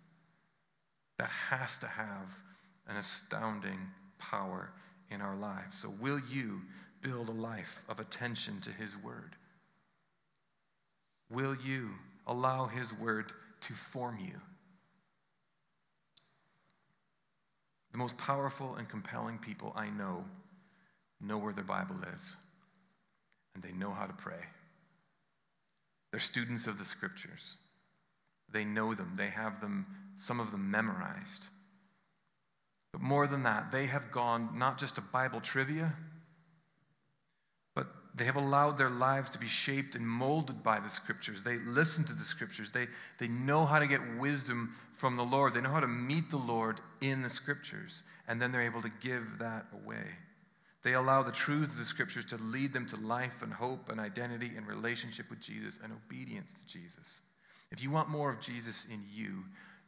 That 1.18 1.28
has 1.28 1.76
to 1.78 1.86
have 1.86 2.34
an 2.88 2.96
astounding 2.96 3.78
power 4.18 4.70
in 5.10 5.20
our 5.20 5.36
lives. 5.36 5.76
So, 5.76 5.90
will 6.00 6.20
you 6.30 6.62
build 7.02 7.28
a 7.28 7.32
life 7.32 7.82
of 7.90 8.00
attention 8.00 8.58
to 8.62 8.70
His 8.70 8.96
word? 8.96 9.36
Will 11.30 11.56
you 11.62 11.90
allow 12.26 12.68
His 12.68 12.90
word 12.94 13.34
to 13.68 13.74
form 13.74 14.18
you? 14.18 14.40
The 17.92 17.98
most 17.98 18.16
powerful 18.16 18.76
and 18.76 18.88
compelling 18.88 19.38
people 19.38 19.72
I 19.76 19.90
know 19.90 20.24
know 21.20 21.38
where 21.38 21.52
their 21.52 21.64
Bible 21.64 21.96
is, 22.16 22.36
and 23.54 23.62
they 23.62 23.72
know 23.72 23.90
how 23.90 24.06
to 24.06 24.12
pray. 24.12 24.40
They're 26.10 26.20
students 26.20 26.66
of 26.66 26.78
the 26.78 26.84
scriptures. 26.84 27.56
They 28.52 28.64
know 28.64 28.94
them, 28.94 29.14
they 29.16 29.28
have 29.28 29.60
them, 29.60 29.86
some 30.16 30.40
of 30.40 30.50
them 30.50 30.70
memorized. 30.70 31.46
But 32.92 33.02
more 33.02 33.26
than 33.26 33.44
that, 33.44 33.70
they 33.70 33.86
have 33.86 34.10
gone 34.10 34.58
not 34.58 34.78
just 34.78 34.96
to 34.96 35.00
Bible 35.00 35.40
trivia, 35.40 35.94
they 38.14 38.24
have 38.24 38.36
allowed 38.36 38.76
their 38.76 38.90
lives 38.90 39.30
to 39.30 39.38
be 39.38 39.46
shaped 39.46 39.94
and 39.94 40.06
molded 40.06 40.62
by 40.62 40.80
the 40.80 40.90
scriptures. 40.90 41.42
They 41.42 41.58
listen 41.58 42.04
to 42.04 42.12
the 42.12 42.24
scriptures. 42.24 42.70
They, 42.70 42.88
they 43.18 43.28
know 43.28 43.64
how 43.64 43.78
to 43.78 43.86
get 43.86 44.00
wisdom 44.18 44.74
from 44.94 45.16
the 45.16 45.22
Lord. 45.22 45.54
They 45.54 45.60
know 45.60 45.70
how 45.70 45.80
to 45.80 45.86
meet 45.86 46.30
the 46.30 46.36
Lord 46.36 46.80
in 47.00 47.22
the 47.22 47.30
scriptures. 47.30 48.02
And 48.26 48.42
then 48.42 48.50
they're 48.50 48.62
able 48.62 48.82
to 48.82 48.90
give 49.00 49.24
that 49.38 49.66
away. 49.84 50.04
They 50.82 50.94
allow 50.94 51.22
the 51.22 51.32
truths 51.32 51.72
of 51.72 51.78
the 51.78 51.84
scriptures 51.84 52.24
to 52.26 52.36
lead 52.38 52.72
them 52.72 52.86
to 52.86 52.96
life 52.96 53.42
and 53.42 53.52
hope 53.52 53.90
and 53.90 54.00
identity 54.00 54.52
and 54.56 54.66
relationship 54.66 55.28
with 55.30 55.40
Jesus 55.40 55.78
and 55.82 55.92
obedience 55.92 56.52
to 56.54 56.66
Jesus. 56.66 57.20
If 57.70 57.82
you 57.82 57.90
want 57.90 58.08
more 58.08 58.30
of 58.30 58.40
Jesus 58.40 58.86
in 58.90 59.04
you, 59.12 59.44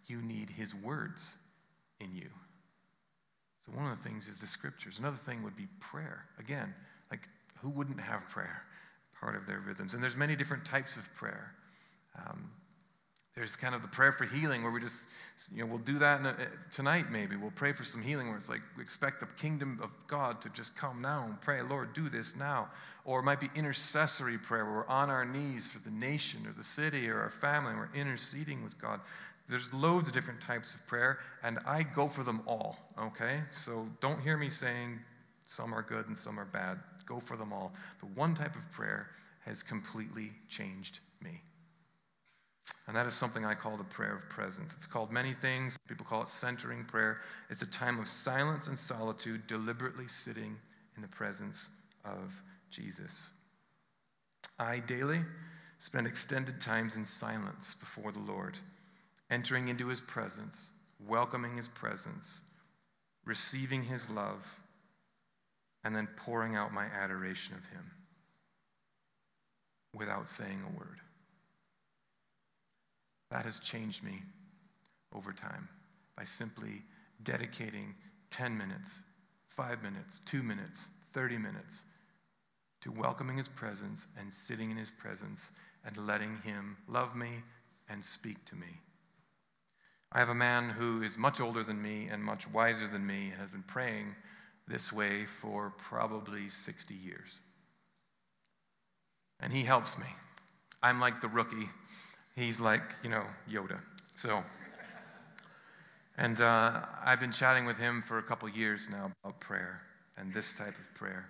you 0.07 0.21
need 0.23 0.51
his 0.51 0.75
words 0.75 1.35
in 1.99 2.15
you. 2.15 2.29
So, 3.61 3.73
one 3.73 3.91
of 3.91 3.97
the 3.97 4.09
things 4.09 4.29
is 4.29 4.39
the 4.39 4.47
scriptures. 4.47 4.99
Another 4.99 5.19
thing 5.25 5.43
would 5.45 5.57
be 5.57 5.69
prayer. 5.81 6.25
Again, 6.39 6.75
like 7.11 7.21
who 7.63 7.71
wouldn't 7.71 8.01
have 8.01 8.29
prayer 8.29 8.63
part 9.21 9.37
of 9.37 9.47
their 9.47 9.61
rhythms? 9.61 9.95
And 9.95 10.03
there's 10.03 10.17
many 10.17 10.37
different 10.37 10.65
types 10.65 10.97
of 10.97 11.05
prayer. 11.15 11.55
Um, 12.19 12.51
there's 13.35 13.57
kind 13.57 13.75
of 13.75 13.81
the 13.81 13.89
prayer 13.89 14.13
for 14.13 14.27
healing 14.27 14.63
where 14.63 14.71
we 14.71 14.81
just, 14.81 15.05
you 15.55 15.63
know, 15.63 15.67
we'll 15.67 15.79
do 15.79 15.99
that 16.01 16.21
a, 16.21 16.37
tonight 16.71 17.11
maybe. 17.11 17.35
We'll 17.35 17.51
pray 17.51 17.73
for 17.73 17.83
some 17.83 18.03
healing 18.03 18.29
where 18.29 18.37
it's 18.37 18.51
like 18.51 18.61
we 18.77 18.83
expect 18.83 19.21
the 19.21 19.27
kingdom 19.39 19.81
of 19.83 19.91
God 20.07 20.43
to 20.43 20.51
just 20.51 20.77
come 20.77 21.01
now 21.01 21.25
and 21.25 21.41
pray, 21.41 21.63
Lord, 21.63 21.95
do 21.95 22.11
this 22.11 22.37
now. 22.37 22.69
Or 23.07 23.21
it 23.21 23.23
might 23.23 23.41
be 23.41 23.49
intercessory 23.55 24.37
prayer 24.37 24.67
where 24.67 24.75
we're 24.75 24.87
on 24.87 25.09
our 25.09 25.25
knees 25.25 25.67
for 25.67 25.79
the 25.79 25.91
nation 25.91 26.47
or 26.47 26.53
the 26.53 26.65
city 26.65 27.09
or 27.09 27.21
our 27.21 27.31
family 27.31 27.71
and 27.71 27.79
we're 27.79 27.99
interceding 27.99 28.63
with 28.63 28.79
God. 28.79 29.01
There's 29.49 29.73
loads 29.73 30.09
of 30.09 30.15
different 30.15 30.41
types 30.41 30.75
of 30.75 30.87
prayer, 30.87 31.19
and 31.43 31.59
I 31.67 31.83
go 31.83 32.09
for 32.09 32.23
them 32.23 32.43
all, 32.47 32.77
okay? 32.99 33.41
So 33.51 33.87
don't 34.01 34.21
hear 34.21 34.37
me 34.37 34.51
saying 34.51 34.99
some 35.45 35.75
are 35.75 35.83
good 35.83 36.07
and 36.07 36.19
some 36.19 36.39
are 36.39 36.45
bad. 36.45 36.79
Go 37.13 37.21
for 37.21 37.37
them 37.37 37.53
all. 37.53 37.73
The 38.01 38.07
one 38.07 38.35
type 38.35 38.57
of 38.57 38.73
prayer 38.73 39.07
has 39.45 39.63
completely 39.63 40.33
changed 40.49 41.01
me. 41.21 41.43
And 42.87 42.97
that 42.97 43.07
is 43.07 43.13
something 43.13 43.45
I 43.45 43.55
call 43.55 43.77
the 43.77 43.85
prayer 43.85 44.17
of 44.17 44.31
presence. 44.31 44.75
It's 44.79 44.87
called 44.87 45.13
many 45.13 45.35
things. 45.35 45.77
People 45.87 46.07
call 46.07 46.23
it 46.23 46.31
centering 46.31 46.85
prayer. 46.87 47.19
It's 47.51 47.61
a 47.61 47.67
time 47.67 48.01
of 48.01 48.09
silence 48.09 48.69
and 48.69 48.79
solitude, 48.79 49.47
deliberately 49.47 50.09
sitting 50.09 50.57
in 50.97 51.03
the 51.03 51.09
presence 51.09 51.69
of 52.07 52.33
Jesus. 52.71 53.29
I 54.59 54.79
daily 54.79 55.21
spend 55.81 56.07
extended 56.07 56.63
times 56.63 56.97
in 56.97 57.05
silence 57.05 57.75
before 57.79 58.13
the 58.13 58.21
Lord, 58.21 58.57
entering 59.31 59.69
into 59.69 59.89
his 59.89 60.01
presence, 60.01 60.71
welcoming 61.07 61.59
his 61.59 61.69
presence, 61.69 62.41
receiving 63.27 63.83
his 63.83 64.09
love, 64.09 64.47
and 65.85 65.95
then 65.95 66.09
pouring 66.17 66.57
out 66.57 66.73
my 66.73 66.85
adoration 66.85 67.55
of 67.55 67.65
him 67.67 67.91
without 69.95 70.29
saying 70.29 70.63
a 70.67 70.79
word. 70.79 71.01
That 73.31 73.45
has 73.45 73.59
changed 73.59 74.03
me 74.05 74.23
over 75.15 75.33
time 75.33 75.69
by 76.17 76.25
simply 76.25 76.83
dedicating 77.23 77.95
10 78.31 78.57
minutes, 78.57 79.01
5 79.57 79.83
minutes, 79.83 80.21
2 80.27 80.43
minutes, 80.43 80.89
30 81.15 81.39
minutes 81.39 81.85
to 82.83 82.91
welcoming 82.91 83.37
His 83.37 83.49
presence 83.49 84.07
and 84.19 84.33
sitting 84.33 84.71
in 84.71 84.77
His 84.77 84.91
presence 84.91 85.51
and 85.85 85.97
letting 86.07 86.37
Him 86.43 86.77
love 86.89 87.15
me 87.15 87.43
and 87.89 88.05
speak 88.05 88.45
to 88.47 88.57
me. 88.57 88.67
I 90.11 90.19
have 90.19 90.29
a 90.29 90.35
man 90.35 90.69
who 90.69 91.03
is 91.03 91.17
much 91.17 91.41
older 91.41 91.63
than 91.63 91.81
me 91.81 92.09
and 92.11 92.23
much 92.23 92.49
wiser 92.51 92.87
than 92.87 93.07
me 93.07 93.31
and 93.31 93.41
has 93.41 93.51
been 93.51 93.63
praying 93.63 94.15
this 94.73 94.93
way 94.93 95.27
for 95.27 95.73
probably 95.77 96.49
60 96.49 96.95
years. 96.95 97.39
And 99.39 99.53
he 99.53 99.63
helps 99.63 99.97
me. 99.99 100.07
I'm 100.83 100.99
like 101.01 101.21
the 101.21 101.29
rookie 101.29 101.69
He's 102.35 102.59
like, 102.59 102.83
you 103.03 103.11
know, 103.11 103.25
Yoda. 103.51 103.79
So, 104.17 104.43
and 106.17 106.41
uh, 106.41 106.81
I've 107.05 107.21
been 107.21 107.33
chatting 107.33 107.67
with 107.67 107.77
him 107.77 108.03
for 108.07 108.19
a 108.19 108.23
couple 108.23 108.49
years 108.49 108.89
now 108.91 109.11
about 109.23 109.41
prayer 109.41 109.83
and 110.17 110.33
this 110.33 110.53
type 110.55 110.75
of 110.79 110.95
prayer. 110.95 111.27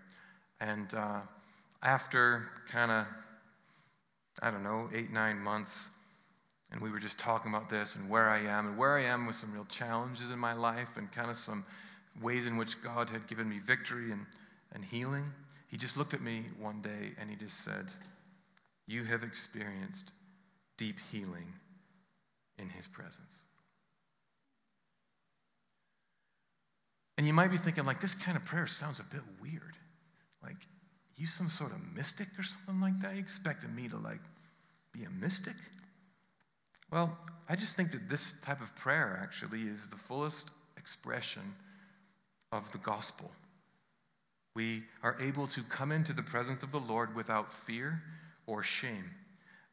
And 0.61 0.95
uh, 0.95 1.21
after 1.83 2.49
kind 2.71 2.93
of, 2.93 3.07
I 4.41 4.51
don't 4.51 4.63
know, 4.63 4.89
eight, 4.95 5.11
nine 5.11 5.39
months, 5.39 5.91
and 6.71 6.81
we 6.81 6.91
were 6.91 7.01
just 7.01 7.19
talking 7.19 7.53
about 7.53 7.69
this 7.69 7.97
and 7.97 8.09
where 8.09 8.31
I 8.31 8.39
am, 8.39 8.69
and 8.69 8.79
where 8.79 8.97
I 8.97 9.03
am 9.05 9.27
with 9.27 9.37
some 9.37 9.53
real 9.53 9.67
challenges 9.67 10.31
in 10.31 10.39
my 10.39 10.53
life 10.53 10.97
and 10.97 11.11
kind 11.11 11.31
of 11.31 11.37
some 11.37 11.67
ways 12.21 12.47
in 12.47 12.57
which 12.57 12.83
God 12.83 13.09
had 13.11 13.27
given 13.29 13.49
me 13.49 13.59
victory 13.59 14.13
and, 14.13 14.27
and 14.73 14.85
healing. 14.85 15.25
He 15.69 15.77
just 15.77 15.97
looked 15.97 16.15
at 16.15 16.21
me 16.21 16.45
one 16.59 16.83
day 16.83 17.13
and 17.19 17.31
he 17.31 17.37
just 17.37 17.65
said, 17.65 17.87
You 18.87 19.05
have 19.05 19.23
experienced 19.23 20.13
deep 20.77 20.97
healing 21.11 21.53
in 22.59 22.69
his 22.69 22.87
presence. 22.87 23.43
And 27.19 27.27
you 27.27 27.33
might 27.33 27.51
be 27.51 27.57
thinking, 27.57 27.85
like, 27.85 28.01
this 28.01 28.15
kind 28.15 28.37
of 28.37 28.45
prayer 28.45 28.67
sounds 28.67 28.99
a 28.99 29.05
bit 29.05 29.23
weird. 29.41 29.77
Like, 30.43 30.57
you 31.17 31.27
some 31.27 31.51
sort 31.51 31.73
of 31.73 31.79
mystic 31.95 32.27
or 32.39 32.43
something 32.43 32.81
like 32.81 33.01
that? 33.03 33.15
You 33.15 33.21
expecting 33.21 33.75
me 33.75 33.89
to, 33.89 33.97
like, 33.97 34.21
be 34.93 35.05
a 35.05 35.11
mystic? 35.11 35.55
Well, 36.91 37.17
I 37.49 37.57
just 37.57 37.77
think 37.77 37.93
that 37.93 38.09
this 38.09 38.35
type 38.45 38.61
of 38.61 38.75
prayer 38.77 39.21
actually 39.23 39.63
is 39.63 39.89
the 39.89 39.97
fullest 39.97 40.51
expression 40.77 41.43
of 42.53 42.71
the 42.73 42.79
gospel. 42.79 43.31
We 44.55 44.83
are 45.03 45.21
able 45.21 45.47
to 45.49 45.63
come 45.63 45.91
into 45.91 46.13
the 46.13 46.23
presence 46.23 46.63
of 46.63 46.71
the 46.71 46.79
Lord 46.79 47.17
without 47.17 47.53
fear 47.53 48.03
or 48.47 48.63
shame. 48.63 49.11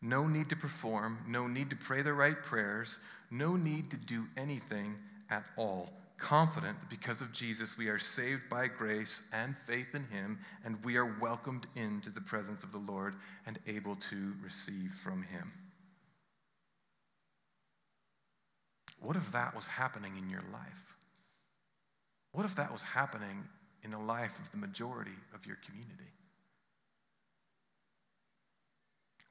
No 0.02 0.26
need 0.26 0.50
to 0.50 0.56
perform, 0.56 1.20
no 1.28 1.48
need 1.48 1.70
to 1.72 1.76
pray 1.76 2.02
the 2.02 2.14
right 2.14 2.42
prayers, 2.42 3.00
no 3.30 3.58
need 3.58 3.92
to 3.92 3.98
do 3.98 4.26
anything 4.38 4.96
at 5.30 5.44
all. 5.58 5.92
Confident 6.18 6.80
that 6.80 6.90
because 6.90 7.22
of 7.22 7.34
Jesus 7.34 7.78
we 7.78 7.88
are 7.90 8.00
saved 8.00 8.44
by 8.50 8.68
grace 8.68 9.24
and 9.34 9.56
faith 9.68 9.94
in 9.94 10.06
Him, 10.06 10.40
and 10.64 10.84
we 10.84 10.96
are 10.96 11.18
welcomed 11.20 11.68
into 11.76 12.10
the 12.10 12.22
presence 12.22 12.64
of 12.64 12.72
the 12.72 12.78
Lord 12.78 13.16
and 13.46 13.60
able 13.68 13.96
to 13.96 14.34
receive 14.42 14.92
from 15.04 15.24
Him. 15.24 15.52
What 19.02 19.16
if 19.16 19.32
that 19.32 19.56
was 19.56 19.68
happening 19.68 20.18
in 20.18 20.30
your 20.30 20.44
life? 20.54 20.89
What 22.32 22.46
if 22.46 22.56
that 22.56 22.72
was 22.72 22.84
happening 22.84 23.44
in 23.84 23.92
the 23.92 24.00
life 24.00 24.38
of 24.40 24.52
the 24.52 24.58
majority 24.58 25.16
of 25.34 25.46
your 25.46 25.58
community? 25.66 26.12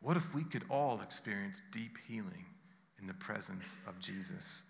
What 0.01 0.17
if 0.17 0.35
we 0.35 0.45
could 0.45 0.65
all 0.71 1.01
experience 1.01 1.61
deep 1.73 1.97
healing 2.07 2.45
in 3.01 3.07
the 3.07 3.15
presence 3.15 3.77
of 3.87 3.99
Jesus 3.99 4.63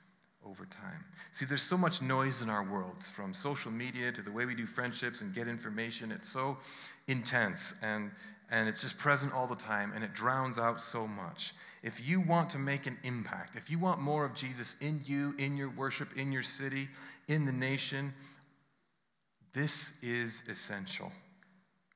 over 0.47 0.65
time? 0.67 1.05
See, 1.33 1.45
there's 1.45 1.63
so 1.63 1.77
much 1.77 2.01
noise 2.01 2.41
in 2.41 2.49
our 2.49 2.65
worlds, 2.65 3.09
from 3.09 3.35
social 3.35 3.71
media 3.71 4.11
to 4.13 4.23
the 4.23 4.31
way 4.31 4.47
we 4.47 4.55
do 4.55 4.67
friendships 4.67 5.21
and 5.21 5.35
get 5.35 5.47
information. 5.47 6.13
It's 6.13 6.29
so 6.29 6.57
intense 7.09 7.75
and, 7.83 8.11
and 8.51 8.69
it's 8.69 8.81
just 8.81 8.99
present 8.99 9.35
all 9.35 9.47
the 9.47 9.57
time 9.57 9.93
and 9.95 10.03
it 10.03 10.15
drowns 10.15 10.59
out 10.59 10.81
so 10.81 11.07
much. 11.07 11.53
If 11.83 12.07
you 12.07 12.21
want 12.21 12.51
to 12.51 12.59
make 12.59 12.87
an 12.87 12.99
impact, 13.05 13.57
if 13.57 13.71
you 13.71 13.79
want 13.79 14.01
more 14.01 14.25
of 14.25 14.35
Jesus 14.35 14.77
in 14.81 15.01
you, 15.05 15.35
in 15.39 15.57
your 15.57 15.71
worship, 15.71 16.17
in 16.17 16.33
your 16.33 16.43
city, 16.43 16.89
in 17.29 17.45
the 17.45 17.53
nation, 17.53 18.13
this 19.53 19.93
is 20.03 20.43
essential. 20.49 21.13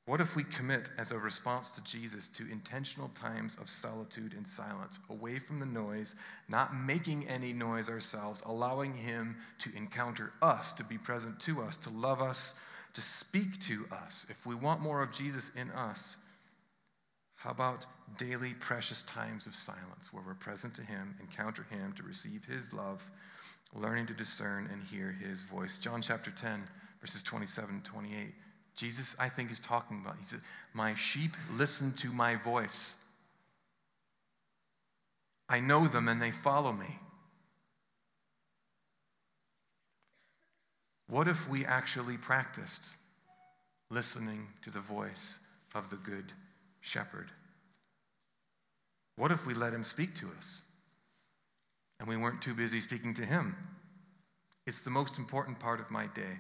What 0.07 0.20
if 0.20 0.35
we 0.35 0.43
commit 0.43 0.91
as 0.99 1.12
a 1.12 1.18
response 1.18 1.70
to 1.70 1.85
Jesus 1.85 2.28
to 2.30 2.51
intentional 2.51 3.09
times 3.11 3.57
of 3.61 3.70
solitude 3.70 4.35
and 4.37 4.47
silence, 4.47 4.99
away 5.09 5.39
from 5.39 5.61
the 5.61 5.66
noise, 5.66 6.16
not 6.49 6.74
making 6.74 7.28
any 7.28 7.53
noise 7.53 7.89
ourselves, 7.89 8.43
allowing 8.45 8.95
Him 8.95 9.37
to 9.61 9.70
encounter 9.76 10.33
us, 10.43 10.72
to 10.74 10.85
be 10.85 10.99
present 10.99 11.39
to 11.41 11.62
us, 11.62 11.76
to 11.78 11.91
love 11.91 12.20
us, 12.20 12.55
to 12.95 13.01
speak 13.01 13.61
to 13.61 13.87
us? 13.93 14.26
If 14.28 14.45
we 14.45 14.57
want 14.57 14.80
more 14.80 15.03
of 15.03 15.12
Jesus 15.12 15.53
in 15.55 15.70
us, 15.70 16.16
how 17.43 17.51
about 17.51 17.84
daily 18.18 18.55
precious 18.55 19.03
times 19.03 19.49
of 19.49 19.55
silence 19.57 20.12
where 20.12 20.22
we're 20.24 20.34
present 20.34 20.76
to 20.76 20.82
Him, 20.82 21.16
encounter 21.20 21.66
Him, 21.70 21.93
to 21.97 22.05
receive 22.05 22.45
His 22.45 22.72
love, 22.72 23.03
learning 23.74 24.07
to 24.07 24.14
discern 24.14 24.68
and 24.72 24.80
hear 24.84 25.11
His 25.11 25.43
voice? 25.43 25.78
John 25.78 26.03
chapter 26.03 26.30
10, 26.30 26.62
verses 27.01 27.24
27 27.24 27.74
and 27.74 27.84
28. 27.84 28.32
Jesus, 28.76 29.16
I 29.18 29.28
think, 29.28 29.51
is 29.51 29.59
talking 29.59 30.01
about. 30.01 30.18
He 30.20 30.24
said, 30.24 30.38
My 30.72 30.95
sheep 30.95 31.32
listen 31.55 31.93
to 31.95 32.12
my 32.12 32.36
voice. 32.36 32.95
I 35.49 35.59
know 35.59 35.88
them 35.88 36.07
and 36.07 36.22
they 36.22 36.30
follow 36.30 36.72
me. 36.72 36.97
What 41.09 41.26
if 41.26 41.49
we 41.49 41.66
actually 41.66 42.18
practiced 42.18 42.88
listening 43.90 44.47
to 44.62 44.70
the 44.70 44.80
voice 44.80 45.40
of 45.74 45.90
the 45.90 45.97
Good 45.97 46.32
Shepherd? 46.83 47.30
What 49.16 49.33
if 49.33 49.47
we 49.47 49.55
let 49.55 49.72
him 49.72 49.85
speak 49.85 50.14
to 50.16 50.26
us 50.39 50.62
and 51.99 52.09
we 52.09 52.16
weren't 52.16 52.43
too 52.43 52.55
busy 52.55 52.80
speaking 52.80 53.14
to 53.14 53.24
him? 53.24 53.57
It's 54.66 54.80
the 54.80 54.91
most 54.91 55.18
important 55.18 55.59
part 55.59 55.80
of 55.80 55.91
my 55.91 56.07
day. 56.09 56.39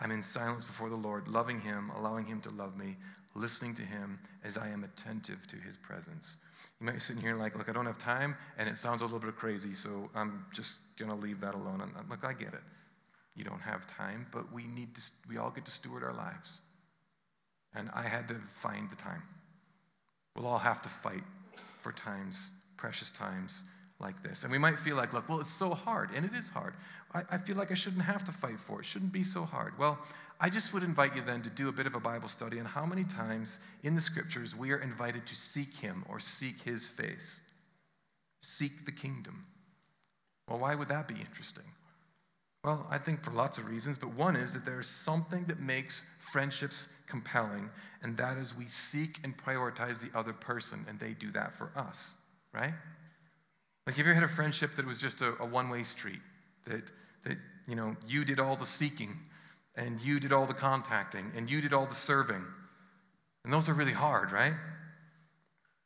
I'm 0.00 0.10
in 0.10 0.22
silence 0.22 0.64
before 0.64 0.88
the 0.88 0.96
Lord, 0.96 1.28
loving 1.28 1.60
Him, 1.60 1.90
allowing 1.90 2.24
Him 2.24 2.40
to 2.42 2.50
love 2.50 2.76
me, 2.76 2.96
listening 3.34 3.74
to 3.74 3.82
Him 3.82 4.18
as 4.42 4.56
I 4.56 4.68
am 4.68 4.84
attentive 4.84 5.46
to 5.48 5.56
His 5.56 5.76
presence. 5.76 6.38
You 6.80 6.86
might 6.86 6.94
be 6.94 7.00
sitting 7.00 7.20
here 7.20 7.36
like, 7.36 7.56
look, 7.56 7.68
I 7.68 7.72
don't 7.72 7.86
have 7.86 7.98
time, 7.98 8.34
and 8.56 8.68
it 8.68 8.78
sounds 8.78 9.02
a 9.02 9.04
little 9.04 9.18
bit 9.18 9.36
crazy, 9.36 9.74
so 9.74 10.08
I'm 10.14 10.46
just 10.54 10.78
going 10.98 11.10
to 11.10 11.16
leave 11.16 11.40
that 11.42 11.54
alone. 11.54 11.82
And 11.82 12.08
look, 12.08 12.24
I 12.24 12.32
get 12.32 12.54
it. 12.54 12.62
You 13.36 13.44
don't 13.44 13.60
have 13.60 13.86
time, 13.86 14.26
but 14.32 14.50
we 14.52 14.66
need 14.66 14.94
to, 14.94 15.02
we 15.28 15.36
all 15.36 15.50
get 15.50 15.66
to 15.66 15.70
steward 15.70 16.02
our 16.02 16.14
lives. 16.14 16.60
And 17.74 17.90
I 17.94 18.02
had 18.02 18.28
to 18.28 18.36
find 18.62 18.90
the 18.90 18.96
time. 18.96 19.22
We'll 20.36 20.46
all 20.46 20.58
have 20.58 20.82
to 20.82 20.88
fight 20.88 21.22
for 21.82 21.92
times, 21.92 22.52
precious 22.76 23.10
times 23.10 23.64
like 24.00 24.22
this. 24.22 24.42
And 24.42 24.52
we 24.52 24.58
might 24.58 24.78
feel 24.78 24.96
like, 24.96 25.12
look, 25.12 25.28
well, 25.28 25.40
it's 25.40 25.52
so 25.52 25.74
hard, 25.74 26.10
and 26.14 26.24
it 26.24 26.34
is 26.34 26.48
hard. 26.48 26.74
I, 27.14 27.22
I, 27.30 27.38
feel 27.38 27.56
like 27.56 27.70
I 27.70 27.74
shouldn't 27.74 28.02
have 28.02 28.24
to 28.24 28.32
fight 28.32 28.58
for 28.60 28.78
it. 28.78 28.80
It 28.80 28.86
shouldn't 28.86 29.12
be 29.12 29.24
so 29.24 29.44
hard. 29.44 29.78
Well, 29.78 29.98
I 30.40 30.48
just 30.48 30.72
would 30.72 30.82
invite 30.82 31.14
you 31.14 31.22
then 31.22 31.42
to 31.42 31.50
do 31.50 31.68
a 31.68 31.72
bit 31.72 31.86
of 31.86 31.94
a 31.94 32.00
Bible 32.00 32.28
study 32.28 32.58
on 32.58 32.66
how 32.66 32.86
many 32.86 33.04
times 33.04 33.58
in 33.82 33.94
the 33.94 34.00
scriptures 34.00 34.56
we 34.56 34.72
are 34.72 34.78
invited 34.78 35.26
to 35.26 35.34
seek 35.34 35.74
Him 35.74 36.04
or 36.08 36.18
seek 36.18 36.60
His 36.62 36.88
face. 36.88 37.40
Seek 38.40 38.86
the 38.86 38.92
kingdom. 38.92 39.44
Well, 40.48 40.60
why 40.60 40.74
would 40.74 40.88
that 40.88 41.06
be 41.06 41.14
interesting? 41.14 41.64
Well, 42.62 42.86
I 42.90 42.98
think 42.98 43.22
for 43.24 43.30
lots 43.30 43.56
of 43.56 43.66
reasons, 43.66 43.96
but 43.96 44.12
one 44.14 44.36
is 44.36 44.52
that 44.52 44.66
there's 44.66 44.88
something 44.88 45.44
that 45.46 45.60
makes 45.60 46.04
friendships 46.30 46.88
compelling, 47.08 47.70
and 48.02 48.16
that 48.18 48.36
is 48.36 48.54
we 48.54 48.68
seek 48.68 49.18
and 49.24 49.34
prioritize 49.36 49.98
the 49.98 50.16
other 50.16 50.34
person, 50.34 50.84
and 50.88 50.98
they 51.00 51.14
do 51.14 51.30
that 51.32 51.56
for 51.56 51.70
us, 51.74 52.14
right? 52.52 52.74
Like, 53.86 53.96
have 53.96 54.06
you 54.06 54.12
ever 54.12 54.14
had 54.14 54.24
a 54.24 54.32
friendship 54.32 54.76
that 54.76 54.86
was 54.86 55.00
just 55.00 55.22
a, 55.22 55.42
a 55.42 55.46
one 55.46 55.70
way 55.70 55.84
street? 55.84 56.20
That, 56.66 56.82
that, 57.24 57.38
you 57.66 57.76
know, 57.76 57.96
you 58.06 58.26
did 58.26 58.38
all 58.38 58.56
the 58.56 58.66
seeking, 58.66 59.16
and 59.74 59.98
you 60.00 60.20
did 60.20 60.32
all 60.32 60.46
the 60.46 60.54
contacting, 60.54 61.32
and 61.34 61.48
you 61.48 61.62
did 61.62 61.72
all 61.72 61.86
the 61.86 61.94
serving. 61.94 62.44
And 63.44 63.52
those 63.52 63.70
are 63.70 63.74
really 63.74 63.92
hard, 63.92 64.32
right? 64.32 64.52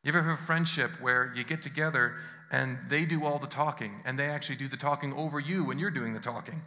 You 0.02 0.08
ever 0.08 0.22
have 0.22 0.40
a 0.40 0.42
friendship 0.42 0.90
where 1.00 1.32
you 1.36 1.44
get 1.44 1.62
together 1.62 2.16
and 2.51 2.78
they 2.88 3.05
do 3.05 3.24
all 3.24 3.38
the 3.38 3.47
talking, 3.47 3.92
and 4.05 4.18
they 4.18 4.26
actually 4.26 4.57
do 4.57 4.68
the 4.68 4.76
talking 4.76 5.12
over 5.14 5.40
you 5.40 5.64
when 5.64 5.78
you're 5.78 5.90
doing 5.90 6.14
the 6.14 6.20
talking? 6.20 6.62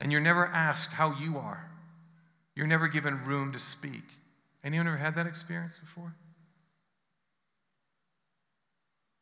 And 0.00 0.10
you're 0.10 0.20
never 0.20 0.46
asked 0.46 0.92
how 0.92 1.18
you 1.18 1.38
are. 1.38 1.64
You're 2.56 2.66
never 2.66 2.88
given 2.88 3.24
room 3.24 3.52
to 3.52 3.58
speak. 3.58 4.04
Anyone 4.64 4.86
ever 4.86 4.96
had 4.96 5.16
that 5.16 5.26
experience 5.26 5.78
before? 5.78 6.14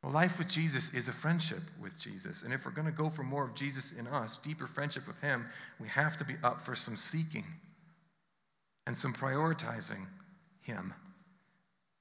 Well, 0.02 0.12
life 0.12 0.38
with 0.38 0.48
Jesus 0.48 0.94
is 0.94 1.08
a 1.08 1.12
friendship 1.12 1.60
with 1.80 1.98
Jesus. 2.00 2.42
And 2.42 2.54
if 2.54 2.64
we're 2.64 2.72
going 2.72 2.86
to 2.86 2.92
go 2.92 3.10
for 3.10 3.22
more 3.22 3.44
of 3.44 3.54
Jesus 3.54 3.92
in 3.92 4.06
us, 4.06 4.38
deeper 4.38 4.66
friendship 4.66 5.06
with 5.06 5.20
Him, 5.20 5.46
we 5.78 5.88
have 5.88 6.16
to 6.18 6.24
be 6.24 6.34
up 6.42 6.62
for 6.62 6.74
some 6.74 6.96
seeking 6.96 7.44
and 8.86 8.96
some 8.96 9.12
prioritizing 9.12 10.06
Him. 10.62 10.94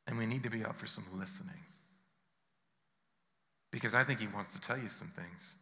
And 0.08 0.18
we 0.18 0.26
need 0.26 0.44
to 0.44 0.50
be 0.50 0.64
up 0.64 0.78
for 0.78 0.88
some 0.88 1.06
listening. 1.14 1.60
Because 3.72 3.94
I 3.94 4.04
think 4.04 4.20
He 4.20 4.28
wants 4.28 4.54
to 4.54 4.62
tell 4.62 4.78
you 4.78 4.90
some 4.90 5.12
things. 5.16 5.56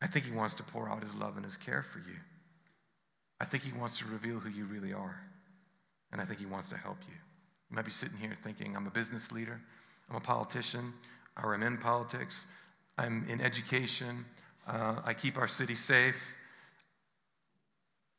I 0.00 0.06
think 0.06 0.24
He 0.26 0.32
wants 0.32 0.54
to 0.54 0.62
pour 0.62 0.88
out 0.88 1.02
His 1.02 1.14
love 1.14 1.36
and 1.36 1.44
His 1.44 1.56
care 1.56 1.82
for 1.82 1.98
you. 1.98 2.16
I 3.40 3.44
think 3.44 3.62
He 3.62 3.72
wants 3.72 3.98
to 3.98 4.04
reveal 4.06 4.38
who 4.38 4.50
you 4.50 4.64
really 4.64 4.92
are. 4.92 5.20
And 6.12 6.20
I 6.20 6.24
think 6.24 6.40
He 6.40 6.46
wants 6.46 6.68
to 6.68 6.76
help 6.76 6.98
you. 7.08 7.14
You 7.70 7.76
might 7.76 7.84
be 7.84 7.90
sitting 7.90 8.18
here 8.18 8.36
thinking, 8.44 8.76
I'm 8.76 8.86
a 8.86 8.90
business 8.90 9.32
leader. 9.32 9.60
I'm 10.10 10.16
a 10.16 10.20
politician, 10.20 10.92
or 11.42 11.54
I'm 11.54 11.62
in 11.62 11.78
politics, 11.78 12.46
I'm 12.98 13.26
in 13.28 13.40
education, 13.40 14.24
uh, 14.66 15.00
I 15.04 15.14
keep 15.14 15.38
our 15.38 15.48
city 15.48 15.74
safe. 15.74 16.20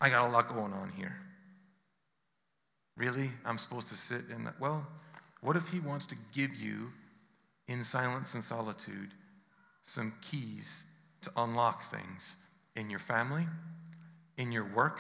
I 0.02 0.10
got 0.10 0.28
a 0.28 0.32
lot 0.32 0.50
going 0.50 0.74
on 0.74 0.91
here. 0.96 1.16
Really? 2.98 3.30
I'm 3.46 3.58
supposed 3.58 3.89
to 3.89 3.96
sit 3.96 4.22
in 4.34 4.46
that? 4.46 4.60
Well, 4.60 4.86
what 5.41 5.56
if 5.56 5.68
He 5.70 5.80
wants 5.80 6.08
to 6.08 6.16
give 6.34 6.56
you, 6.56 6.89
in 7.68 7.84
silence 7.84 8.34
and 8.34 8.43
solitude, 8.43 9.11
some 9.84 10.14
keys 10.22 10.86
to 11.22 11.32
unlock 11.38 11.89
things 11.89 12.36
in 12.76 12.89
your 12.89 12.99
family, 12.99 13.45
in 14.38 14.51
your 14.51 14.66
work? 14.74 14.99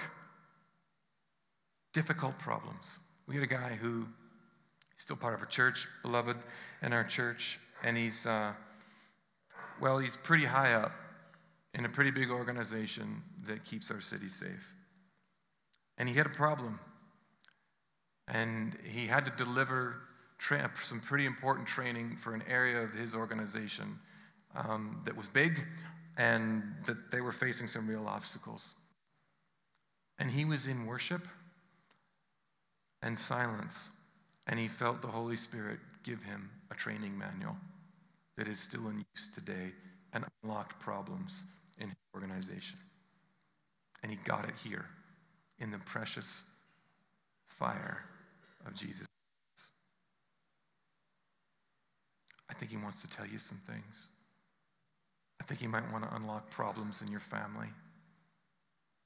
Difficult 1.93 2.37
problems. 2.39 2.99
We 3.27 3.35
had 3.35 3.43
a 3.43 3.47
guy 3.47 3.77
who 3.79 4.05
still 4.97 5.15
part 5.15 5.33
of 5.33 5.39
our 5.39 5.45
church, 5.45 5.87
beloved 6.01 6.37
in 6.81 6.93
our 6.93 7.03
church, 7.03 7.59
and 7.83 7.97
he's, 7.97 8.25
uh, 8.25 8.53
well, 9.81 9.97
he's 9.97 10.15
pretty 10.15 10.45
high 10.45 10.73
up 10.73 10.91
in 11.73 11.85
a 11.85 11.89
pretty 11.89 12.11
big 12.11 12.29
organization 12.29 13.21
that 13.47 13.65
keeps 13.65 13.89
our 13.91 14.01
city 14.01 14.29
safe. 14.29 14.73
And 15.97 16.07
he 16.07 16.15
had 16.15 16.25
a 16.25 16.29
problem. 16.29 16.79
And 18.27 18.77
he 18.83 19.07
had 19.07 19.25
to 19.25 19.31
deliver 19.31 19.95
tra- 20.43 20.69
some 20.83 20.99
pretty 20.99 21.25
important 21.25 21.67
training 21.67 22.17
for 22.17 22.33
an 22.33 22.43
area 22.49 22.81
of 22.81 22.91
his 22.91 23.15
organization 23.15 23.97
um, 24.55 25.01
that 25.05 25.15
was 25.15 25.27
big 25.29 25.63
and 26.17 26.61
that 26.85 27.11
they 27.11 27.21
were 27.21 27.31
facing 27.31 27.65
some 27.65 27.87
real 27.87 28.05
obstacles. 28.07 28.75
And 30.19 30.29
he 30.29 30.45
was 30.45 30.67
in 30.67 30.85
worship 30.85 31.27
and 33.01 33.17
silence 33.17 33.89
and 34.47 34.59
he 34.59 34.67
felt 34.67 35.01
the 35.01 35.07
Holy 35.07 35.37
Spirit 35.37 35.79
give 36.03 36.21
him 36.21 36.49
a 36.69 36.75
training 36.75 37.17
manual 37.17 37.55
that 38.37 38.47
is 38.47 38.59
still 38.59 38.89
in 38.89 39.05
use 39.15 39.29
today 39.33 39.71
and 40.11 40.25
unlocked 40.43 40.79
problems 40.79 41.43
in 41.79 41.87
his 41.87 41.97
organization. 42.13 42.77
And 44.01 44.11
he 44.11 44.17
got 44.25 44.47
it 44.47 44.55
here 44.61 44.85
in 45.59 45.71
the 45.71 45.77
precious 45.79 46.43
fire 47.47 48.03
of 48.67 48.75
Jesus. 48.75 49.07
I 52.52 52.52
think 52.63 52.71
he 52.71 52.81
wants 52.81 53.01
to 53.01 53.09
tell 53.09 53.25
you 53.25 53.39
some 53.39 53.59
things. 53.67 54.07
I 55.41 55.43
think 55.43 55.59
he 55.59 55.67
might 55.67 55.91
want 55.91 56.05
to 56.05 56.15
unlock 56.15 56.49
problems 56.49 57.01
in 57.01 57.11
your 57.11 57.19
family. 57.19 57.67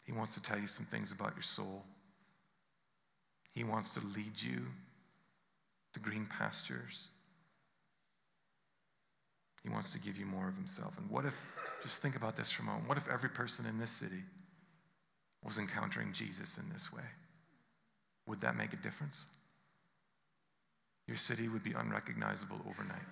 He 0.06 0.12
wants 0.12 0.36
to 0.36 0.44
tell 0.44 0.60
you 0.60 0.68
some 0.68 0.86
things 0.86 1.12
about 1.12 1.34
your 1.36 1.42
soul. 1.42 1.84
He 3.56 3.64
wants 3.64 3.90
to 3.92 4.00
lead 4.16 4.34
you 4.40 4.62
to 5.94 6.00
green 6.00 6.28
pastures. 6.38 7.10
He 9.64 9.70
wants 9.70 9.92
to 9.94 10.00
give 10.00 10.18
you 10.18 10.28
more 10.28 10.48
of 10.48 10.56
himself. 10.56 10.96
And 11.00 11.10
what 11.10 11.26
if, 11.26 11.34
just 11.82 12.00
think 12.04 12.16
about 12.16 12.36
this 12.36 12.52
for 12.52 12.62
a 12.62 12.66
moment, 12.66 12.88
what 12.88 13.00
if 13.00 13.10
every 13.10 13.30
person 13.30 13.66
in 13.66 13.80
this 13.80 13.90
city 13.90 14.22
was 15.44 15.58
encountering 15.58 16.14
Jesus 16.14 16.60
in 16.60 16.70
this 16.72 16.94
way? 16.94 17.10
Would 18.28 18.42
that 18.42 18.56
make 18.56 18.74
a 18.74 18.78
difference? 18.78 19.26
your 21.08 21.18
city 21.18 21.48
would 21.48 21.64
be 21.64 21.72
unrecognizable 21.72 22.60
overnight. 22.70 23.08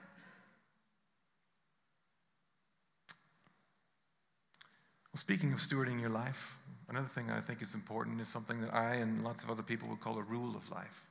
Well, 5.15 5.21
speaking 5.21 5.53
of 5.53 5.59
stewarding 5.59 6.01
your 6.01 6.09
life, 6.09 6.57
another 6.89 7.07
thing 7.07 7.31
I 7.31 7.39
think 7.39 7.61
is 7.61 7.73
important 7.73 8.19
is 8.19 8.27
something 8.27 8.59
that 8.59 8.73
I 8.73 8.95
and 8.95 9.23
lots 9.23 9.45
of 9.45 9.49
other 9.49 9.63
people 9.63 9.87
would 9.87 10.01
call 10.01 10.19
a 10.19 10.23
rule 10.23 10.57
of 10.57 10.69
life. 10.69 11.05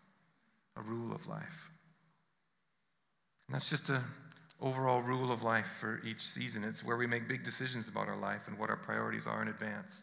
A 0.76 0.82
rule 0.82 1.14
of 1.14 1.26
life. 1.26 1.70
And 3.48 3.54
that's 3.54 3.70
just 3.70 3.88
an 3.88 4.02
overall 4.60 5.00
rule 5.00 5.32
of 5.32 5.42
life 5.42 5.78
for 5.80 6.02
each 6.04 6.20
season. 6.20 6.64
It's 6.64 6.84
where 6.84 6.98
we 6.98 7.06
make 7.06 7.28
big 7.28 7.46
decisions 7.46 7.88
about 7.88 8.08
our 8.08 8.18
life 8.18 8.46
and 8.46 8.58
what 8.58 8.68
our 8.68 8.76
priorities 8.76 9.26
are 9.26 9.40
in 9.40 9.48
advance. 9.48 10.02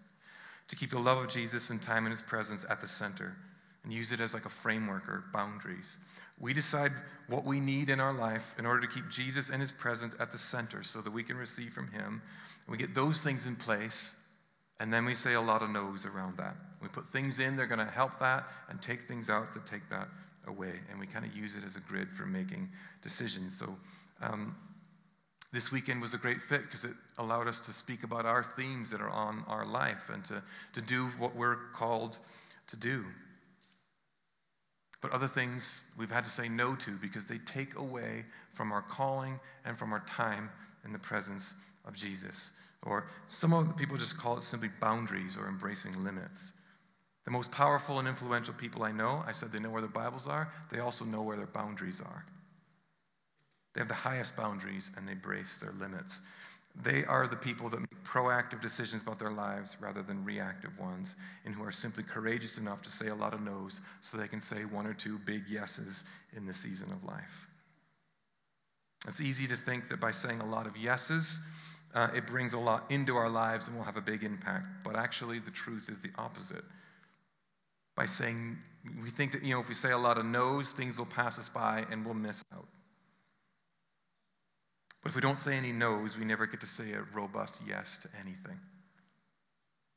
To 0.69 0.75
keep 0.75 0.89
the 0.89 0.97
love 0.97 1.19
of 1.19 1.29
Jesus 1.29 1.69
and 1.69 1.79
time 1.79 2.05
in 2.07 2.11
His 2.11 2.23
presence 2.23 2.65
at 2.67 2.81
the 2.81 2.87
center 2.87 3.35
and 3.83 3.93
use 3.93 4.11
it 4.11 4.19
as 4.19 4.33
like 4.33 4.45
a 4.45 4.49
framework 4.49 5.07
or 5.07 5.25
boundaries. 5.31 5.95
We 6.39 6.53
decide 6.53 6.91
what 7.27 7.45
we 7.45 7.59
need 7.59 7.89
in 7.89 7.99
our 7.99 8.13
life 8.13 8.55
in 8.57 8.65
order 8.65 8.81
to 8.81 8.87
keep 8.87 9.09
Jesus 9.09 9.49
and 9.49 9.61
His 9.61 9.71
presence 9.71 10.15
at 10.19 10.31
the 10.31 10.37
center 10.37 10.83
so 10.83 11.01
that 11.01 11.11
we 11.11 11.23
can 11.23 11.37
receive 11.37 11.71
from 11.71 11.89
Him. 11.91 12.21
We 12.67 12.77
get 12.77 12.93
those 12.93 13.21
things 13.21 13.45
in 13.45 13.55
place, 13.55 14.19
and 14.79 14.93
then 14.93 15.05
we 15.05 15.15
say 15.15 15.33
a 15.33 15.41
lot 15.41 15.61
of 15.61 15.69
no's 15.69 16.05
around 16.05 16.37
that. 16.37 16.55
We 16.81 16.87
put 16.87 17.11
things 17.11 17.39
in, 17.39 17.55
they're 17.55 17.67
going 17.67 17.85
to 17.85 17.91
help 17.91 18.19
that, 18.19 18.45
and 18.69 18.81
take 18.81 19.07
things 19.07 19.29
out 19.29 19.53
that 19.53 19.65
take 19.65 19.87
that 19.89 20.07
away. 20.47 20.73
And 20.89 20.99
we 20.99 21.07
kind 21.07 21.25
of 21.25 21.35
use 21.35 21.55
it 21.55 21.63
as 21.63 21.75
a 21.75 21.81
grid 21.81 22.09
for 22.17 22.25
making 22.25 22.69
decisions. 23.03 23.57
So, 23.57 23.75
um, 24.21 24.55
this 25.53 25.71
weekend 25.71 26.01
was 26.01 26.13
a 26.13 26.17
great 26.17 26.41
fit 26.41 26.61
because 26.63 26.85
it 26.85 26.93
allowed 27.17 27.47
us 27.47 27.59
to 27.61 27.73
speak 27.73 28.03
about 28.03 28.25
our 28.25 28.43
themes 28.55 28.89
that 28.91 29.01
are 29.01 29.09
on 29.09 29.43
our 29.47 29.65
life 29.65 30.09
and 30.11 30.23
to, 30.25 30.41
to 30.73 30.81
do 30.81 31.07
what 31.19 31.35
we're 31.35 31.57
called 31.75 32.17
to 32.67 32.77
do. 32.77 33.03
But 35.01 35.11
other 35.11 35.27
things 35.27 35.87
we've 35.97 36.11
had 36.11 36.25
to 36.25 36.31
say 36.31 36.47
no 36.47 36.75
to 36.75 36.91
because 36.91 37.25
they 37.25 37.39
take 37.39 37.75
away 37.75 38.23
from 38.53 38.71
our 38.71 38.83
calling 38.83 39.39
and 39.65 39.77
from 39.77 39.93
our 39.93 40.01
time 40.01 40.49
in 40.85 40.93
the 40.93 40.99
presence 40.99 41.53
of 41.85 41.95
Jesus. 41.95 42.53
Or 42.83 43.07
some 43.27 43.53
of 43.53 43.67
the 43.67 43.73
people 43.73 43.97
just 43.97 44.17
call 44.17 44.37
it 44.37 44.43
simply 44.43 44.69
boundaries 44.79 45.37
or 45.37 45.47
embracing 45.47 46.03
limits. 46.03 46.53
The 47.25 47.31
most 47.31 47.51
powerful 47.51 47.99
and 47.99 48.07
influential 48.07 48.53
people 48.53 48.83
I 48.83 48.91
know, 48.91 49.23
I 49.25 49.31
said 49.31 49.51
they 49.51 49.59
know 49.59 49.69
where 49.69 49.81
their 49.81 49.89
Bibles 49.89 50.27
are, 50.27 50.51
they 50.71 50.79
also 50.79 51.05
know 51.05 51.21
where 51.21 51.37
their 51.37 51.45
boundaries 51.45 52.01
are. 52.01 52.25
They 53.73 53.81
have 53.81 53.87
the 53.87 53.93
highest 53.93 54.35
boundaries 54.35 54.91
and 54.97 55.07
they 55.07 55.13
brace 55.13 55.57
their 55.57 55.71
limits. 55.71 56.21
They 56.75 57.03
are 57.05 57.27
the 57.27 57.35
people 57.35 57.69
that 57.69 57.79
make 57.79 58.03
proactive 58.03 58.61
decisions 58.61 59.03
about 59.03 59.19
their 59.19 59.31
lives 59.31 59.77
rather 59.79 60.01
than 60.01 60.23
reactive 60.23 60.77
ones, 60.79 61.15
and 61.45 61.53
who 61.53 61.63
are 61.63 61.71
simply 61.71 62.03
courageous 62.03 62.57
enough 62.57 62.81
to 62.83 62.89
say 62.89 63.07
a 63.07 63.15
lot 63.15 63.33
of 63.33 63.41
no's 63.41 63.81
so 63.99 64.17
they 64.17 64.27
can 64.27 64.41
say 64.41 64.65
one 64.65 64.87
or 64.87 64.93
two 64.93 65.17
big 65.19 65.47
yeses 65.47 66.03
in 66.35 66.45
the 66.45 66.53
season 66.53 66.91
of 66.91 67.03
life. 67.03 67.47
It's 69.07 69.21
easy 69.21 69.47
to 69.47 69.55
think 69.55 69.89
that 69.89 69.99
by 69.99 70.11
saying 70.11 70.41
a 70.41 70.45
lot 70.45 70.67
of 70.67 70.77
yeses, 70.77 71.39
uh, 71.93 72.09
it 72.15 72.27
brings 72.27 72.53
a 72.53 72.59
lot 72.59 72.89
into 72.89 73.17
our 73.17 73.29
lives 73.29 73.67
and 73.67 73.75
will 73.75 73.83
have 73.83 73.97
a 73.97 74.01
big 74.01 74.23
impact. 74.23 74.65
But 74.83 74.95
actually, 74.95 75.39
the 75.39 75.51
truth 75.51 75.89
is 75.89 76.01
the 76.01 76.11
opposite. 76.17 76.63
By 77.95 78.05
saying, 78.05 78.57
we 79.03 79.09
think 79.09 79.33
that, 79.33 79.43
you 79.43 79.53
know, 79.53 79.59
if 79.59 79.67
we 79.67 79.75
say 79.75 79.91
a 79.91 79.97
lot 79.97 80.17
of 80.17 80.25
no's, 80.25 80.69
things 80.69 80.97
will 80.97 81.05
pass 81.05 81.37
us 81.37 81.49
by 81.49 81.85
and 81.91 82.05
we'll 82.05 82.13
miss 82.13 82.43
out. 82.53 82.67
But 85.01 85.09
if 85.09 85.15
we 85.15 85.21
don't 85.21 85.39
say 85.39 85.55
any 85.55 85.71
no's, 85.71 86.17
we 86.17 86.25
never 86.25 86.45
get 86.45 86.61
to 86.61 86.67
say 86.67 86.93
a 86.93 87.01
robust 87.13 87.59
yes 87.67 87.97
to 88.03 88.09
anything. 88.19 88.59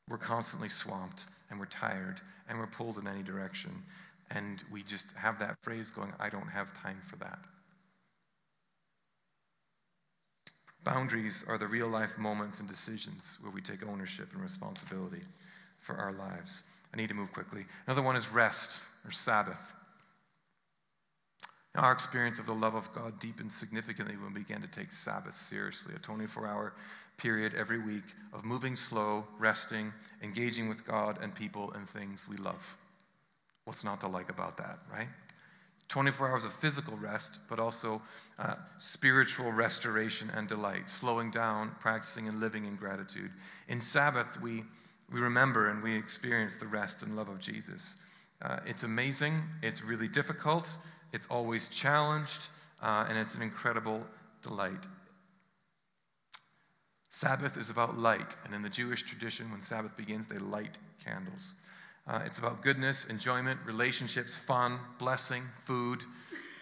We're 0.09 0.17
constantly 0.17 0.69
swamped 0.69 1.25
and 1.49 1.59
we're 1.59 1.65
tired 1.65 2.21
and 2.49 2.59
we're 2.59 2.67
pulled 2.67 2.97
in 2.97 3.07
any 3.07 3.23
direction. 3.23 3.83
And 4.31 4.63
we 4.71 4.83
just 4.83 5.11
have 5.13 5.39
that 5.39 5.57
phrase 5.61 5.91
going, 5.91 6.11
I 6.19 6.29
don't 6.29 6.47
have 6.47 6.73
time 6.81 7.01
for 7.07 7.17
that. 7.17 7.39
Boundaries 10.83 11.43
are 11.47 11.57
the 11.57 11.67
real 11.67 11.87
life 11.87 12.17
moments 12.17 12.59
and 12.59 12.69
decisions 12.69 13.37
where 13.41 13.51
we 13.51 13.61
take 13.61 13.85
ownership 13.87 14.29
and 14.33 14.41
responsibility 14.41 15.21
for 15.81 15.95
our 15.95 16.13
lives. 16.13 16.63
I 16.93 16.97
need 16.97 17.09
to 17.09 17.15
move 17.15 17.33
quickly. 17.33 17.65
Another 17.87 18.03
one 18.03 18.15
is 18.15 18.31
rest 18.31 18.81
or 19.03 19.11
Sabbath. 19.11 19.73
Our 21.75 21.91
experience 21.91 22.39
of 22.39 22.45
the 22.45 22.53
love 22.53 22.75
of 22.75 22.91
God 22.93 23.19
deepened 23.19 23.51
significantly 23.51 24.15
when 24.15 24.33
we 24.33 24.41
began 24.41 24.61
to 24.61 24.67
take 24.67 24.91
Sabbath 24.91 25.35
seriously, 25.35 25.93
a 25.95 25.99
24 25.99 26.47
hour 26.47 26.73
period 27.17 27.53
every 27.53 27.79
week 27.79 28.03
of 28.33 28.45
moving 28.45 28.75
slow, 28.75 29.25
resting, 29.39 29.91
engaging 30.21 30.69
with 30.69 30.85
God 30.85 31.19
and 31.21 31.35
people 31.35 31.71
and 31.73 31.89
things 31.89 32.27
we 32.29 32.37
love. 32.37 32.77
What's 33.65 33.83
not 33.83 33.99
to 34.01 34.07
like 34.07 34.29
about 34.29 34.57
that, 34.57 34.79
right? 34.91 35.07
24 35.89 36.29
hours 36.29 36.45
of 36.45 36.53
physical 36.53 36.97
rest, 36.97 37.39
but 37.49 37.59
also 37.59 38.01
uh, 38.39 38.55
spiritual 38.79 39.51
restoration 39.51 40.31
and 40.33 40.47
delight, 40.47 40.89
slowing 40.89 41.29
down, 41.29 41.71
practicing, 41.79 42.27
and 42.27 42.39
living 42.39 42.65
in 42.65 42.75
gratitude. 42.75 43.31
In 43.67 43.81
Sabbath, 43.81 44.39
we, 44.41 44.63
we 45.11 45.19
remember 45.19 45.69
and 45.69 45.83
we 45.83 45.95
experience 45.95 46.55
the 46.55 46.67
rest 46.67 47.03
and 47.03 47.15
love 47.15 47.29
of 47.29 47.39
Jesus. 47.39 47.95
Uh, 48.41 48.59
it's 48.65 48.83
amazing, 48.83 49.41
it's 49.61 49.83
really 49.83 50.07
difficult, 50.07 50.69
it's 51.15 51.27
always 51.27 51.69
challenged, 51.69 52.47
uh, 52.81 53.05
and 53.07 53.17
it's 53.17 53.33
an 53.35 53.41
incredible 53.41 54.03
delight. 54.43 54.85
Sabbath 57.11 57.57
is 57.57 57.69
about 57.69 57.97
light, 57.97 58.35
and 58.43 58.53
in 58.53 58.61
the 58.61 58.69
Jewish 58.69 59.03
tradition, 59.03 59.49
when 59.49 59.61
Sabbath 59.61 59.95
begins, 59.95 60.27
they 60.27 60.37
light 60.37 60.77
candles. 61.05 61.53
Uh, 62.05 62.21
it's 62.25 62.37
about 62.37 62.61
goodness, 62.61 63.05
enjoyment, 63.05 63.59
relationships, 63.65 64.35
fun, 64.35 64.77
blessing, 64.99 65.41
food, 65.63 66.03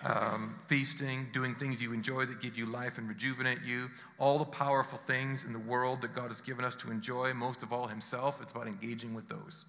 um, 0.04 0.56
feasting, 0.68 1.28
doing 1.34 1.56
things 1.56 1.82
you 1.82 1.92
enjoy 1.92 2.26
that 2.28 2.40
give 2.40 2.56
you 2.56 2.68
life 2.68 3.00
and 3.00 3.10
rejuvenate 3.10 3.64
you. 3.66 3.90
All 4.20 4.38
the 4.38 4.46
powerful 4.46 5.00
things 5.08 5.46
in 5.46 5.54
the 5.54 5.60
world 5.60 6.02
that 6.02 6.14
God 6.14 6.28
has 6.28 6.42
given 6.42 6.64
us 6.64 6.76
to 6.78 6.92
enjoy, 6.92 7.34
most 7.34 7.64
of 7.64 7.74
all 7.74 7.88
Himself, 7.88 8.40
it's 8.42 8.52
about 8.52 8.68
engaging 8.68 9.16
with 9.16 9.28
those. 9.28 9.66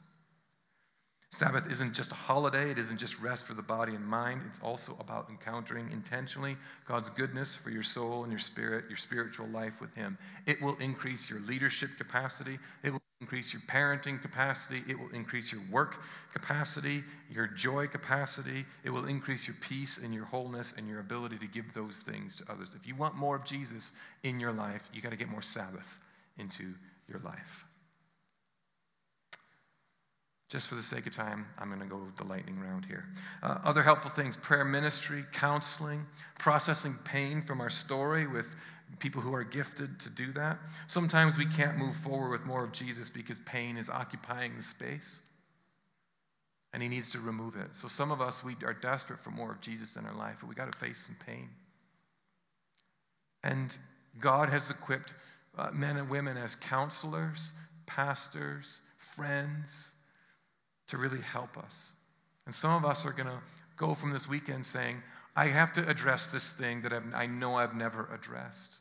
Sabbath 1.35 1.69
isn't 1.69 1.95
just 1.95 2.13
a 2.13 2.15
holiday, 2.15 2.71
it 2.71 2.79
isn't 2.79 2.97
just 2.97 3.19
rest 3.19 3.45
for 3.45 3.55
the 3.55 3.63
body 3.63 3.97
and 3.97 4.07
mind. 4.07 4.41
It's 4.47 4.61
also 4.61 4.97
about 5.01 5.29
encountering 5.29 5.91
intentionally 5.91 6.57
God's 6.87 7.11
goodness 7.11 7.57
for 7.57 7.71
your 7.71 7.83
soul 7.83 8.23
and 8.23 8.31
your 8.31 8.39
spirit, 8.39 8.85
your 8.89 8.97
spiritual 8.97 9.49
life 9.49 9.81
with 9.81 9.93
Him. 9.97 10.17
It 10.47 10.63
will 10.63 10.77
increase 10.77 11.29
your 11.29 11.41
leadership 11.41 11.91
capacity, 11.99 12.61
it 12.85 12.91
will 12.91 13.03
increase 13.21 13.53
your 13.53 13.63
parenting 13.63 14.23
capacity, 14.23 14.85
it 14.89 14.97
will 14.97 15.09
increase 15.09 15.51
your 15.51 15.63
work 15.73 15.97
capacity, 16.33 17.03
your 17.29 17.49
joy 17.49 17.89
capacity, 17.89 18.65
it 18.85 18.91
will 18.91 19.07
increase 19.07 19.49
your 19.49 19.57
peace 19.61 19.99
and 19.99 20.15
your 20.15 20.27
wholeness 20.27 20.75
and 20.79 20.87
your 20.87 21.01
ability 21.01 21.39
to 21.39 21.49
give 21.49 21.65
those 21.75 22.05
things 22.07 22.37
to 22.37 22.45
others. 22.49 22.77
If 22.81 22.87
you 22.87 22.95
want 22.95 23.17
more 23.17 23.35
of 23.35 23.45
Jesus 23.45 23.91
in 24.23 24.39
your 24.39 24.53
life, 24.53 24.89
you 24.93 25.03
got 25.03 25.11
to 25.11 25.17
get 25.17 25.29
more 25.29 25.43
Sabbath 25.43 25.99
into 26.39 26.75
your 27.09 27.19
life. 27.25 27.65
Just 30.55 30.69
for 30.69 30.77
the 30.77 30.83
sake 30.83 31.05
of 31.09 31.13
time, 31.13 31.47
I'm 31.59 31.67
going 31.67 31.81
to 31.81 31.87
go 31.87 31.97
with 31.97 32.17
the 32.17 32.23
lightning 32.23 32.61
round 32.61 32.87
here. 32.87 33.05
Uh, 33.43 33.59
other 33.65 33.83
helpful 33.83 34.13
things 34.13 34.37
prayer 34.37 34.65
ministry, 34.65 35.25
counseling, 35.33 36.05
processing 36.39 36.95
pain 37.05 37.43
from 37.43 37.61
our 37.61 37.71
story 37.71 38.29
with 38.29 38.47
people 39.01 39.21
who 39.21 39.35
are 39.35 39.43
gifted 39.43 39.99
to 39.99 40.11
do 40.11 40.33
that. 40.35 40.59
Sometimes 40.87 41.37
we 41.37 41.47
can't 41.47 41.77
move 41.77 41.97
forward 41.97 42.31
with 42.31 42.45
more 42.45 42.63
of 42.63 42.71
Jesus 42.71 43.11
because 43.11 43.41
pain 43.41 43.77
is 43.77 43.91
occupying 43.91 44.55
the 44.55 44.63
space 44.63 45.19
and 46.73 46.81
he 46.81 46.89
needs 46.89 47.11
to 47.11 47.19
remove 47.19 47.57
it. 47.57 47.71
So 47.73 47.89
some 47.89 48.13
of 48.13 48.21
us, 48.21 48.45
we 48.45 48.55
are 48.65 48.75
desperate 48.75 49.25
for 49.25 49.33
more 49.33 49.51
of 49.51 49.61
Jesus 49.61 49.97
in 49.97 50.07
our 50.07 50.15
life, 50.15 50.37
but 50.39 50.49
we 50.49 50.55
got 50.55 50.71
to 50.71 50.79
face 50.79 50.99
some 51.01 51.17
pain. 51.27 51.49
And 53.43 53.77
God 54.21 54.51
has 54.51 54.71
equipped 54.71 55.15
uh, 55.59 55.73
men 55.73 55.97
and 55.97 56.09
women 56.09 56.37
as 56.37 56.55
counselors, 56.55 57.55
pastors, 57.87 58.83
friends 59.17 59.91
to 60.95 61.01
really 61.01 61.21
help 61.21 61.59
us. 61.59 61.93
And 62.47 62.55
some 62.55 62.71
of 62.73 62.89
us 62.89 63.05
are 63.05 63.13
going 63.13 63.27
to 63.27 63.41
go 63.77 63.95
from 63.95 64.13
this 64.13 64.29
weekend 64.29 64.65
saying, 64.65 65.03
I 65.35 65.49
have 65.49 65.73
to 65.73 65.89
address 65.89 66.29
this 66.29 66.53
thing 66.53 66.83
that 66.83 66.93
I've, 66.93 67.03
i 67.13 67.27
know 67.27 67.57
I've 67.57 67.75
never 67.75 68.09
addressed. 68.15 68.79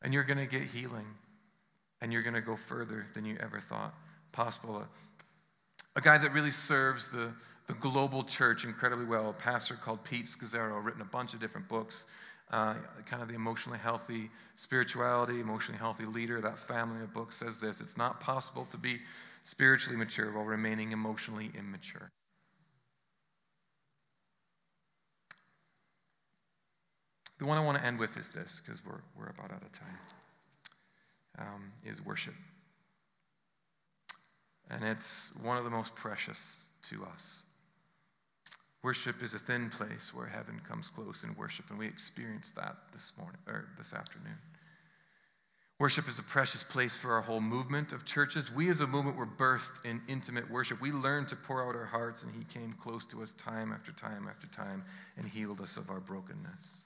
And 0.00 0.14
you're 0.14 0.24
going 0.24 0.38
to 0.38 0.46
get 0.46 0.62
healing. 0.62 1.06
And 2.00 2.12
you're 2.12 2.22
going 2.22 2.34
to 2.34 2.40
go 2.40 2.56
further 2.56 3.06
than 3.14 3.26
you 3.26 3.36
ever 3.40 3.60
thought 3.60 3.92
possible. 4.32 4.78
A, 4.78 4.88
a 5.96 6.00
guy 6.00 6.16
that 6.16 6.32
really 6.32 6.50
serves 6.50 7.08
the, 7.08 7.30
the 7.66 7.74
global 7.74 8.24
church 8.24 8.64
incredibly 8.64 9.04
well, 9.04 9.30
a 9.30 9.32
pastor 9.34 9.74
called 9.74 10.02
Pete 10.04 10.26
Scazzero, 10.26 10.82
written 10.82 11.02
a 11.02 11.06
bunch 11.06 11.34
of 11.34 11.40
different 11.40 11.68
books. 11.68 12.06
Uh, 12.50 12.74
kind 13.04 13.20
of 13.20 13.28
the 13.28 13.34
emotionally 13.34 13.78
healthy 13.78 14.30
spirituality, 14.56 15.40
emotionally 15.40 15.78
healthy 15.78 16.06
leader. 16.06 16.40
That 16.40 16.58
family 16.58 17.02
of 17.02 17.12
books 17.12 17.36
says 17.36 17.58
this 17.58 17.82
It's 17.82 17.98
not 17.98 18.20
possible 18.20 18.66
to 18.70 18.78
be 18.78 19.00
spiritually 19.42 19.96
mature 19.96 20.32
while 20.32 20.44
remaining 20.44 20.92
emotionally 20.92 21.50
immature. 21.56 22.10
The 27.38 27.46
one 27.46 27.56
I 27.56 27.64
want 27.64 27.78
to 27.78 27.84
end 27.84 27.98
with 27.98 28.16
is 28.16 28.30
this, 28.30 28.60
because 28.64 28.84
we're, 28.84 29.00
we're 29.16 29.30
about 29.30 29.52
out 29.52 29.62
of 29.62 29.72
time, 29.72 29.98
um, 31.38 31.72
is 31.86 32.04
worship. 32.04 32.34
And 34.70 34.84
it's 34.84 35.32
one 35.42 35.56
of 35.56 35.64
the 35.64 35.70
most 35.70 35.94
precious 35.94 36.66
to 36.90 37.04
us. 37.04 37.42
Worship 38.82 39.22
is 39.22 39.34
a 39.34 39.38
thin 39.38 39.70
place 39.70 40.12
where 40.14 40.26
heaven 40.26 40.60
comes 40.68 40.88
close 40.88 41.24
in 41.24 41.34
worship, 41.36 41.66
and 41.70 41.78
we 41.78 41.86
experienced 41.86 42.54
that 42.56 42.76
this 42.92 43.12
morning 43.18 43.40
or 43.46 43.66
this 43.76 43.92
afternoon. 43.92 44.36
Worship 45.80 46.08
is 46.08 46.18
a 46.18 46.24
precious 46.24 46.64
place 46.64 46.96
for 46.96 47.12
our 47.12 47.20
whole 47.20 47.40
movement 47.40 47.92
of 47.92 48.04
churches. 48.04 48.52
We 48.52 48.68
as 48.68 48.80
a 48.80 48.86
movement 48.86 49.16
were 49.16 49.26
birthed 49.26 49.84
in 49.84 50.02
intimate 50.08 50.50
worship. 50.50 50.80
We 50.80 50.90
learned 50.90 51.28
to 51.28 51.36
pour 51.36 51.68
out 51.68 51.76
our 51.76 51.84
hearts, 51.84 52.24
and 52.24 52.34
He 52.34 52.42
came 52.52 52.72
close 52.72 53.04
to 53.06 53.22
us 53.22 53.32
time 53.34 53.72
after 53.72 53.92
time 53.92 54.26
after 54.28 54.48
time 54.48 54.84
and 55.16 55.28
healed 55.28 55.60
us 55.60 55.76
of 55.76 55.88
our 55.88 56.00
brokenness. 56.00 56.82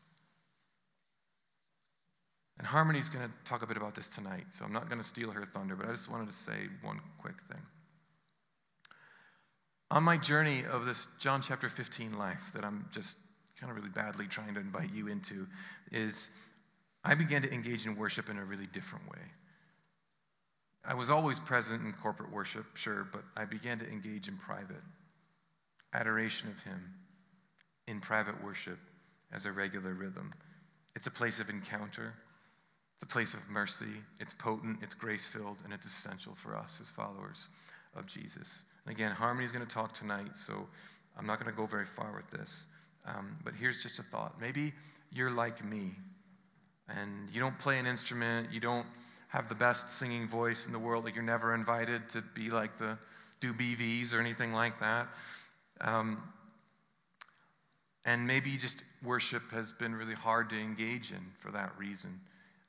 And 2.59 2.67
Harmony's 2.67 3.09
going 3.09 3.27
to 3.27 3.35
talk 3.45 3.63
a 3.63 3.67
bit 3.67 3.79
about 3.79 3.95
this 3.95 4.11
tonight, 4.11 4.45
so 4.51 4.67
I'm 4.67 4.75
not 4.75 4.91
going 4.91 5.01
to 5.01 5.09
steal 5.09 5.31
her 5.31 5.47
thunder, 5.47 5.75
but 5.75 5.89
I 5.89 5.93
just 5.93 6.11
wanted 6.11 6.29
to 6.29 6.37
say 6.37 6.69
one 6.83 7.01
quick 7.19 7.37
thing. 7.49 7.63
On 9.91 10.03
my 10.03 10.19
journey 10.19 10.65
of 10.71 10.85
this 10.85 11.09
John 11.19 11.41
chapter 11.41 11.71
15 11.71 12.19
life 12.19 12.43
that 12.55 12.63
I'm 12.63 12.87
just 12.93 13.17
kind 13.59 13.71
of 13.71 13.77
really 13.77 13.89
badly 13.89 14.27
trying 14.27 14.53
to 14.55 14.61
invite 14.61 14.93
you 14.93 15.09
into, 15.09 15.47
is 15.91 16.31
I 17.05 17.15
began 17.15 17.43
to 17.43 17.53
engage 17.53 17.87
in 17.87 17.97
worship 17.97 18.29
in 18.29 18.39
a 18.39 18.45
really 18.45 18.67
different 18.67 19.09
way. 19.11 19.23
I 20.85 20.95
was 20.95 21.11
always 21.11 21.39
present 21.39 21.85
in 21.85 21.93
corporate 21.93 22.33
worship, 22.33 22.65
sure, 22.75 23.07
but 23.13 23.23
I 23.37 23.45
began 23.45 23.79
to 23.79 23.89
engage 23.89 24.29
in 24.29 24.37
private 24.37 24.83
adoration 25.93 26.49
of 26.49 26.59
Him 26.63 26.81
in 27.87 28.01
private 28.01 28.43
worship 28.43 28.79
as 29.33 29.47
a 29.47 29.53
regular 29.53 29.93
rhythm. 29.93 30.33
It's 30.95 31.07
a 31.07 31.11
place 31.11 31.41
of 31.41 31.49
encounter, 31.51 32.15
it's 32.97 33.05
a 33.05 33.13
place 33.13 33.35
of 33.35 33.41
mercy, 33.49 33.93
it's 34.21 34.35
potent, 34.35 34.79
it's 34.83 34.95
grace 34.95 35.29
filled, 35.29 35.59
and 35.65 35.73
it's 35.73 35.87
essential 35.87 36.37
for 36.43 36.57
us 36.57 36.81
as 36.81 36.91
followers 36.91 37.49
of 37.95 38.07
Jesus. 38.07 38.65
And 38.87 38.95
again, 38.95 39.13
Harmony 39.13 39.45
is 39.45 39.53
going 39.53 39.67
to 39.67 39.73
talk 39.73 39.95
tonight, 39.95 40.37
so 40.37 40.67
I'm 41.19 41.27
not 41.27 41.41
going 41.41 41.51
to 41.51 41.57
go 41.57 41.67
very 41.67 41.87
far 41.87 42.13
with 42.15 42.31
this. 42.31 42.67
Um, 43.05 43.37
but 43.45 43.55
here's 43.55 43.83
just 43.83 43.99
a 43.99 44.03
thought. 44.05 44.41
Maybe 44.41 44.73
you're 45.11 45.31
like 45.31 45.65
me 45.65 45.91
and 46.99 47.29
you 47.33 47.41
don't 47.41 47.59
play 47.59 47.79
an 47.79 47.87
instrument, 47.87 48.53
you 48.53 48.61
don't 48.61 48.87
have 49.29 49.49
the 49.49 49.55
best 49.55 49.91
singing 49.91 50.29
voice 50.29 50.67
in 50.67 50.73
the 50.73 50.79
world, 50.79 51.05
like 51.05 51.15
you're 51.15 51.25
never 51.25 51.55
invited 51.55 52.09
to 52.11 52.23
be 52.35 52.51
like 52.51 52.79
the 52.79 52.99
do 53.41 53.53
BVs 53.53 54.15
or 54.15 54.21
anything 54.21 54.53
like 54.53 54.79
that. 54.81 55.09
Um, 55.81 56.23
and 58.05 58.27
maybe 58.27 58.57
just 58.57 58.83
worship 59.03 59.43
has 59.53 59.73
been 59.73 59.95
really 59.95 60.15
hard 60.15 60.51
to 60.51 60.59
engage 60.59 61.13
in 61.13 61.25
for 61.41 61.51
that 61.53 61.73
reason. 61.79 62.21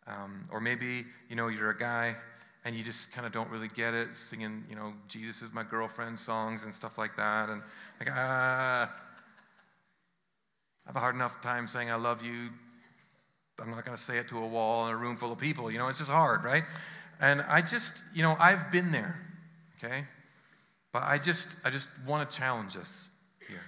Um, 0.07 0.47
or 0.51 0.59
maybe, 0.59 1.05
you 1.29 1.35
know, 1.35 1.47
you're 1.47 1.71
a 1.71 1.77
guy 1.77 2.15
and 2.65 2.75
you 2.75 2.83
just 2.83 3.11
kind 3.11 3.27
of 3.27 3.33
don't 3.33 3.49
really 3.49 3.67
get 3.67 3.93
it, 3.93 4.15
singing, 4.15 4.63
you 4.69 4.75
know, 4.75 4.93
Jesus 5.07 5.41
is 5.41 5.53
my 5.53 5.63
girlfriend 5.63 6.19
songs 6.19 6.63
and 6.63 6.73
stuff 6.73 6.97
like 6.97 7.15
that. 7.17 7.49
And 7.49 7.61
like, 7.99 8.09
ah, 8.11 8.89
I 10.85 10.89
have 10.89 10.95
a 10.95 10.99
hard 10.99 11.15
enough 11.15 11.41
time 11.41 11.67
saying 11.67 11.89
I 11.89 11.95
love 11.95 12.23
you 12.23 12.49
I'm 13.59 13.69
not 13.69 13.85
going 13.85 13.95
to 13.95 14.03
say 14.03 14.17
it 14.17 14.29
to 14.29 14.37
a 14.39 14.47
wall 14.47 14.87
in 14.87 14.93
a 14.93 14.97
room 14.97 15.17
full 15.17 15.31
of 15.31 15.37
people. 15.37 15.71
You 15.71 15.77
know, 15.77 15.87
it's 15.87 15.99
just 15.99 16.11
hard, 16.11 16.43
right? 16.43 16.63
And 17.19 17.41
I 17.41 17.61
just, 17.61 18.03
you 18.13 18.23
know, 18.23 18.35
I've 18.39 18.71
been 18.71 18.91
there, 18.91 19.15
okay? 19.77 20.05
But 20.91 21.03
I 21.03 21.17
just, 21.17 21.55
I 21.63 21.69
just 21.69 21.87
want 22.07 22.29
to 22.29 22.37
challenge 22.37 22.75
us 22.75 23.07
here. 23.47 23.61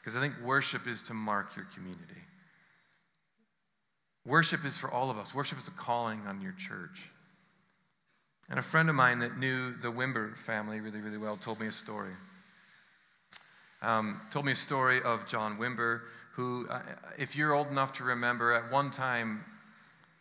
Because 0.00 0.16
I 0.16 0.20
think 0.20 0.34
worship 0.44 0.86
is 0.86 1.02
to 1.04 1.14
mark 1.14 1.56
your 1.56 1.66
community. 1.74 2.04
Worship 4.26 4.64
is 4.64 4.76
for 4.76 4.90
all 4.90 5.10
of 5.10 5.18
us. 5.18 5.34
Worship 5.34 5.58
is 5.58 5.68
a 5.68 5.72
calling 5.72 6.20
on 6.26 6.40
your 6.40 6.52
church. 6.52 7.08
And 8.50 8.58
a 8.58 8.62
friend 8.62 8.88
of 8.88 8.94
mine 8.94 9.20
that 9.20 9.38
knew 9.38 9.74
the 9.74 9.88
Wimber 9.88 10.36
family 10.38 10.80
really, 10.80 11.00
really 11.00 11.18
well 11.18 11.36
told 11.36 11.60
me 11.60 11.66
a 11.66 11.72
story. 11.72 12.12
Um, 13.80 14.20
told 14.32 14.44
me 14.44 14.52
a 14.52 14.56
story 14.56 15.02
of 15.02 15.26
John 15.26 15.56
Wimber, 15.56 16.00
who, 16.38 16.68
uh, 16.70 16.78
if 17.18 17.34
you're 17.34 17.52
old 17.52 17.66
enough 17.66 17.94
to 17.94 18.04
remember, 18.04 18.52
at 18.52 18.70
one 18.70 18.92
time 18.92 19.44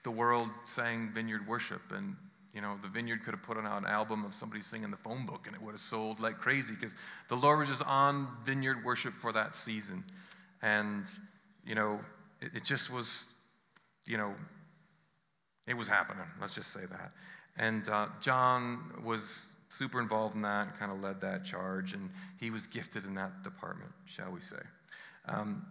the 0.01 0.09
world 0.09 0.49
sang 0.65 1.11
vineyard 1.13 1.47
worship, 1.47 1.81
and 1.91 2.15
you 2.55 2.61
know 2.61 2.75
the 2.81 2.87
vineyard 2.87 3.23
could 3.23 3.35
have 3.35 3.43
put 3.43 3.55
on 3.55 3.67
an 3.67 3.85
album 3.85 4.25
of 4.25 4.33
somebody 4.33 4.63
singing 4.63 4.89
the 4.89 4.97
phone 4.97 5.27
book, 5.27 5.43
and 5.45 5.55
it 5.55 5.61
would 5.61 5.73
have 5.73 5.79
sold 5.79 6.19
like 6.19 6.39
crazy 6.39 6.73
because 6.73 6.95
the 7.29 7.35
Lord 7.35 7.59
was 7.59 7.67
just 7.69 7.83
on 7.83 8.27
vineyard 8.43 8.83
worship 8.83 9.13
for 9.21 9.31
that 9.33 9.53
season, 9.53 10.03
and 10.63 11.05
you 11.63 11.75
know 11.75 11.99
it, 12.41 12.49
it 12.55 12.63
just 12.63 12.91
was, 12.91 13.31
you 14.07 14.17
know, 14.17 14.33
it 15.67 15.75
was 15.75 15.87
happening. 15.87 16.25
Let's 16.41 16.55
just 16.55 16.73
say 16.73 16.87
that. 16.89 17.11
And 17.57 17.87
uh, 17.89 18.07
John 18.21 19.03
was 19.03 19.53
super 19.69 20.01
involved 20.01 20.33
in 20.33 20.41
that 20.41 20.79
kind 20.79 20.91
of 20.91 20.99
led 20.99 21.21
that 21.21 21.45
charge, 21.45 21.93
and 21.93 22.09
he 22.39 22.49
was 22.49 22.65
gifted 22.65 23.05
in 23.05 23.13
that 23.13 23.43
department, 23.43 23.91
shall 24.07 24.31
we 24.31 24.41
say. 24.41 24.63
Um, 25.27 25.63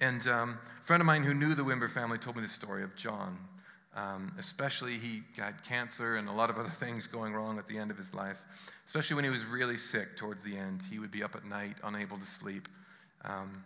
and 0.00 0.26
um, 0.26 0.58
a 0.82 0.86
friend 0.86 1.00
of 1.00 1.06
mine 1.06 1.22
who 1.22 1.34
knew 1.34 1.54
the 1.54 1.62
Wimber 1.62 1.90
family 1.90 2.18
told 2.18 2.36
me 2.36 2.42
the 2.42 2.48
story 2.48 2.82
of 2.82 2.96
John. 2.96 3.38
Um, 3.94 4.32
especially, 4.38 4.98
he 4.98 5.22
got 5.36 5.64
cancer 5.64 6.16
and 6.16 6.28
a 6.28 6.32
lot 6.32 6.48
of 6.48 6.58
other 6.58 6.68
things 6.70 7.06
going 7.06 7.34
wrong 7.34 7.58
at 7.58 7.66
the 7.66 7.76
end 7.76 7.90
of 7.90 7.96
his 7.96 8.14
life. 8.14 8.40
Especially 8.86 9.16
when 9.16 9.24
he 9.24 9.30
was 9.30 9.44
really 9.44 9.76
sick 9.76 10.16
towards 10.16 10.42
the 10.42 10.56
end. 10.56 10.80
He 10.90 10.98
would 10.98 11.10
be 11.10 11.22
up 11.22 11.34
at 11.34 11.44
night, 11.44 11.76
unable 11.82 12.18
to 12.18 12.24
sleep. 12.24 12.68
Um, 13.24 13.64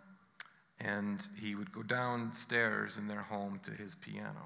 and 0.79 1.21
he 1.39 1.55
would 1.55 1.71
go 1.71 1.83
downstairs 1.83 2.97
in 2.97 3.07
their 3.07 3.21
home 3.21 3.59
to 3.63 3.71
his 3.71 3.95
piano. 3.95 4.45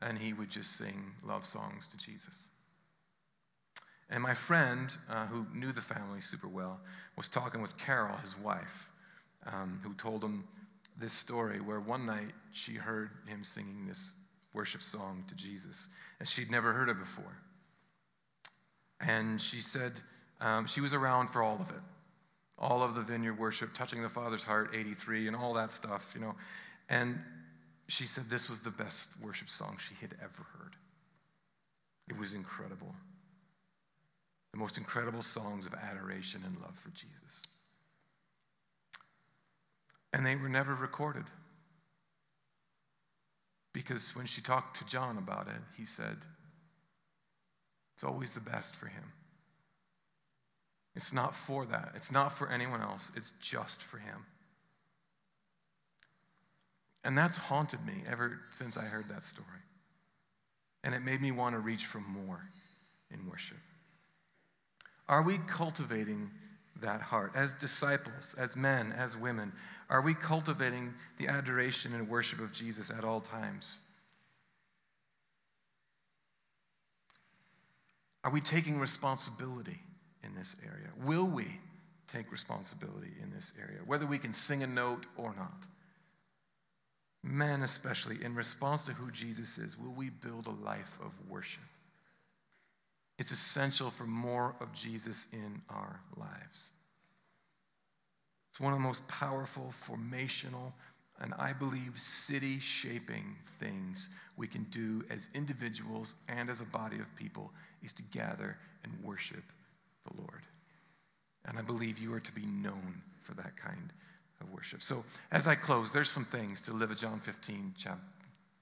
And 0.00 0.16
he 0.16 0.32
would 0.32 0.48
just 0.48 0.76
sing 0.76 1.12
love 1.22 1.44
songs 1.44 1.88
to 1.88 1.98
Jesus. 1.98 2.48
And 4.08 4.22
my 4.22 4.34
friend, 4.34 4.94
uh, 5.10 5.26
who 5.26 5.46
knew 5.52 5.72
the 5.72 5.82
family 5.82 6.20
super 6.20 6.48
well, 6.48 6.80
was 7.16 7.28
talking 7.28 7.60
with 7.60 7.76
Carol, 7.76 8.16
his 8.16 8.36
wife, 8.38 8.90
um, 9.46 9.80
who 9.82 9.94
told 9.94 10.24
him 10.24 10.44
this 11.00 11.12
story 11.12 11.60
where 11.60 11.80
one 11.80 12.06
night 12.06 12.32
she 12.52 12.74
heard 12.74 13.10
him 13.26 13.44
singing 13.44 13.86
this 13.86 14.14
worship 14.52 14.82
song 14.82 15.24
to 15.28 15.34
Jesus, 15.34 15.88
and 16.18 16.28
she'd 16.28 16.50
never 16.50 16.72
heard 16.72 16.88
it 16.88 16.98
before. 16.98 17.36
And 19.00 19.40
she 19.40 19.60
said 19.60 19.92
um, 20.40 20.66
she 20.66 20.80
was 20.80 20.94
around 20.94 21.28
for 21.28 21.42
all 21.42 21.56
of 21.60 21.70
it 21.70 21.82
all 22.60 22.82
of 22.82 22.94
the 22.94 23.00
vineyard 23.00 23.38
worship, 23.38 23.72
touching 23.74 24.02
the 24.02 24.08
Father's 24.08 24.42
heart, 24.42 24.74
83, 24.74 25.28
and 25.28 25.34
all 25.34 25.54
that 25.54 25.72
stuff, 25.72 26.12
you 26.14 26.20
know. 26.20 26.34
And 26.90 27.18
she 27.88 28.06
said 28.06 28.24
this 28.28 28.50
was 28.50 28.60
the 28.60 28.70
best 28.70 29.10
worship 29.22 29.48
song 29.48 29.78
she 29.88 29.94
had 29.94 30.14
ever 30.22 30.46
heard. 30.58 30.76
It 32.08 32.18
was 32.18 32.34
incredible. 32.34 32.94
The 34.52 34.58
most 34.58 34.76
incredible 34.76 35.22
songs 35.22 35.66
of 35.66 35.74
adoration 35.74 36.42
and 36.44 36.60
love 36.60 36.76
for 36.76 36.90
Jesus. 36.90 37.46
And 40.20 40.26
they 40.26 40.36
were 40.36 40.50
never 40.50 40.74
recorded. 40.74 41.24
Because 43.72 44.14
when 44.14 44.26
she 44.26 44.42
talked 44.42 44.76
to 44.76 44.84
John 44.84 45.16
about 45.16 45.46
it, 45.46 45.62
he 45.78 45.86
said, 45.86 46.14
it's 47.94 48.04
always 48.04 48.30
the 48.32 48.40
best 48.40 48.76
for 48.76 48.84
him. 48.84 49.02
It's 50.94 51.14
not 51.14 51.34
for 51.34 51.64
that. 51.64 51.92
It's 51.96 52.12
not 52.12 52.34
for 52.34 52.52
anyone 52.52 52.82
else. 52.82 53.10
It's 53.16 53.32
just 53.40 53.82
for 53.84 53.96
him. 53.96 54.26
And 57.02 57.16
that's 57.16 57.38
haunted 57.38 57.82
me 57.86 58.02
ever 58.06 58.40
since 58.50 58.76
I 58.76 58.82
heard 58.82 59.08
that 59.08 59.24
story. 59.24 59.48
And 60.84 60.94
it 60.94 61.00
made 61.00 61.22
me 61.22 61.32
want 61.32 61.54
to 61.54 61.60
reach 61.60 61.86
for 61.86 62.00
more 62.00 62.42
in 63.10 63.26
worship. 63.26 63.56
Are 65.08 65.22
we 65.22 65.38
cultivating 65.38 66.30
that 66.82 67.00
heart? 67.00 67.32
As 67.34 67.52
disciples, 67.54 68.34
as 68.38 68.56
men, 68.56 68.92
as 68.92 69.16
women, 69.16 69.52
are 69.88 70.02
we 70.02 70.14
cultivating 70.14 70.94
the 71.18 71.28
adoration 71.28 71.94
and 71.94 72.08
worship 72.08 72.40
of 72.40 72.52
Jesus 72.52 72.90
at 72.90 73.04
all 73.04 73.20
times? 73.20 73.80
Are 78.22 78.30
we 78.30 78.40
taking 78.40 78.78
responsibility 78.78 79.78
in 80.22 80.34
this 80.34 80.54
area? 80.62 80.88
Will 81.04 81.26
we 81.26 81.46
take 82.12 82.30
responsibility 82.30 83.12
in 83.22 83.30
this 83.30 83.52
area, 83.58 83.78
whether 83.86 84.06
we 84.06 84.18
can 84.18 84.32
sing 84.32 84.62
a 84.62 84.66
note 84.66 85.06
or 85.16 85.34
not? 85.36 85.64
Men, 87.22 87.62
especially, 87.62 88.22
in 88.24 88.34
response 88.34 88.86
to 88.86 88.92
who 88.92 89.10
Jesus 89.10 89.58
is, 89.58 89.76
will 89.78 89.92
we 89.92 90.08
build 90.08 90.46
a 90.46 90.64
life 90.64 90.98
of 91.02 91.12
worship? 91.28 91.62
It's 93.20 93.32
essential 93.32 93.90
for 93.90 94.06
more 94.06 94.56
of 94.60 94.72
Jesus 94.72 95.26
in 95.34 95.60
our 95.68 96.00
lives. 96.16 96.70
It's 98.50 98.58
one 98.58 98.72
of 98.72 98.78
the 98.78 98.82
most 98.82 99.06
powerful, 99.08 99.74
formational, 99.86 100.72
and 101.20 101.34
I 101.34 101.52
believe 101.52 101.92
city 101.98 102.58
shaping 102.60 103.36
things 103.60 104.08
we 104.38 104.46
can 104.46 104.64
do 104.70 105.04
as 105.10 105.28
individuals 105.34 106.14
and 106.28 106.48
as 106.48 106.62
a 106.62 106.64
body 106.64 106.98
of 106.98 107.14
people 107.14 107.52
is 107.84 107.92
to 107.92 108.02
gather 108.04 108.56
and 108.84 109.04
worship 109.04 109.44
the 110.06 110.22
Lord. 110.22 110.40
And 111.44 111.58
I 111.58 111.62
believe 111.62 111.98
you 111.98 112.14
are 112.14 112.20
to 112.20 112.32
be 112.32 112.46
known 112.46 113.02
for 113.24 113.34
that 113.34 113.54
kind 113.54 113.92
of 114.40 114.50
worship. 114.50 114.82
So, 114.82 115.04
as 115.30 115.46
I 115.46 115.56
close, 115.56 115.92
there's 115.92 116.08
some 116.08 116.24
things 116.24 116.62
to 116.62 116.72
live 116.72 116.90
a 116.90 116.94
John 116.94 117.20
15 117.20 117.74
chapter 117.76 118.00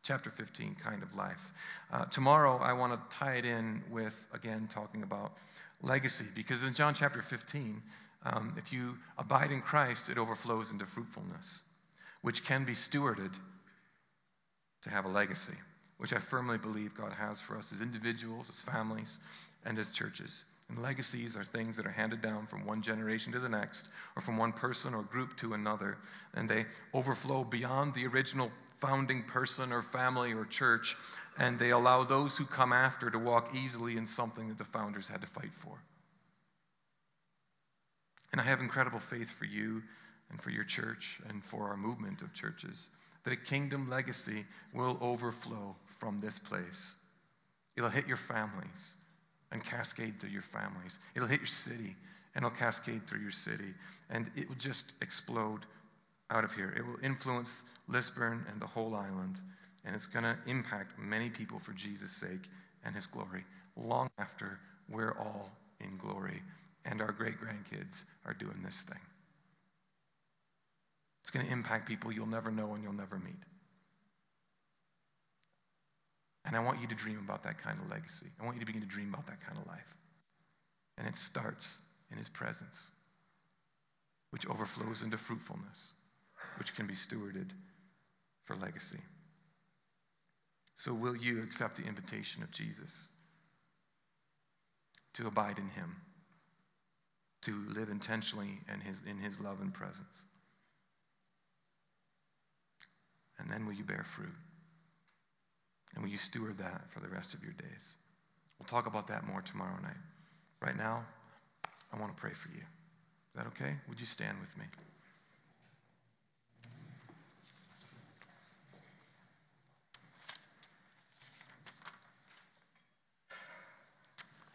chapter 0.09 0.31
15 0.31 0.77
kind 0.83 1.03
of 1.03 1.15
life. 1.15 1.53
Uh, 1.93 2.07
tomorrow, 2.07 2.57
I 2.57 2.73
want 2.73 2.93
to 2.95 3.17
tie 3.17 3.35
it 3.35 3.45
in 3.45 3.83
with, 3.91 4.17
again, 4.33 4.67
talking 4.69 5.03
about 5.03 5.33
legacy, 5.83 6.25
because 6.35 6.65
in 6.65 6.75
John 6.75 6.95
chapter 6.95 7.23
15, 7.23 7.83
Um, 8.25 8.55
if 8.57 8.73
you 8.73 8.99
abide 9.17 9.53
in 9.53 9.63
Christ, 9.63 10.11
it 10.11 10.19
overflows 10.19 10.73
into 10.73 10.87
fruitfulness, 10.87 11.63
which 12.23 12.45
can 12.45 12.65
be 12.65 12.75
stewarded 12.75 13.33
to 14.83 14.91
have 14.91 15.05
a 15.05 15.09
legacy, 15.09 15.57
which 15.99 16.13
I 16.13 16.19
firmly 16.19 16.59
believe 16.59 16.95
God 16.95 17.13
has 17.13 17.41
for 17.41 17.57
us 17.57 17.73
as 17.73 17.81
individuals, 17.81 18.51
as 18.51 18.61
families, 18.63 19.21
and 19.65 19.79
as 19.79 19.93
churches. 19.93 20.45
And 20.69 20.83
legacies 20.83 21.37
are 21.37 21.45
things 21.45 21.77
that 21.77 21.87
are 21.87 21.93
handed 21.93 22.21
down 22.21 22.47
from 22.47 22.67
one 22.67 22.83
generation 22.83 23.33
to 23.33 23.41
the 23.41 23.49
next, 23.49 23.87
or 24.17 24.23
from 24.23 24.37
one 24.37 24.53
person 24.53 24.95
or 24.95 25.03
group 25.03 25.37
to 25.37 25.55
another, 25.55 25.97
and 26.35 26.49
they 26.49 26.67
overflow 26.93 27.45
beyond 27.45 27.95
the 27.95 28.07
original 28.07 28.51
founding 28.81 29.22
person 29.24 29.72
or 29.72 29.83
family 29.83 30.33
or 30.33 30.45
church, 30.45 30.97
and 31.39 31.59
they 31.59 31.70
allow 31.70 32.05
those 32.05 32.37
who 32.37 32.45
come 32.45 32.72
after 32.72 33.11
to 33.11 33.18
walk 33.18 33.55
easily 33.55 33.97
in 33.97 34.07
something 34.07 34.49
that 34.49 34.59
the 34.59 34.64
founders 34.64 35.09
had 35.09 35.20
to 35.20 35.26
fight 35.26 35.53
for. 35.62 35.79
And 38.33 38.41
I 38.41 38.45
have 38.45 38.61
incredible 38.61 39.01
faith 39.01 39.31
for 39.31 39.47
you 39.47 39.83
and 40.31 40.41
for 40.41 40.51
your 40.51 40.64
church 40.64 41.20
and 41.29 41.43
for 41.43 41.68
our 41.68 41.76
movement 41.76 42.22
of 42.22 42.33
churches 42.35 42.91
that 43.24 43.33
a 43.33 43.37
kingdom 43.37 43.89
legacy 43.89 44.45
will 44.74 44.99
overflow 45.01 45.74
from 45.99 46.20
this 46.20 46.39
place. 46.39 46.95
It'll 47.76 47.91
hit 47.91 48.07
your 48.07 48.16
families 48.16 48.97
and 49.51 49.64
cascade 49.64 50.20
through 50.20 50.31
your 50.31 50.43
families. 50.43 50.99
It'll 51.14 51.29
hit 51.29 51.41
your 51.41 51.47
city 51.47 51.97
and 52.35 52.45
it'll 52.45 52.57
cascade 52.57 53.07
through 53.07 53.20
your 53.20 53.31
city. 53.31 53.74
And 54.11 54.31
it 54.37 54.49
will 54.49 54.57
just 54.57 54.93
explode 55.01 55.61
out 56.31 56.45
of 56.45 56.53
here. 56.53 56.74
It 56.76 56.87
will 56.87 56.99
influence 57.03 57.62
Lisburn 57.89 58.45
and 58.51 58.61
the 58.61 58.66
whole 58.66 58.95
island. 58.95 59.41
And 59.84 59.95
it's 59.95 60.07
going 60.07 60.24
to 60.24 60.36
impact 60.47 60.99
many 60.99 61.30
people 61.30 61.59
for 61.59 61.72
Jesus' 61.72 62.12
sake 62.12 62.49
and 62.84 62.95
his 62.95 63.07
glory 63.07 63.45
long 63.76 64.09
after 64.18 64.59
we're 64.89 65.16
all 65.18 65.51
in 65.80 65.97
glory 65.97 66.43
and 66.84 67.01
our 67.01 67.12
great 67.12 67.34
grandkids 67.41 68.03
are 68.24 68.34
doing 68.34 68.61
this 68.64 68.82
thing. 68.82 69.01
It's 71.22 71.30
going 71.30 71.47
to 71.47 71.53
impact 71.53 71.86
people 71.86 72.12
you'll 72.12 72.26
never 72.26 72.51
know 72.51 72.74
and 72.74 72.82
you'll 72.82 72.93
never 72.93 73.18
meet. 73.18 73.43
And 76.47 76.57
I 76.57 76.61
want 76.61 76.80
you 76.80 76.86
to 76.86 76.95
dream 76.95 77.20
about 77.22 77.45
that 77.45 77.59
kind 77.59 77.78
of 77.78 77.91
legacy. 77.91 78.26
I 78.41 78.45
want 78.45 78.57
you 78.57 78.61
to 78.61 78.66
begin 78.66 78.80
to 78.80 78.89
dream 78.89 79.12
about 79.12 79.26
that 79.26 79.41
kind 79.47 79.59
of 79.59 79.66
life. 79.66 79.95
And 80.97 81.07
it 81.07 81.14
starts 81.14 81.82
in 82.11 82.16
His 82.16 82.30
presence, 82.30 82.91
which 84.30 84.47
overflows 84.47 85.03
into 85.03 85.18
fruitfulness, 85.18 85.93
which 86.59 86.74
can 86.74 86.86
be 86.86 86.95
stewarded 86.95 87.51
for 88.49 88.57
legacy. 88.57 88.99
So, 90.77 90.95
will 90.95 91.15
you 91.15 91.43
accept 91.43 91.77
the 91.77 91.85
invitation 91.85 92.43
of 92.43 92.51
Jesus 92.51 93.09
to 95.15 95.27
abide 95.27 95.59
in 95.59 95.69
Him, 95.69 95.97
to 97.43 97.65
live 97.77 97.91
intentionally 97.91 98.59
in 98.73 98.81
His, 98.81 99.03
in 99.07 99.19
his 99.19 99.39
love 99.39 99.61
and 99.61 99.73
presence? 99.73 100.25
And 103.39 103.53
then 103.53 103.67
will 103.67 103.75
you 103.75 103.85
bear 103.85 104.05
fruit? 104.05 104.35
And 105.95 106.03
will 106.03 106.11
you 106.11 106.19
steward 106.19 106.59
that 106.59 106.91
for 106.93 107.01
the 107.01 107.09
rest 107.09 107.35
of 107.35 107.43
your 107.43 107.53
days? 107.53 107.97
We'll 108.59 108.67
talk 108.67 108.87
about 108.87 109.09
that 109.09 109.27
more 109.27 109.43
tomorrow 109.43 109.81
night. 109.83 110.03
Right 110.61 110.77
now, 110.77 111.05
I 111.93 112.01
want 112.01 112.17
to 112.17 112.21
pray 112.21 112.33
for 112.33 112.49
you. 112.49 112.63
Is 112.63 113.37
that 113.37 113.47
okay? 113.49 113.77
Would 113.89 114.01
you 114.01 114.07
stand 114.07 114.39
with 114.41 114.57
me? 114.57 114.65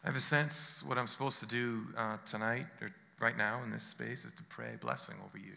I 0.03 0.07
have 0.07 0.15
a 0.15 0.21
sense 0.21 0.83
what 0.85 0.97
I'm 0.97 1.07
supposed 1.07 1.39
to 1.39 1.45
do 1.45 1.81
uh, 1.97 2.17
tonight 2.25 2.65
or 2.81 2.89
right 3.21 3.37
now 3.37 3.61
in 3.63 3.71
this 3.71 3.83
space 3.83 4.25
is 4.25 4.33
to 4.33 4.43
pray 4.49 4.75
blessing 4.81 5.15
over 5.25 5.37
you. 5.37 5.53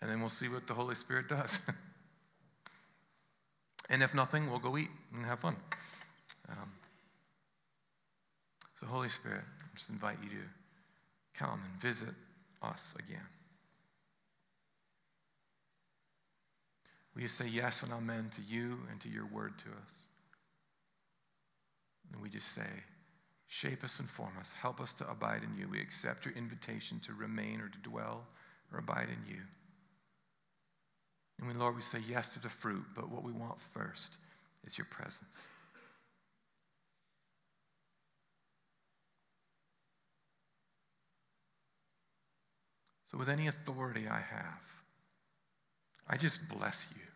and 0.00 0.10
then 0.10 0.20
we'll 0.20 0.28
see 0.28 0.48
what 0.48 0.66
the 0.66 0.74
Holy 0.74 0.94
Spirit 0.94 1.28
does. 1.28 1.60
and 3.90 4.02
if 4.02 4.14
nothing, 4.14 4.48
we'll 4.48 4.58
go 4.58 4.76
eat 4.78 4.90
and 5.14 5.24
have 5.26 5.40
fun. 5.40 5.56
Um, 6.48 6.72
so, 8.78 8.86
Holy 8.86 9.08
Spirit, 9.08 9.42
I 9.42 9.76
just 9.76 9.90
invite 9.90 10.18
you 10.22 10.30
to 10.30 10.36
come 11.34 11.60
and 11.64 11.82
visit 11.82 12.14
us 12.62 12.94
again. 12.98 13.26
You 17.18 17.26
say 17.26 17.48
yes 17.48 17.82
and 17.82 17.92
amen 17.92 18.30
to 18.36 18.42
you 18.42 18.78
and 18.90 19.00
to 19.00 19.08
your 19.08 19.26
word 19.26 19.58
to 19.58 19.64
us? 19.66 20.04
And 22.12 22.22
we 22.22 22.28
just 22.28 22.54
say, 22.54 22.68
shape 23.48 23.82
us 23.82 23.98
and 23.98 24.08
form 24.08 24.32
us. 24.38 24.52
Help 24.52 24.80
us 24.80 24.94
to 24.94 25.10
abide 25.10 25.42
in 25.42 25.58
you. 25.58 25.68
We 25.68 25.80
accept 25.80 26.24
your 26.24 26.34
invitation 26.34 27.00
to 27.00 27.12
remain 27.12 27.60
or 27.60 27.68
to 27.68 27.78
dwell 27.90 28.24
or 28.72 28.78
abide 28.78 29.08
in 29.08 29.34
you. 29.34 29.40
And 31.38 31.48
we, 31.48 31.54
Lord, 31.54 31.76
we 31.76 31.82
say 31.82 31.98
yes 32.08 32.34
to 32.34 32.40
the 32.40 32.48
fruit, 32.48 32.84
but 32.94 33.10
what 33.10 33.24
we 33.24 33.32
want 33.32 33.58
first 33.74 34.16
is 34.64 34.78
your 34.78 34.86
presence. 34.90 35.46
So, 43.06 43.18
with 43.18 43.28
any 43.28 43.46
authority 43.46 44.06
I 44.06 44.20
have, 44.20 44.62
I 46.06 46.16
just 46.16 46.48
bless 46.48 46.88
you. 46.94 47.07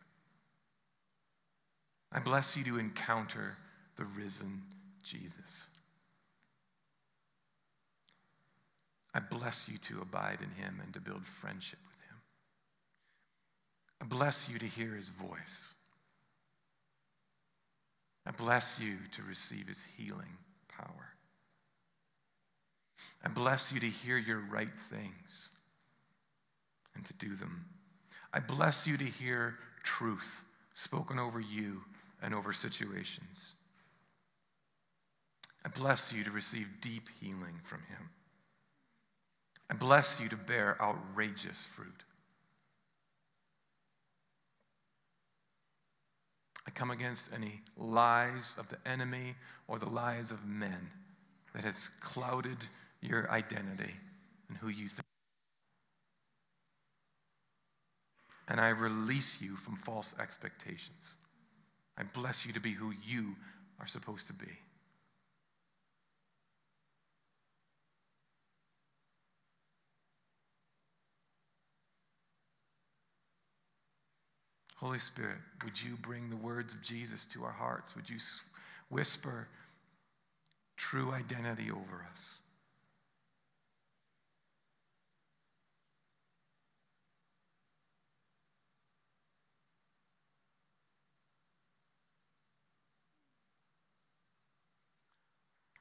I 2.14 2.20
bless 2.20 2.56
you 2.56 2.64
to 2.64 2.78
encounter 2.78 3.56
the 3.96 4.04
risen 4.04 4.62
Jesus. 5.02 5.66
I 9.14 9.20
bless 9.20 9.68
you 9.68 9.78
to 9.78 10.02
abide 10.02 10.38
in 10.42 10.50
him 10.62 10.80
and 10.82 10.92
to 10.94 11.00
build 11.00 11.24
friendship 11.24 11.78
with 11.86 12.08
him. 12.08 12.16
I 14.00 14.04
bless 14.06 14.48
you 14.48 14.58
to 14.58 14.66
hear 14.66 14.94
his 14.94 15.08
voice. 15.08 15.74
I 18.26 18.30
bless 18.30 18.78
you 18.78 18.96
to 19.16 19.22
receive 19.22 19.66
his 19.66 19.84
healing 19.96 20.36
power. 20.68 21.08
I 23.24 23.28
bless 23.28 23.72
you 23.72 23.80
to 23.80 23.88
hear 23.88 24.16
your 24.16 24.42
right 24.50 24.70
things 24.90 25.50
and 26.94 27.04
to 27.04 27.12
do 27.14 27.34
them. 27.34 27.64
I 28.32 28.40
bless 28.40 28.86
you 28.86 28.96
to 28.96 29.04
hear 29.04 29.54
truth 29.82 30.44
spoken 30.74 31.18
over 31.18 31.40
you 31.40 31.80
and 32.22 32.34
over 32.34 32.52
situations. 32.52 33.54
I 35.64 35.68
bless 35.68 36.12
you 36.12 36.24
to 36.24 36.30
receive 36.30 36.66
deep 36.80 37.08
healing 37.20 37.60
from 37.64 37.80
him. 37.88 38.08
I 39.70 39.74
bless 39.74 40.20
you 40.20 40.28
to 40.28 40.36
bear 40.36 40.76
outrageous 40.80 41.64
fruit. 41.76 41.88
I 46.66 46.70
come 46.70 46.90
against 46.90 47.32
any 47.32 47.60
lies 47.76 48.56
of 48.58 48.68
the 48.68 48.78
enemy 48.88 49.34
or 49.68 49.78
the 49.78 49.88
lies 49.88 50.30
of 50.30 50.44
men 50.46 50.90
that 51.54 51.64
has 51.64 51.90
clouded 52.00 52.58
your 53.00 53.30
identity 53.30 53.94
and 54.48 54.56
who 54.58 54.68
you 54.68 54.88
think. 54.88 55.02
And 58.48 58.60
I 58.60 58.68
release 58.68 59.40
you 59.40 59.56
from 59.56 59.76
false 59.76 60.14
expectations. 60.20 61.16
I 61.99 62.05
bless 62.05 62.47
you 62.47 62.53
to 62.55 62.61
be 62.61 62.72
who 62.72 62.93
you 63.07 63.36
are 63.80 63.86
supposed 63.86 64.28
to 64.28 64.32
be. 64.32 64.51
Holy 74.76 74.99
Spirit, 74.99 75.38
would 75.64 75.80
you 75.80 75.97
bring 76.03 76.28
the 76.28 76.36
words 76.36 76.74
of 76.74 76.82
Jesus 76.82 77.24
to 77.26 77.45
our 77.45 77.53
hearts? 77.53 77.95
Would 77.95 78.11
you 78.11 78.16
whisper 78.88 79.47
true 80.76 81.12
identity 81.12 81.70
over 81.70 82.05
us? 82.12 82.40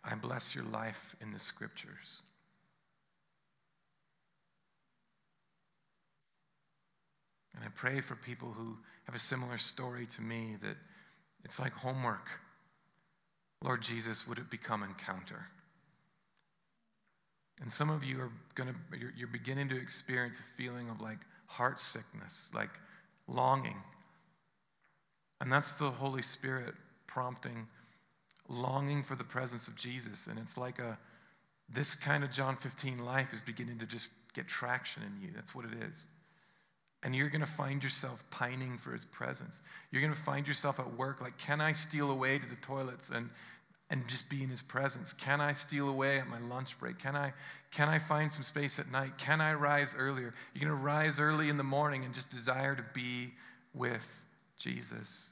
I 0.04 0.16
bless 0.32 0.56
your 0.56 0.64
life 0.64 1.14
in 1.20 1.34
the 1.34 1.40
scriptures. 1.40 2.22
And 7.54 7.66
I 7.66 7.68
pray 7.76 8.00
for 8.00 8.16
people 8.16 8.54
who 8.54 8.78
have 9.08 9.16
a 9.16 9.20
similar 9.20 9.58
story 9.58 10.06
to 10.06 10.22
me 10.22 10.56
that 10.62 10.78
it's 11.44 11.60
like 11.60 11.74
homework. 11.74 12.30
Lord 13.62 13.82
Jesus, 13.82 14.26
would 14.26 14.38
it 14.38 14.50
become 14.50 14.84
encounter? 14.84 15.46
And 17.60 17.70
some 17.70 17.90
of 17.90 18.06
you 18.06 18.22
are 18.22 18.32
going 18.56 18.70
to, 18.70 18.98
you're, 18.98 19.12
you're 19.18 19.28
beginning 19.28 19.68
to 19.68 19.78
experience 19.78 20.40
a 20.40 20.58
feeling 20.58 20.90
of 20.90 21.02
like 21.02 21.20
heart 21.48 21.82
sickness, 21.82 22.50
like 22.54 22.72
longing. 23.28 23.84
And 25.42 25.52
that's 25.52 25.74
the 25.74 25.92
Holy 25.92 26.22
Spirit 26.22 26.74
prompting 27.06 27.68
longing 28.52 29.04
for 29.04 29.16
the 29.16 29.24
presence 29.24 29.68
of 29.68 29.76
Jesus. 29.76 30.28
And 30.28 30.38
it's 30.40 30.58
like 30.58 30.80
a, 30.80 30.98
this 31.74 31.96
kind 31.96 32.24
of 32.24 32.32
John 32.32 32.58
15 32.58 33.00
life 33.00 33.34
is 33.34 33.42
beginning 33.42 33.80
to 33.80 33.86
just 33.86 34.12
get 34.34 34.48
traction 34.48 35.04
in 35.04 35.22
you. 35.22 35.34
That's 35.34 35.56
what 35.56 35.66
it 35.66 35.72
is. 35.90 36.06
And 37.04 37.16
you're 37.16 37.30
going 37.30 37.42
to 37.42 37.48
find 37.48 37.84
yourself 37.84 38.24
pining 38.30 38.78
for 38.78 38.92
his 38.92 39.06
presence. 39.06 39.60
You're 39.90 40.02
going 40.02 40.14
to 40.14 40.20
find 40.20 40.48
yourself 40.48 40.80
at 40.80 40.98
work 40.98 41.22
like, 41.22 41.38
can 41.38 41.60
I 41.60 41.74
steal 41.74 42.12
away 42.12 42.38
to 42.38 42.48
the 42.48 42.56
toilets 42.58 43.10
and, 43.10 43.30
and 43.90 44.08
just 44.08 44.30
be 44.30 44.44
in 44.44 44.50
his 44.50 44.62
presence? 44.62 45.14
Can 45.14 45.42
I 45.42 45.54
steal 45.54 45.90
away 45.90 46.20
at 46.20 46.28
my 46.28 46.40
lunch 46.40 46.78
break? 46.78 47.00
Can 47.00 47.16
I, 47.16 47.34
can 47.72 47.90
I 47.90 47.98
find 47.98 48.32
some 48.32 48.44
space 48.44 48.78
at 48.78 48.92
night? 48.92 49.18
Can 49.18 49.42
I 49.42 49.54
rise 49.54 49.96
earlier? 49.98 50.34
You're 50.54 50.70
going 50.70 50.78
to 50.78 50.84
rise 50.84 51.20
early 51.20 51.50
in 51.50 51.58
the 51.58 51.64
morning 51.64 52.06
and 52.06 52.14
just 52.14 52.30
desire 52.30 52.76
to 52.76 52.86
be 52.94 53.32
with 53.74 54.06
Jesus. 54.60 55.32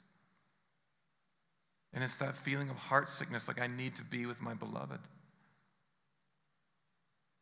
And 1.92 2.04
it's 2.04 2.16
that 2.18 2.36
feeling 2.36 2.70
of 2.70 2.76
heart 2.76 3.08
sickness 3.08 3.48
like 3.48 3.60
I 3.60 3.66
need 3.66 3.96
to 3.96 4.04
be 4.04 4.26
with 4.26 4.40
my 4.40 4.54
beloved. 4.54 5.00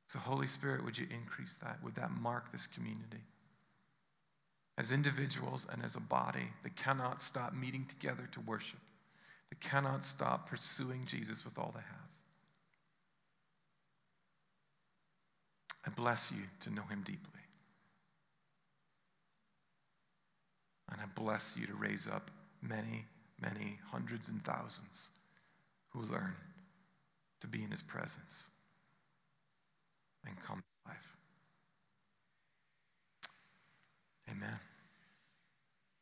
So, 0.07 0.19
Holy 0.19 0.47
Spirit, 0.47 0.85
would 0.85 0.97
you 0.97 1.07
increase 1.11 1.55
that? 1.63 1.83
Would 1.85 1.97
that 1.97 2.11
mark 2.11 2.51
this 2.51 2.67
community? 2.67 3.23
As 4.79 4.91
individuals 4.91 5.67
and 5.71 5.85
as 5.85 5.97
a 5.97 6.01
body 6.01 6.49
that 6.63 6.77
cannot 6.77 7.21
stop 7.21 7.53
meeting 7.53 7.87
together 7.89 8.27
to 8.33 8.41
worship, 8.41 8.81
that 9.51 9.61
cannot 9.61 10.05
stop 10.05 10.49
pursuing 10.49 11.05
Jesus 11.07 11.45
with 11.45 11.59
all 11.59 11.73
they 11.75 11.81
have. 11.81 12.09
I 15.87 15.91
bless 15.91 16.33
you 16.33 16.43
to 16.61 16.71
know 16.71 16.83
him 16.83 17.03
deeply. 17.05 17.41
And 20.91 21.01
I 21.01 21.05
bless 21.21 21.57
you 21.57 21.67
to 21.67 21.75
raise 21.75 22.09
up 22.09 22.31
many, 22.63 23.05
many 23.41 23.79
hundreds 23.91 24.29
and 24.29 24.45
thousands 24.45 25.11
who 25.91 26.01
learn 26.03 26.35
to 27.41 27.47
be 27.47 27.63
in 27.63 27.71
his 27.71 27.83
presence 27.83 28.47
and 30.27 30.37
come 30.47 30.59
to 30.59 30.91
life. 30.91 31.17
Amen. 34.31 34.59